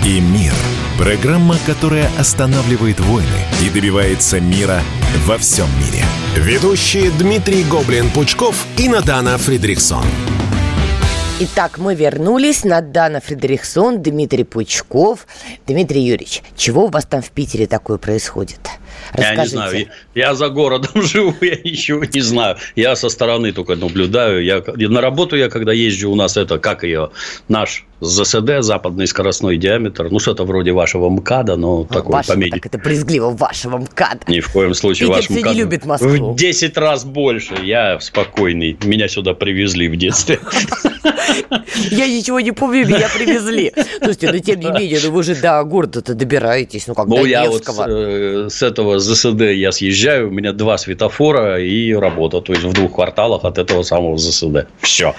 и 0.05 0.19
мир»– 0.19 0.53
программа, 0.97 1.57
которая 1.65 2.11
останавливает 2.19 2.99
войны 2.99 3.45
и 3.61 3.69
добивается 3.69 4.41
мира 4.41 4.81
во 5.25 5.37
всем 5.37 5.67
мире. 5.79 6.03
Ведущие 6.35 7.09
Дмитрий 7.11 7.63
Гоблин-Пучков 7.63 8.55
и 8.77 8.89
Надана 8.89 9.37
Фридрихсон. 9.37 10.05
Итак, 11.43 11.79
мы 11.79 11.95
вернулись. 11.95 12.63
Надана 12.63 13.19
Фредериксон, 13.19 14.03
Дмитрий 14.03 14.43
Пучков. 14.43 15.25
Дмитрий 15.65 16.03
Юрьевич, 16.03 16.43
чего 16.55 16.85
у 16.85 16.87
вас 16.87 17.05
там 17.05 17.23
в 17.23 17.31
Питере 17.31 17.65
такое 17.65 17.97
происходит? 17.97 18.59
Расскажите. 19.13 19.35
Я 19.35 19.41
не 19.41 19.47
знаю. 19.47 19.77
Я, 19.77 19.87
я 20.27 20.35
за 20.35 20.49
городом 20.49 21.01
живу, 21.01 21.35
я 21.41 21.55
ничего 21.63 22.03
не 22.05 22.21
знаю. 22.21 22.57
Я 22.75 22.95
со 22.95 23.09
стороны 23.09 23.51
только 23.51 23.75
наблюдаю. 23.75 24.43
Я, 24.43 24.63
на 24.65 25.01
работу 25.01 25.35
я, 25.35 25.49
когда 25.49 25.73
езжу, 25.73 26.11
у 26.11 26.15
нас 26.15 26.37
это, 26.37 26.59
как 26.59 26.83
ее, 26.83 27.11
наш 27.47 27.85
ЗСД, 28.01 28.61
западный 28.61 29.07
скоростной 29.07 29.57
диаметр. 29.57 30.09
Ну, 30.09 30.19
что-то 30.19 30.43
вроде 30.43 30.71
вашего 30.71 31.09
МКАДа, 31.09 31.55
но 31.55 31.87
а, 31.89 31.93
такой 31.93 32.13
вашего, 32.13 32.33
поменьше. 32.33 32.59
Так 32.59 32.65
это 32.65 32.77
брезгливо 32.79 33.29
вашего 33.29 33.77
МКАДа. 33.77 34.21
Ни 34.27 34.39
в 34.39 34.51
коем 34.51 34.73
случае 34.73 35.09
ваш 35.09 35.29
МКАД. 35.29 35.53
не 35.53 35.59
любит 35.59 35.85
Москву. 35.85 36.33
В 36.33 36.35
10 36.35 36.77
раз 36.77 37.05
больше. 37.05 37.55
Я 37.61 37.99
спокойный. 37.99 38.77
Меня 38.83 39.07
сюда 39.07 39.33
привезли 39.33 39.87
в 39.87 39.95
детстве. 39.97 40.39
Я 41.91 42.07
ничего 42.07 42.39
не 42.39 42.51
помню, 42.51 42.85
меня 42.85 43.07
привезли. 43.13 43.71
Слушайте, 43.97 44.31
но 44.31 44.39
тем 44.39 44.59
не 44.59 44.71
менее, 44.79 44.99
ну 45.03 45.11
вы 45.11 45.23
же 45.23 45.35
до 45.35 45.63
города-то 45.63 46.13
добираетесь, 46.13 46.87
ну 46.87 46.95
как 46.95 47.07
ну, 47.07 47.17
до 47.17 47.25
я 47.25 47.49
вот 47.49 47.63
э, 47.67 48.47
с 48.49 48.61
этого 48.61 48.90
ЗСД 48.99 49.41
я 49.41 49.71
съезжаю, 49.71 50.29
у 50.29 50.31
меня 50.31 50.53
два 50.53 50.77
светофора 50.77 51.61
и 51.61 51.93
работа. 51.93 52.41
То 52.41 52.53
есть, 52.53 52.65
в 52.65 52.73
двух 52.73 52.95
кварталах 52.95 53.43
от 53.43 53.57
этого 53.57 53.83
самого 53.83 54.17
ЗСД. 54.17 54.67
Все. 54.81 55.15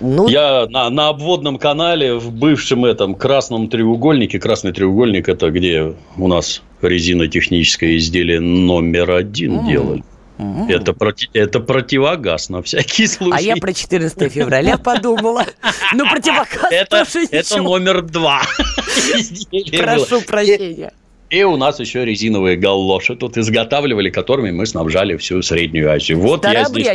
Ну... 0.00 0.28
Я 0.28 0.66
на, 0.68 0.90
на 0.90 1.08
обводном 1.08 1.58
канале 1.58 2.14
в 2.14 2.32
бывшем 2.32 2.84
этом 2.84 3.14
красном 3.14 3.68
треугольнике. 3.68 4.38
Красный 4.38 4.72
треугольник– 4.72 5.28
это 5.28 5.50
где 5.50 5.94
у 6.16 6.28
нас 6.28 6.62
резинотехническое 6.82 7.96
изделие 7.96 8.40
номер 8.40 9.10
один 9.10 9.60
mm. 9.60 9.68
делали. 9.68 10.04
Mm-hmm. 10.38 10.70
Это, 10.70 10.92
проти, 10.92 11.30
это 11.32 11.60
противогаз 11.60 12.50
на 12.50 12.62
всякий 12.62 13.06
случай. 13.06 13.32
А 13.36 13.40
я 13.40 13.56
про 13.56 13.72
14 13.72 14.32
февраля 14.32 14.76
подумала. 14.76 15.46
Ну, 15.94 16.08
противогаз 16.10 16.70
это, 16.70 17.04
Это 17.30 17.62
номер 17.62 18.02
два. 18.02 18.42
Прошу 19.78 20.20
прощения. 20.22 20.92
И 21.28 21.42
у 21.42 21.56
нас 21.56 21.80
еще 21.80 22.04
резиновые 22.04 22.56
галлоши 22.56 23.16
тут 23.16 23.36
изготавливали, 23.36 24.10
которыми 24.10 24.52
мы 24.52 24.66
снабжали 24.66 25.16
всю 25.16 25.42
Среднюю 25.42 25.90
Азию. 25.90 26.20
Вот 26.20 26.44
я 26.44 26.64
здесь... 26.64 26.86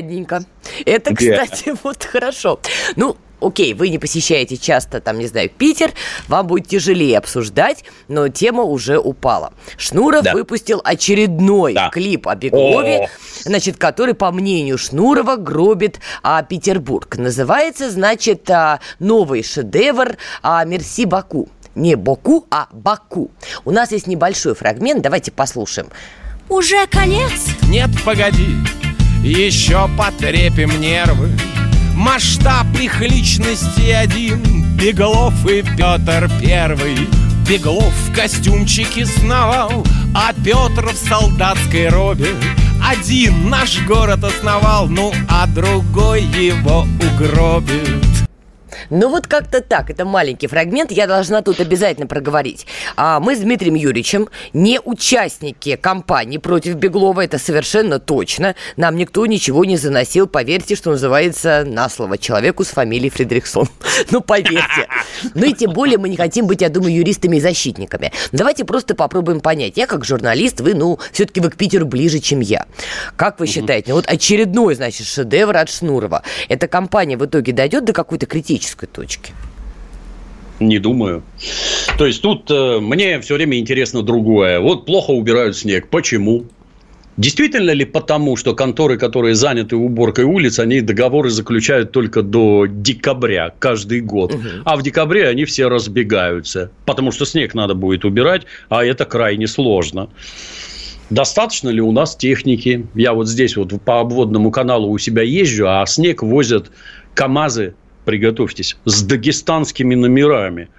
Это, 0.86 1.14
кстати, 1.14 1.74
вот 1.84 2.04
хорошо. 2.04 2.60
Ну, 2.96 3.18
окей, 3.42 3.74
вы 3.74 3.90
не 3.90 3.98
посещаете 3.98 4.56
часто, 4.56 5.02
там, 5.02 5.20
не 5.20 5.28
знаю, 5.28 5.50
Питер, 5.50 5.92
вам 6.30 6.48
будет 6.48 6.68
тяжелее 6.68 7.18
обсуждать, 7.18 7.84
но 8.08 8.30
тема 8.30 8.64
уже 8.64 8.98
упала. 9.00 9.54
Шнуров 9.78 10.24
да. 10.24 10.34
выпустил 10.34 10.80
очередной 10.84 11.74
да. 11.74 11.90
клип 11.90 12.28
о 12.28 12.36
Беглове, 12.36 13.10
значит, 13.42 13.78
который, 13.78 14.14
по 14.14 14.32
мнению 14.32 14.78
Шнурова, 14.78 15.36
гробит 15.36 16.00
а, 16.24 16.42
Петербург. 16.44 17.18
Называется, 17.18 17.92
значит, 17.92 18.50
а, 18.50 18.80
новый 19.00 19.44
шедевр 19.44 20.18
а, 20.42 20.64
«Мерси 20.64 21.06
Баку» 21.06 21.50
не 21.76 21.96
Боку, 21.96 22.46
а 22.50 22.68
Баку. 22.72 23.32
У 23.66 23.72
нас 23.72 23.92
есть 23.92 24.08
небольшой 24.08 24.56
фрагмент, 24.56 25.02
давайте 25.02 25.32
послушаем. 25.32 25.90
Уже 26.50 26.86
конец? 26.88 27.32
Нет, 27.68 27.90
погоди, 28.04 28.58
еще 29.24 29.90
потрепим 29.98 30.80
нервы. 30.82 31.30
Масштаб 31.96 32.66
их 32.80 33.00
личности 33.02 33.92
один 33.92 34.64
Беглов 34.76 35.34
и 35.46 35.62
Петр 35.62 36.32
Первый 36.42 37.08
Беглов 37.48 37.94
в 38.08 38.16
костюмчике 38.16 39.06
сновал 39.06 39.86
А 40.16 40.34
Петр 40.34 40.88
в 40.88 40.96
солдатской 40.96 41.90
робе 41.90 42.30
Один 42.84 43.50
наш 43.50 43.86
город 43.86 44.24
основал 44.24 44.88
Ну, 44.88 45.14
а 45.30 45.46
другой 45.48 46.24
его 46.24 46.88
угробит 47.14 48.31
ну 48.90 49.10
вот 49.10 49.28
как-то 49.28 49.62
так, 49.62 49.90
это 49.90 50.06
маленький 50.06 50.48
фрагмент, 50.48 50.92
я 50.92 51.08
должна 51.08 51.42
тут 51.42 51.60
обязательно 51.60 52.08
проговорить. 52.08 52.66
А 52.96 53.20
мы 53.20 53.36
с 53.36 53.40
Дмитрием 53.40 53.76
Юрьевичем 53.76 54.30
не 54.54 54.80
участники 54.84 55.76
кампании 55.76 56.38
против 56.38 56.76
Беглова, 56.76 57.22
это 57.22 57.38
совершенно 57.38 58.00
точно. 58.00 58.56
Нам 58.78 58.96
никто 58.96 59.26
ничего 59.26 59.66
не 59.66 59.78
заносил, 59.78 60.28
поверьте, 60.28 60.76
что 60.76 60.92
называется, 60.92 61.64
на 61.66 61.90
слово 61.90 62.18
человеку 62.18 62.64
с 62.64 62.70
фамилией 62.70 63.10
Фредериксон. 63.10 63.68
Ну, 64.10 64.22
поверьте. 64.22 64.88
Ну 65.36 65.46
и 65.46 65.54
тем 65.54 65.74
более 65.74 65.98
мы 65.98 66.10
не 66.10 66.18
хотим 66.18 66.48
быть, 66.48 66.62
я 66.62 66.70
думаю, 66.70 66.94
юристами 66.94 67.38
и 67.38 67.40
защитниками. 67.40 68.12
Давайте 68.32 68.66
просто 68.66 68.96
попробуем 68.96 69.42
понять. 69.42 69.78
Я 69.78 69.86
как 69.86 70.04
журналист, 70.04 70.60
вы, 70.60 70.74
ну, 70.74 71.00
все-таки 71.12 71.40
вы 71.40 71.50
к 71.50 71.56
Питеру 71.56 71.86
ближе, 71.86 72.20
чем 72.20 72.40
я. 72.40 72.66
Как 73.16 73.40
вы 73.40 73.48
считаете, 73.48 73.94
вот 73.94 74.06
очередной, 74.08 74.76
значит, 74.76 75.08
шедевр 75.08 75.56
от 75.56 75.70
Шнурова, 75.70 76.24
эта 76.50 76.68
компания 76.68 77.16
в 77.16 77.26
итоге 77.26 77.54
дойдет 77.54 77.86
до 77.86 77.94
какой-то 77.94 78.26
критической 78.26 78.61
критической 78.62 78.88
точки? 78.88 79.34
Не 80.60 80.78
думаю. 80.80 81.24
То 81.98 82.06
есть 82.06 82.22
тут 82.22 82.52
э, 82.52 82.80
мне 82.80 83.20
все 83.22 83.36
время 83.36 83.58
интересно 83.58 84.04
другое. 84.04 84.60
Вот 84.60 84.86
плохо 84.86 85.12
убирают 85.12 85.58
снег. 85.58 85.88
Почему? 85.90 86.46
Действительно 87.18 87.72
ли 87.72 87.84
потому, 87.84 88.38
что 88.38 88.54
конторы, 88.54 88.98
которые 88.98 89.34
заняты 89.34 89.76
уборкой 89.76 90.26
улиц, 90.26 90.60
они 90.60 90.82
договоры 90.82 91.30
заключают 91.30 91.92
только 91.92 92.22
до 92.22 92.68
декабря 92.68 93.52
каждый 93.60 94.02
год, 94.02 94.34
угу. 94.34 94.48
а 94.64 94.78
в 94.78 94.84
декабре 94.84 95.28
они 95.28 95.46
все 95.46 95.68
разбегаются, 95.68 96.72
потому 96.86 97.12
что 97.12 97.26
снег 97.26 97.54
надо 97.54 97.74
будет 97.76 98.06
убирать, 98.06 98.44
а 98.70 98.86
это 98.86 99.06
крайне 99.06 99.48
сложно. 99.48 100.10
Достаточно 101.10 101.70
ли 101.70 101.82
у 101.82 101.92
нас 101.92 102.16
техники? 102.16 102.88
Я 102.96 103.14
вот 103.14 103.28
здесь 103.28 103.58
вот 103.58 103.74
по 103.82 104.00
обводному 104.00 104.50
каналу 104.52 104.90
у 104.90 104.98
себя 104.98 105.24
езжу, 105.24 105.68
а 105.68 105.86
снег 105.86 106.24
возят 106.24 106.72
КАМАЗы 107.14 107.74
приготовьтесь, 108.06 108.78
с 108.86 109.04
дагестанскими 109.04 109.96
номерами. 109.96 110.70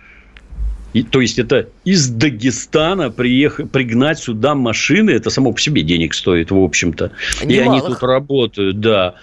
И, 0.92 1.02
то 1.02 1.20
есть 1.20 1.38
это 1.38 1.68
из 1.84 2.08
Дагестана 2.08 3.10
приехать, 3.10 3.70
пригнать 3.70 4.18
сюда 4.18 4.54
машины, 4.54 5.10
это 5.10 5.30
само 5.30 5.52
по 5.52 5.60
себе 5.60 5.82
денег 5.82 6.14
стоит, 6.14 6.50
в 6.50 6.58
общем-то. 6.58 7.12
И 7.42 7.58
они 7.58 7.80
тут 7.80 8.02
работают, 8.02 8.80
да. 8.80 9.14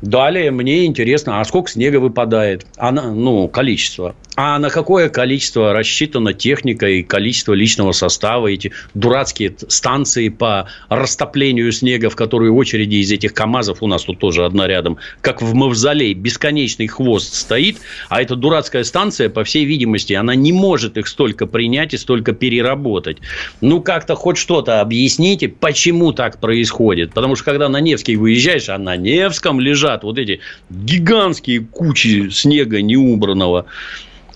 Далее 0.00 0.50
мне 0.50 0.86
интересно, 0.86 1.40
а 1.40 1.44
сколько 1.44 1.70
снега 1.70 1.98
выпадает? 1.98 2.66
А 2.76 2.92
на, 2.92 3.12
ну, 3.12 3.48
количество. 3.48 4.14
А 4.36 4.56
на 4.60 4.70
какое 4.70 5.08
количество 5.08 5.72
рассчитана 5.72 6.32
техника 6.32 6.88
и 6.88 7.02
количество 7.02 7.54
личного 7.54 7.90
состава, 7.90 8.46
эти 8.46 8.70
дурацкие 8.94 9.52
станции 9.66 10.28
по 10.28 10.68
растоплению 10.88 11.72
снега, 11.72 12.08
в 12.08 12.14
которые 12.14 12.52
очереди 12.52 12.96
из 12.96 13.10
этих 13.10 13.34
КАМАЗов, 13.34 13.82
у 13.82 13.88
нас 13.88 14.04
тут 14.04 14.20
тоже 14.20 14.44
одна 14.44 14.68
рядом, 14.68 14.98
как 15.22 15.42
в 15.42 15.54
мавзолей, 15.54 16.14
бесконечный 16.14 16.86
хвост 16.86 17.34
стоит, 17.34 17.78
а 18.08 18.22
эта 18.22 18.36
дурацкая 18.36 18.84
станция, 18.84 19.28
по 19.28 19.42
всей 19.42 19.64
видимости, 19.64 20.12
она 20.12 20.36
не 20.36 20.52
может 20.52 20.96
их 20.98 21.08
столько 21.18 21.46
принять 21.46 21.94
и 21.94 21.96
столько 21.96 22.32
переработать. 22.32 23.16
Ну, 23.60 23.80
как-то 23.82 24.14
хоть 24.14 24.38
что-то 24.38 24.80
объясните, 24.80 25.48
почему 25.48 26.12
так 26.12 26.38
происходит. 26.38 27.12
Потому 27.12 27.34
что, 27.34 27.44
когда 27.44 27.68
на 27.68 27.80
Невский 27.80 28.14
выезжаешь, 28.14 28.68
а 28.68 28.78
на 28.78 28.96
Невском 28.96 29.58
лежат 29.58 30.04
вот 30.04 30.16
эти 30.16 30.38
гигантские 30.70 31.62
кучи 31.62 32.28
снега 32.30 32.82
неубранного, 32.82 33.66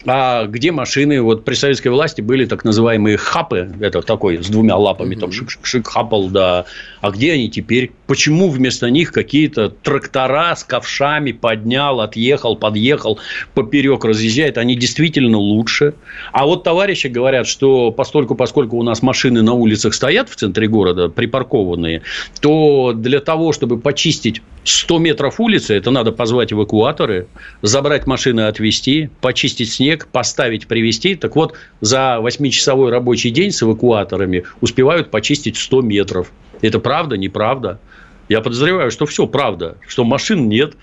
а 0.07 0.47
где 0.47 0.73
машины? 0.73 1.23
Вот 1.23 1.45
при 1.45 1.55
советской 1.55 1.89
власти 1.89 2.21
были 2.21 2.45
так 2.45 2.65
называемые 2.65 3.17
хапы, 3.17 3.73
это 3.81 4.03
такой 4.03 4.43
с 4.43 4.49
двумя 4.49 4.77
лапами, 4.77 5.15
там 5.15 5.31
шик-шик-шик, 5.31 5.85
хапал, 5.85 6.29
да. 6.29 6.65
А 7.01 7.11
где 7.11 7.33
они 7.33 7.49
теперь? 7.51 7.93
Почему 8.07 8.49
вместо 8.51 8.91
них 8.91 9.13
какие-то 9.13 9.69
трактора 9.69 10.55
с 10.57 10.65
ковшами 10.65 11.33
поднял, 11.33 12.01
отъехал, 12.01 12.57
подъехал, 12.57 13.19
поперек 13.55 14.05
разъезжает? 14.05 14.59
Они 14.59 14.75
действительно 14.75 15.39
лучше. 15.39 15.95
А 16.33 16.47
вот 16.47 16.65
товарищи 16.65 17.07
говорят, 17.07 17.47
что 17.47 17.91
постольку, 17.93 18.35
поскольку 18.35 18.77
у 18.77 18.83
нас 18.83 19.03
машины 19.03 19.43
на 19.43 19.53
улицах 19.53 19.95
стоят 19.95 20.29
в 20.29 20.37
центре 20.37 20.67
города, 20.67 21.09
припаркованные, 21.09 22.03
то 22.41 22.93
для 22.95 23.21
того, 23.21 23.53
чтобы 23.53 23.79
почистить 23.79 24.43
100 24.65 24.99
метров 24.99 25.41
улицы, 25.41 25.75
это 25.75 25.91
надо 25.91 26.13
позвать 26.13 26.53
эвакуаторы, 26.53 27.27
забрать 27.63 28.07
машины, 28.07 28.43
отвезти, 28.43 29.11
почистить 29.21 29.73
снег, 29.73 29.92
снег, 29.93 30.09
поставить, 30.11 30.67
привезти. 30.67 31.15
Так 31.15 31.37
вот, 31.37 31.55
за 31.81 32.19
8-часовой 32.21 32.91
рабочий 32.91 33.31
день 33.31 33.51
с 33.51 33.63
эвакуаторами 33.63 34.45
успевают 34.61 35.11
почистить 35.11 35.57
100 35.57 35.83
метров. 35.83 36.33
Это 36.63 36.79
правда, 36.79 37.17
неправда? 37.17 37.79
Я 38.29 38.41
подозреваю, 38.41 38.91
что 38.91 39.05
все 39.07 39.27
правда, 39.27 39.77
что 39.87 40.05
машин 40.05 40.49
нет, 40.49 40.75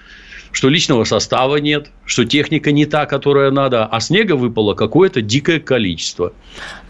что 0.51 0.69
личного 0.69 1.03
состава 1.03 1.57
нет, 1.57 1.89
что 2.05 2.25
техника 2.25 2.71
не 2.71 2.85
та, 2.85 3.05
которая 3.05 3.51
надо, 3.51 3.85
а 3.85 3.99
снега 3.99 4.33
выпало 4.33 4.73
какое-то 4.73 5.21
дикое 5.21 5.59
количество. 5.59 6.33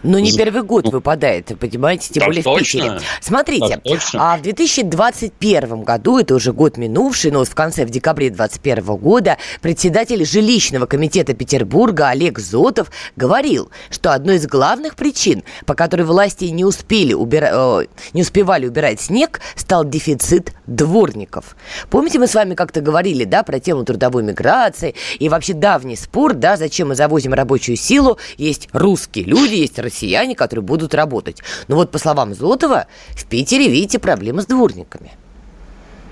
Но 0.02 0.18
не 0.18 0.32
первый 0.32 0.62
год 0.62 0.84
ну, 0.86 0.92
выпадает, 0.92 1.52
понимаете, 1.58 2.14
тем 2.14 2.24
более 2.24 2.42
точно. 2.42 2.80
в 2.80 2.82
Питере. 2.82 3.00
Смотрите, 3.20 3.80
а 4.14 4.38
в 4.38 4.42
2021 4.42 5.82
году, 5.82 6.18
это 6.18 6.34
уже 6.34 6.52
год 6.52 6.78
минувший, 6.78 7.30
но 7.30 7.40
вот 7.40 7.48
в 7.48 7.54
конце, 7.54 7.84
в 7.84 7.90
декабре 7.90 8.30
2021 8.30 8.96
года, 8.96 9.36
председатель 9.60 10.24
жилищного 10.24 10.86
комитета 10.86 11.34
Петербурга 11.34 12.08
Олег 12.08 12.38
Зотов 12.38 12.90
говорил, 13.16 13.70
что 13.90 14.12
одной 14.14 14.36
из 14.36 14.46
главных 14.46 14.96
причин, 14.96 15.42
по 15.66 15.74
которой 15.74 16.02
власти 16.02 16.44
не, 16.44 16.64
успели 16.64 17.12
убира... 17.12 17.84
не 18.14 18.22
успевали 18.22 18.66
убирать 18.66 19.02
снег, 19.02 19.40
стал 19.54 19.84
дефицит 19.84 20.54
дворников. 20.66 21.56
Помните, 21.90 22.18
мы 22.18 22.26
с 22.26 22.34
вами 22.34 22.54
как-то 22.54 22.80
говорили, 22.80 23.24
да, 23.24 23.42
про 23.50 23.58
тему 23.58 23.84
трудовой 23.84 24.22
миграции 24.22 24.94
и 25.18 25.28
вообще 25.28 25.54
давний 25.54 25.96
спор, 25.96 26.34
да, 26.34 26.56
зачем 26.56 26.90
мы 26.90 26.94
завозим 26.94 27.34
рабочую 27.34 27.76
силу, 27.76 28.16
есть 28.38 28.68
русские 28.72 29.24
люди, 29.24 29.54
есть 29.54 29.76
россияне, 29.80 30.36
которые 30.36 30.62
будут 30.62 30.94
работать. 30.94 31.42
Но 31.66 31.74
вот 31.74 31.90
по 31.90 31.98
словам 31.98 32.32
Зотова, 32.32 32.86
в 33.08 33.26
Питере, 33.26 33.68
видите, 33.68 33.98
проблемы 33.98 34.42
с 34.42 34.46
дворниками. 34.46 35.10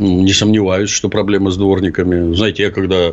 Ну, 0.00 0.22
не 0.22 0.32
сомневаюсь, 0.32 0.90
что 0.90 1.08
проблемы 1.08 1.52
с 1.52 1.56
дворниками. 1.56 2.34
Знаете, 2.34 2.64
я 2.64 2.70
когда 2.72 3.12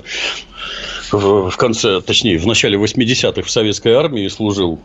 в 1.12 1.56
конце, 1.56 2.02
точнее, 2.02 2.40
в 2.40 2.48
начале 2.48 2.80
80-х 2.80 3.44
в 3.44 3.52
советской 3.52 3.94
армии 3.94 4.28
служил, 4.28 4.80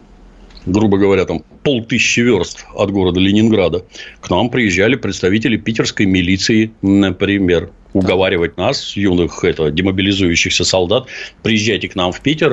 грубо 0.66 0.98
говоря, 0.98 1.24
там 1.24 1.42
полтысячи 1.62 2.20
верст 2.20 2.66
от 2.74 2.90
города 2.90 3.18
Ленинграда, 3.18 3.86
к 4.20 4.28
нам 4.28 4.50
приезжали 4.50 4.96
представители 4.96 5.56
питерской 5.56 6.04
милиции, 6.04 6.72
например, 6.82 7.70
уговаривать 7.92 8.56
нас, 8.56 8.96
юных 8.96 9.44
это, 9.44 9.70
демобилизующихся 9.70 10.64
солдат, 10.64 11.06
приезжайте 11.42 11.88
к 11.88 11.94
нам 11.94 12.12
в 12.12 12.20
Питер, 12.20 12.52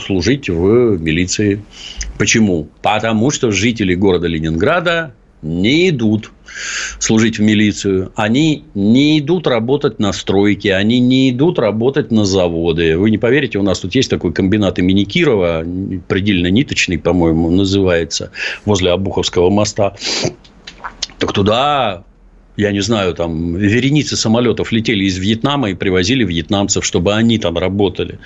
служить 0.00 0.48
в 0.48 0.98
милиции. 1.00 1.62
Почему? 2.18 2.68
Потому 2.82 3.30
что 3.30 3.50
жители 3.50 3.94
города 3.94 4.26
Ленинграда 4.26 5.14
не 5.42 5.90
идут 5.90 6.30
служить 6.98 7.38
в 7.38 7.42
милицию, 7.42 8.12
они 8.14 8.64
не 8.74 9.18
идут 9.18 9.46
работать 9.46 9.98
на 9.98 10.12
стройке, 10.12 10.74
они 10.74 11.00
не 11.00 11.30
идут 11.30 11.58
работать 11.58 12.10
на 12.10 12.24
заводы. 12.24 12.96
Вы 12.96 13.10
не 13.10 13.18
поверите, 13.18 13.58
у 13.58 13.62
нас 13.62 13.80
тут 13.80 13.94
есть 13.94 14.08
такой 14.10 14.32
комбинат 14.32 14.78
имени 14.78 15.04
Кирова, 15.04 15.64
предельно 16.08 16.46
ниточный, 16.48 16.98
по-моему, 16.98 17.50
называется, 17.50 18.30
возле 18.64 18.92
Обуховского 18.92 19.50
моста. 19.50 19.96
Так 21.18 21.32
туда 21.32 22.04
я 22.56 22.72
не 22.72 22.80
знаю, 22.80 23.14
там 23.14 23.56
вереницы 23.56 24.16
самолетов 24.16 24.70
летели 24.70 25.04
из 25.04 25.18
Вьетнама 25.18 25.70
и 25.70 25.74
привозили 25.74 26.24
вьетнамцев, 26.24 26.84
чтобы 26.84 27.14
они 27.14 27.38
там 27.38 27.58
работали. 27.58 28.18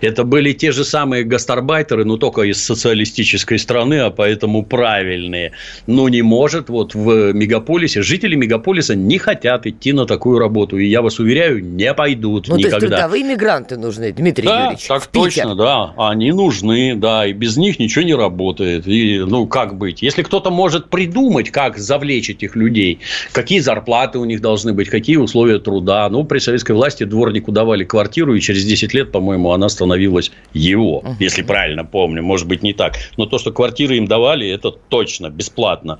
Это 0.00 0.24
были 0.24 0.52
те 0.52 0.72
же 0.72 0.84
самые 0.84 1.24
гастарбайтеры, 1.24 2.04
но 2.04 2.16
только 2.16 2.42
из 2.42 2.62
социалистической 2.62 3.58
страны, 3.58 4.00
а 4.00 4.10
поэтому 4.10 4.64
правильные. 4.64 5.52
Но 5.86 6.08
не 6.08 6.22
может 6.22 6.68
вот 6.68 6.94
в 6.94 7.32
мегаполисе, 7.32 8.02
жители 8.02 8.34
мегаполиса 8.34 8.96
не 8.96 9.18
хотят 9.18 9.66
идти 9.66 9.92
на 9.92 10.04
такую 10.06 10.38
работу. 10.38 10.78
И 10.78 10.86
я 10.86 11.00
вас 11.00 11.18
уверяю, 11.20 11.64
не 11.64 11.92
пойдут 11.94 12.48
ну, 12.48 12.56
никогда. 12.56 12.78
То 12.78 12.86
есть, 12.86 12.96
трудовые 12.96 13.24
мигранты 13.24 13.76
нужны, 13.76 14.12
Дмитрий 14.12 14.46
да, 14.46 14.64
Юрьевич, 14.64 14.86
так 14.86 15.06
точно, 15.06 15.54
да. 15.54 15.94
Они 15.96 16.32
нужны, 16.32 16.96
да, 16.96 17.26
и 17.26 17.32
без 17.32 17.56
них 17.56 17.78
ничего 17.78 18.04
не 18.04 18.14
работает. 18.14 18.86
И, 18.86 19.20
ну, 19.20 19.46
как 19.46 19.78
быть? 19.78 20.02
Если 20.02 20.22
кто-то 20.22 20.50
может 20.50 20.90
придумать, 20.90 21.50
как 21.50 21.78
завлечь 21.78 22.30
этих 22.30 22.56
людей, 22.56 22.98
какие 23.32 23.60
зарплаты 23.60 23.75
зарплаты 23.76 24.18
у 24.18 24.24
них 24.24 24.40
должны 24.40 24.72
быть, 24.72 24.88
какие 24.88 25.16
условия 25.16 25.58
труда. 25.58 26.08
Ну, 26.08 26.24
при 26.24 26.38
советской 26.38 26.72
власти 26.72 27.04
дворнику 27.04 27.52
давали 27.52 27.84
квартиру, 27.84 28.34
и 28.34 28.40
через 28.40 28.64
10 28.64 28.94
лет, 28.94 29.12
по-моему, 29.12 29.52
она 29.52 29.68
становилась 29.68 30.32
его, 30.54 31.02
uh-huh. 31.04 31.14
если 31.20 31.42
правильно 31.42 31.84
помню. 31.84 32.22
Может 32.22 32.48
быть, 32.48 32.62
не 32.62 32.72
так. 32.72 32.94
Но 33.18 33.26
то, 33.26 33.38
что 33.38 33.52
квартиры 33.52 33.96
им 33.96 34.06
давали, 34.06 34.48
это 34.48 34.70
точно 34.70 35.28
бесплатно. 35.28 35.98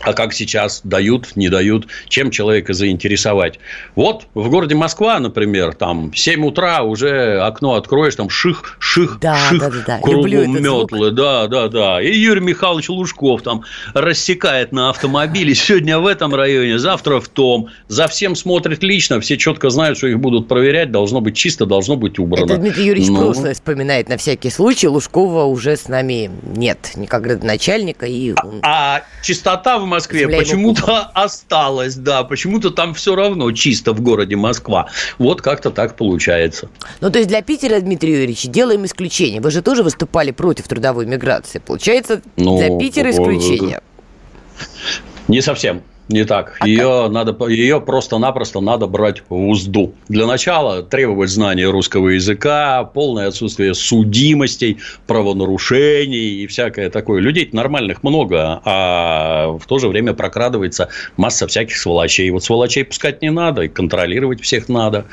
А 0.00 0.12
как 0.12 0.32
сейчас 0.32 0.80
дают, 0.84 1.36
не 1.36 1.48
дают, 1.48 1.86
чем 2.08 2.30
человека 2.30 2.72
заинтересовать. 2.72 3.58
Вот 3.94 4.26
в 4.34 4.48
городе 4.50 4.74
Москва, 4.74 5.18
например, 5.18 5.74
там 5.74 6.12
7 6.14 6.44
утра 6.44 6.82
уже 6.82 7.40
окно 7.40 7.74
откроешь, 7.74 8.14
там 8.14 8.28
ших, 8.28 8.76
ших, 8.78 9.18
да, 9.20 9.36
ших, 9.36 9.60
да, 9.60 9.70
да, 9.70 9.76
да. 9.86 9.98
кругом 9.98 10.62
метлы, 10.62 11.10
да, 11.10 11.46
да, 11.46 11.68
да. 11.68 12.02
И 12.02 12.16
Юрий 12.16 12.40
Михайлович 12.40 12.88
Лужков 12.88 13.42
там 13.42 13.64
рассекает 13.94 14.72
на 14.72 14.90
автомобиле 14.90 15.54
сегодня 15.54 15.98
в 15.98 16.06
этом 16.06 16.34
районе, 16.34 16.78
завтра 16.78 17.20
в 17.20 17.28
том. 17.28 17.68
За 17.88 18.08
всем 18.08 18.34
смотрит 18.34 18.82
лично, 18.82 19.20
все 19.20 19.36
четко 19.36 19.70
знают, 19.70 19.98
что 19.98 20.06
их 20.06 20.18
будут 20.18 20.48
проверять, 20.48 20.90
должно 20.90 21.20
быть 21.20 21.36
чисто, 21.36 21.66
должно 21.66 21.96
быть 21.96 22.18
убрано. 22.18 22.44
Это 22.44 22.56
Дмитрий 22.58 22.86
Юрьевич 22.86 23.10
ну... 23.10 23.18
прошлое 23.18 23.54
вспоминает 23.54 24.08
на 24.08 24.16
всякий 24.16 24.50
случай. 24.50 24.88
Лужкова 24.88 25.44
уже 25.44 25.76
с 25.76 25.88
нами 25.88 26.30
нет, 26.56 26.92
никак 26.96 27.42
начальника. 27.42 28.06
И... 28.06 28.34
А, 28.62 28.96
а 28.96 29.02
чистота 29.22 29.78
в 29.78 29.85
Москве 29.86 30.28
почему-то 30.28 31.00
осталось, 31.14 31.94
да, 31.94 32.24
почему-то 32.24 32.70
там 32.70 32.94
все 32.94 33.16
равно 33.16 33.50
чисто 33.52 33.92
в 33.92 34.00
городе 34.00 34.36
Москва. 34.36 34.88
Вот 35.18 35.42
как-то 35.42 35.70
так 35.70 35.96
получается. 35.96 36.68
Ну, 37.00 37.10
то 37.10 37.18
есть 37.18 37.28
для 37.28 37.42
Питера, 37.42 37.80
Дмитрий 37.80 38.12
Юрьевич, 38.12 38.44
делаем 38.44 38.84
исключение. 38.84 39.40
Вы 39.40 39.50
же 39.50 39.62
тоже 39.62 39.82
выступали 39.82 40.30
против 40.30 40.68
трудовой 40.68 41.06
миграции. 41.06 41.58
Получается, 41.58 42.22
ну, 42.36 42.58
для 42.58 42.78
Питера 42.78 43.10
исключение. 43.10 43.80
Не 45.28 45.40
совсем. 45.40 45.82
Не 46.08 46.24
так. 46.24 46.56
А 46.60 46.68
ее, 46.68 47.08
надо, 47.08 47.36
ее 47.48 47.80
просто-напросто 47.80 48.60
надо 48.60 48.86
брать 48.86 49.22
в 49.28 49.48
узду. 49.48 49.94
Для 50.08 50.26
начала 50.26 50.84
требовать 50.84 51.30
знания 51.30 51.68
русского 51.68 52.10
языка, 52.10 52.84
полное 52.84 53.26
отсутствие 53.26 53.74
судимостей, 53.74 54.78
правонарушений 55.08 56.42
и 56.42 56.46
всякое 56.46 56.90
такое. 56.90 57.20
Людей 57.20 57.48
нормальных 57.52 58.04
много, 58.04 58.60
а 58.64 59.56
в 59.58 59.66
то 59.66 59.78
же 59.80 59.88
время 59.88 60.14
прокрадывается 60.14 60.90
масса 61.16 61.48
всяких 61.48 61.76
сволочей. 61.76 62.30
Вот 62.30 62.44
сволочей 62.44 62.84
пускать 62.84 63.20
не 63.20 63.32
надо, 63.32 63.62
и 63.62 63.68
контролировать 63.68 64.40
всех 64.40 64.68
надо. 64.68 65.06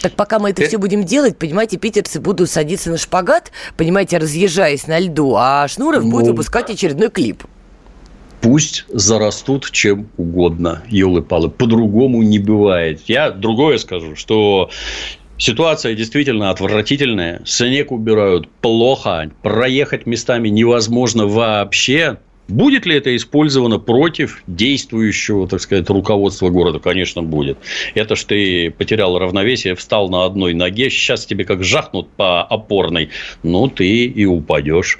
Так 0.00 0.14
пока 0.14 0.38
мы 0.38 0.50
это 0.50 0.62
э... 0.62 0.66
все 0.66 0.78
будем 0.78 1.04
делать, 1.04 1.36
понимаете, 1.36 1.76
питерцы 1.76 2.20
будут 2.20 2.48
садиться 2.48 2.90
на 2.90 2.96
шпагат, 2.96 3.52
понимаете, 3.76 4.16
разъезжаясь 4.16 4.86
на 4.86 4.98
льду, 4.98 5.34
а 5.36 5.68
Шнуров 5.68 6.04
ну... 6.04 6.10
будет 6.10 6.28
выпускать 6.28 6.70
очередной 6.70 7.10
клип 7.10 7.42
пусть 8.40 8.84
зарастут 8.88 9.70
чем 9.70 10.08
угодно, 10.16 10.82
елы-палы. 10.88 11.50
По-другому 11.50 12.22
не 12.22 12.38
бывает. 12.38 13.02
Я 13.06 13.30
другое 13.30 13.78
скажу, 13.78 14.16
что 14.16 14.70
Ситуация 15.40 15.94
действительно 15.94 16.50
отвратительная. 16.50 17.40
Снег 17.44 17.92
убирают 17.92 18.48
плохо. 18.60 19.30
Проехать 19.42 20.04
местами 20.04 20.48
невозможно 20.48 21.28
вообще. 21.28 22.18
Будет 22.48 22.86
ли 22.86 22.96
это 22.96 23.14
использовано 23.14 23.78
против 23.78 24.42
действующего, 24.46 25.46
так 25.46 25.60
сказать, 25.60 25.88
руководства 25.90 26.48
города? 26.48 26.78
Конечно, 26.80 27.22
будет. 27.22 27.58
Это 27.94 28.16
ж 28.16 28.24
ты 28.24 28.70
потерял 28.70 29.18
равновесие, 29.18 29.74
встал 29.74 30.08
на 30.08 30.24
одной 30.24 30.54
ноге, 30.54 30.88
сейчас 30.88 31.26
тебе 31.26 31.44
как 31.44 31.62
жахнут 31.62 32.08
по 32.08 32.42
опорной, 32.42 33.10
ну, 33.42 33.68
ты 33.68 34.06
и 34.06 34.24
упадешь. 34.24 34.98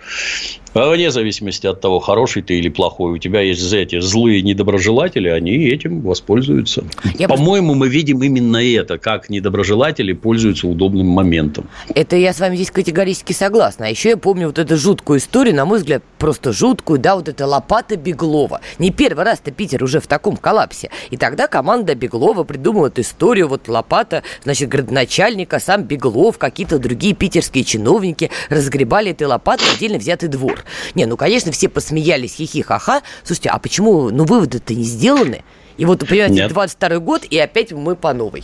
А 0.79 0.91
вне 0.91 1.11
зависимости 1.11 1.66
от 1.66 1.81
того, 1.81 1.99
хороший 1.99 2.43
ты 2.43 2.55
или 2.55 2.68
плохой, 2.68 3.12
у 3.12 3.18
тебя 3.18 3.41
есть 3.41 3.72
эти 3.72 3.99
злые 3.99 4.43
недоброжелатели, 4.43 5.29
они 5.29 5.51
этим 5.66 6.03
воспользуются. 6.03 6.85
Я 7.18 7.26
По-моему, 7.26 7.74
мы 7.74 7.89
видим 7.89 8.22
именно 8.22 8.59
это, 8.59 8.97
как 8.97 9.29
недоброжелатели 9.29 10.12
пользуются 10.12 10.68
удобным 10.68 11.09
моментом. 11.09 11.68
Это 11.97 12.14
я 12.14 12.33
с 12.33 12.39
вами 12.39 12.55
здесь 12.55 12.70
категорически 12.70 13.33
согласна. 13.33 13.87
А 13.87 13.89
еще 13.89 14.11
я 14.11 14.16
помню 14.16 14.47
вот 14.47 14.61
эту 14.61 14.76
жуткую 14.76 15.18
историю, 15.18 15.57
на 15.57 15.64
мой 15.64 15.79
взгляд, 15.79 16.05
просто 16.16 16.53
жуткую, 16.53 17.01
да, 17.01 17.16
вот 17.16 17.29
эта 17.29 17.45
лопата 17.45 17.97
Беглова. 17.97 18.61
Не 18.79 18.93
первый 18.93 19.24
раз-то 19.24 19.51
Питер 19.51 19.83
уже 19.83 19.99
в 19.99 20.07
таком 20.07 20.37
коллапсе. 20.37 20.91
И 21.11 21.16
тогда 21.16 21.49
команда 21.49 21.97
Беглова 21.97 22.45
придумала 22.45 22.87
эту 22.87 23.01
историю, 23.01 23.49
вот 23.49 23.66
лопата, 23.66 24.22
значит, 24.45 24.68
градоначальника, 24.68 25.59
сам 25.59 25.83
Беглов, 25.83 26.39
какие-то 26.39 26.79
другие 26.79 27.16
питерские 27.16 27.64
чиновники 27.64 28.31
разгребали 28.49 29.11
этой 29.11 29.26
лопатой 29.26 29.66
отдельно 29.74 29.99
взятый 29.99 30.29
двор. 30.29 30.64
Не, 30.95 31.07
ну, 31.07 31.16
конечно, 31.16 31.53
все 31.53 31.69
посмеялись, 31.69 32.35
хихи-ха-ха. 32.35 33.03
Слушайте, 33.25 33.51
а 33.51 33.59
почему, 33.59 34.11
ну, 34.11 34.25
выводы-то 34.25 34.75
не 34.75 34.85
сделаны? 34.85 35.45
И 35.77 35.85
вот, 35.85 36.07
понимаете, 36.07 36.35
Нет. 36.35 36.53
22 36.53 36.99
год, 36.99 37.25
и 37.25 37.39
опять 37.39 37.73
мы 37.73 37.95
по 37.95 38.12
новой. 38.12 38.43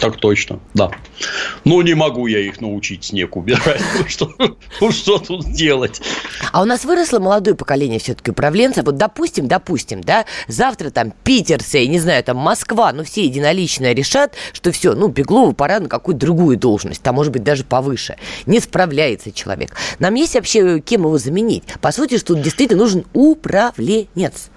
Так 0.00 0.16
точно, 0.16 0.60
да. 0.72 0.90
Ну, 1.64 1.82
не 1.82 1.92
могу 1.94 2.26
я 2.26 2.40
их 2.40 2.60
научить 2.60 3.04
снег 3.04 3.36
убирать. 3.36 3.82
Ну, 4.80 4.90
что, 4.92 5.18
тут 5.18 5.52
делать? 5.52 6.00
А 6.52 6.62
у 6.62 6.64
нас 6.64 6.84
выросло 6.84 7.18
молодое 7.18 7.54
поколение 7.54 7.98
все-таки 7.98 8.30
управленцев. 8.30 8.84
Вот 8.84 8.96
допустим, 8.96 9.46
допустим, 9.46 10.00
да, 10.00 10.24
завтра 10.48 10.90
там 10.90 11.12
питерцы, 11.22 11.78
я 11.78 11.86
не 11.86 11.98
знаю, 11.98 12.24
там 12.24 12.38
Москва, 12.38 12.92
ну, 12.92 13.04
все 13.04 13.24
единолично 13.24 13.92
решат, 13.92 14.34
что 14.52 14.72
все, 14.72 14.94
ну, 14.94 15.08
Беглову 15.08 15.52
пора 15.52 15.80
на 15.80 15.88
какую-то 15.88 16.20
другую 16.20 16.56
должность, 16.56 17.02
там, 17.02 17.16
может 17.16 17.32
быть, 17.32 17.42
даже 17.42 17.64
повыше. 17.64 18.16
Не 18.46 18.60
справляется 18.60 19.32
человек. 19.32 19.76
Нам 19.98 20.14
есть 20.14 20.34
вообще 20.34 20.80
кем 20.80 21.02
его 21.02 21.18
заменить? 21.18 21.64
По 21.80 21.92
сути, 21.92 22.16
что 22.16 22.34
тут 22.34 22.42
действительно 22.42 22.82
нужен 22.82 23.04
управленец. 23.12 24.50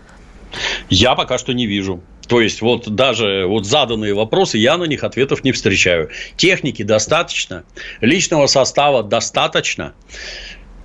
Я 0.90 1.16
пока 1.16 1.38
что 1.38 1.54
не 1.54 1.66
вижу. 1.66 2.02
То 2.28 2.42
есть, 2.42 2.62
вот 2.62 2.90
даже 2.90 3.46
вот 3.48 3.66
заданные 3.66 4.14
вопросы, 4.14 4.58
я 4.58 4.78
на 4.78 4.86
них 4.86 5.04
ответов 5.04 5.44
не 5.44 5.52
встречаю. 5.52 6.10
Техники 6.38 6.84
достаточно, 6.84 7.64
личного 8.02 8.48
состава 8.48 9.04
достаточно 9.04 9.94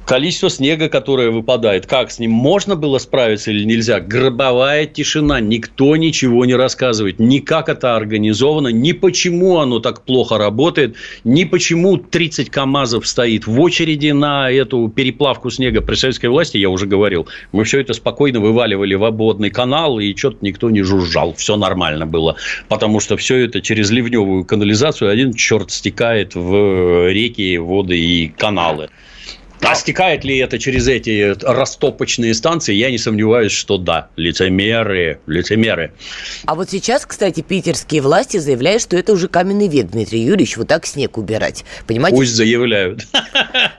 количество 0.08 0.48
снега, 0.48 0.88
которое 0.88 1.30
выпадает, 1.30 1.86
как 1.86 2.10
с 2.10 2.18
ним? 2.18 2.30
Можно 2.30 2.76
было 2.76 2.96
справиться 2.96 3.50
или 3.50 3.64
нельзя, 3.64 4.00
гробовая 4.00 4.86
тишина, 4.86 5.38
никто 5.38 5.94
ничего 5.96 6.46
не 6.46 6.54
рассказывает, 6.54 7.18
ни 7.18 7.40
как 7.40 7.68
это 7.68 7.94
организовано, 7.94 8.68
ни 8.68 8.92
почему 8.92 9.58
оно 9.58 9.80
так 9.80 10.06
плохо 10.06 10.38
работает, 10.38 10.96
ни 11.24 11.44
почему 11.44 11.98
30 11.98 12.48
КАМАЗов 12.48 13.06
стоит 13.06 13.46
в 13.46 13.60
очереди 13.60 14.12
на 14.12 14.50
эту 14.50 14.88
переплавку 14.88 15.50
снега. 15.50 15.82
При 15.82 15.94
советской 15.94 16.28
власти, 16.28 16.56
я 16.56 16.70
уже 16.70 16.86
говорил, 16.86 17.28
мы 17.52 17.64
все 17.64 17.78
это 17.78 17.92
спокойно 17.92 18.40
вываливали 18.40 18.94
в 18.94 19.04
обводный 19.04 19.50
канал, 19.50 19.98
и 19.98 20.16
что-то 20.16 20.38
никто 20.40 20.70
не 20.70 20.80
жужжал, 20.80 21.34
все 21.34 21.56
нормально 21.56 22.06
было, 22.06 22.36
потому 22.68 23.00
что 23.00 23.18
все 23.18 23.44
это 23.44 23.60
через 23.60 23.90
ливневую 23.90 24.46
канализацию 24.46 25.10
один 25.10 25.34
черт 25.34 25.70
стекает 25.70 26.34
в 26.34 27.10
реки, 27.10 27.58
воды 27.58 27.98
и 27.98 28.28
каналы. 28.28 28.88
А 29.60 29.74
стекает 29.74 30.24
ли 30.24 30.38
это 30.38 30.58
через 30.58 30.88
эти 30.88 31.34
растопочные 31.42 32.34
станции? 32.34 32.74
Я 32.74 32.90
не 32.90 32.98
сомневаюсь, 32.98 33.52
что 33.52 33.78
да. 33.78 34.08
Лицемеры, 34.16 35.20
лицемеры. 35.26 35.92
А 36.46 36.54
вот 36.54 36.70
сейчас, 36.70 37.04
кстати, 37.06 37.40
питерские 37.40 38.02
власти 38.02 38.38
заявляют, 38.38 38.82
что 38.82 38.96
это 38.96 39.12
уже 39.12 39.28
каменный 39.28 39.68
век, 39.68 39.88
Дмитрий 39.88 40.20
Юрьевич, 40.20 40.56
вот 40.56 40.68
так 40.68 40.86
снег 40.86 41.18
убирать. 41.18 41.64
Понимаете? 41.86 42.16
Пусть 42.16 42.32
заявляют. 42.32 43.06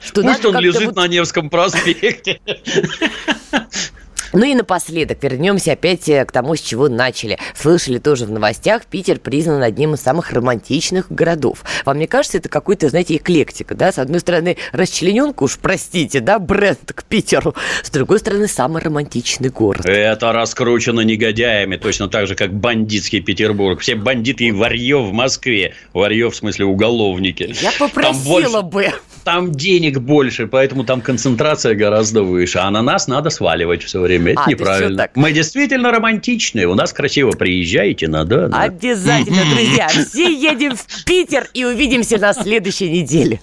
Что 0.02 0.22
Пусть 0.22 0.46
он 0.46 0.58
лежит 0.60 0.88
вот... 0.88 0.96
на 0.96 1.08
Невском 1.08 1.50
проспекте. 1.50 2.40
Ну 4.34 4.46
и 4.46 4.54
напоследок 4.54 5.24
вернемся 5.24 5.72
опять 5.72 6.08
э, 6.08 6.24
к 6.24 6.32
тому, 6.32 6.56
с 6.56 6.62
чего 6.62 6.88
начали. 6.88 7.40
Слышали 7.56 7.98
тоже 7.98 8.26
в 8.26 8.32
новостях, 8.32 8.86
Питер 8.86 9.20
признан 9.20 9.64
одним 9.64 9.96
из 9.96 10.02
самых 10.02 10.32
романтичных 10.32 11.12
городов. 11.12 11.64
Вам 11.86 11.98
не 11.98 12.08
кажется, 12.08 12.38
это 12.38 12.50
какой-то, 12.50 12.90
знаете, 12.90 13.16
эклектика, 13.16 13.74
да? 13.74 13.92
С 13.92 13.98
одной 13.98 14.20
стороны, 14.20 14.58
расчлененка, 14.72 15.44
уж 15.44 15.58
простите, 15.58 16.20
да, 16.20 16.38
бренд 16.38 16.94
к 16.94 17.04
Питеру. 17.04 17.56
С 17.84 17.90
другой 17.90 18.20
стороны, 18.20 18.48
самый 18.48 18.82
романтичный 18.82 19.50
город. 19.50 19.86
Это 19.86 20.32
раскручено 20.32 21.02
негодяями, 21.02 21.78
точно 21.78 22.08
так 22.08 22.28
же, 22.28 22.36
как 22.36 22.54
бандитский 22.54 23.22
Петербург. 23.22 23.80
Все 23.80 23.96
бандиты 23.96 24.46
и 24.46 24.52
варье 24.52 25.02
в 25.02 25.12
Москве. 25.12 25.74
Варье 25.94 26.30
в 26.30 26.36
смысле 26.36 26.66
уголовники. 26.66 27.54
Я 27.62 27.72
попросила 27.80 28.62
там 28.62 28.70
больше, 28.70 28.92
бы. 28.92 28.94
Там 29.24 29.52
денег 29.52 30.00
больше, 30.00 30.48
поэтому 30.48 30.84
там 30.84 31.02
концентрация 31.02 31.76
гораздо 31.76 32.24
выше. 32.24 32.60
А 32.60 32.70
на 32.70 32.82
нас 32.82 33.08
надо 33.08 33.30
сваливать 33.30 33.84
все 33.84 34.00
время 34.00 34.19
время. 34.20 34.34
Это 34.34 34.44
а, 34.46 34.50
неправильно. 34.50 35.10
Мы 35.16 35.32
действительно 35.32 35.92
романтичные. 35.92 36.68
У 36.68 36.76
нас 36.76 36.94
красиво 36.94 37.32
приезжайте, 37.32 38.08
надо. 38.08 38.48
Да. 38.48 38.62
Обязательно, 38.62 39.44
друзья. 39.54 39.88
Все 40.10 40.32
едем 40.32 40.76
в 40.76 41.06
Питер 41.06 41.48
и 41.54 41.66
увидимся 41.66 42.18
на 42.18 42.34
следующей 42.34 42.90
неделе. 42.90 43.40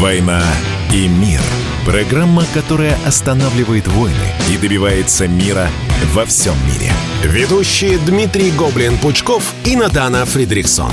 «Война 0.00 0.42
и 0.94 1.08
мир». 1.08 1.40
Программа, 1.84 2.44
которая 2.52 2.96
останавливает 3.06 3.88
войны 3.88 4.14
и 4.52 4.58
добивается 4.58 5.26
мира 5.26 5.68
во 6.12 6.26
всем 6.26 6.54
мире. 6.66 6.92
Ведущие 7.24 7.98
Дмитрий 7.98 8.50
Гоблин-Пучков 8.50 9.42
и 9.64 9.74
Натана 9.74 10.26
Фридриксон. 10.26 10.92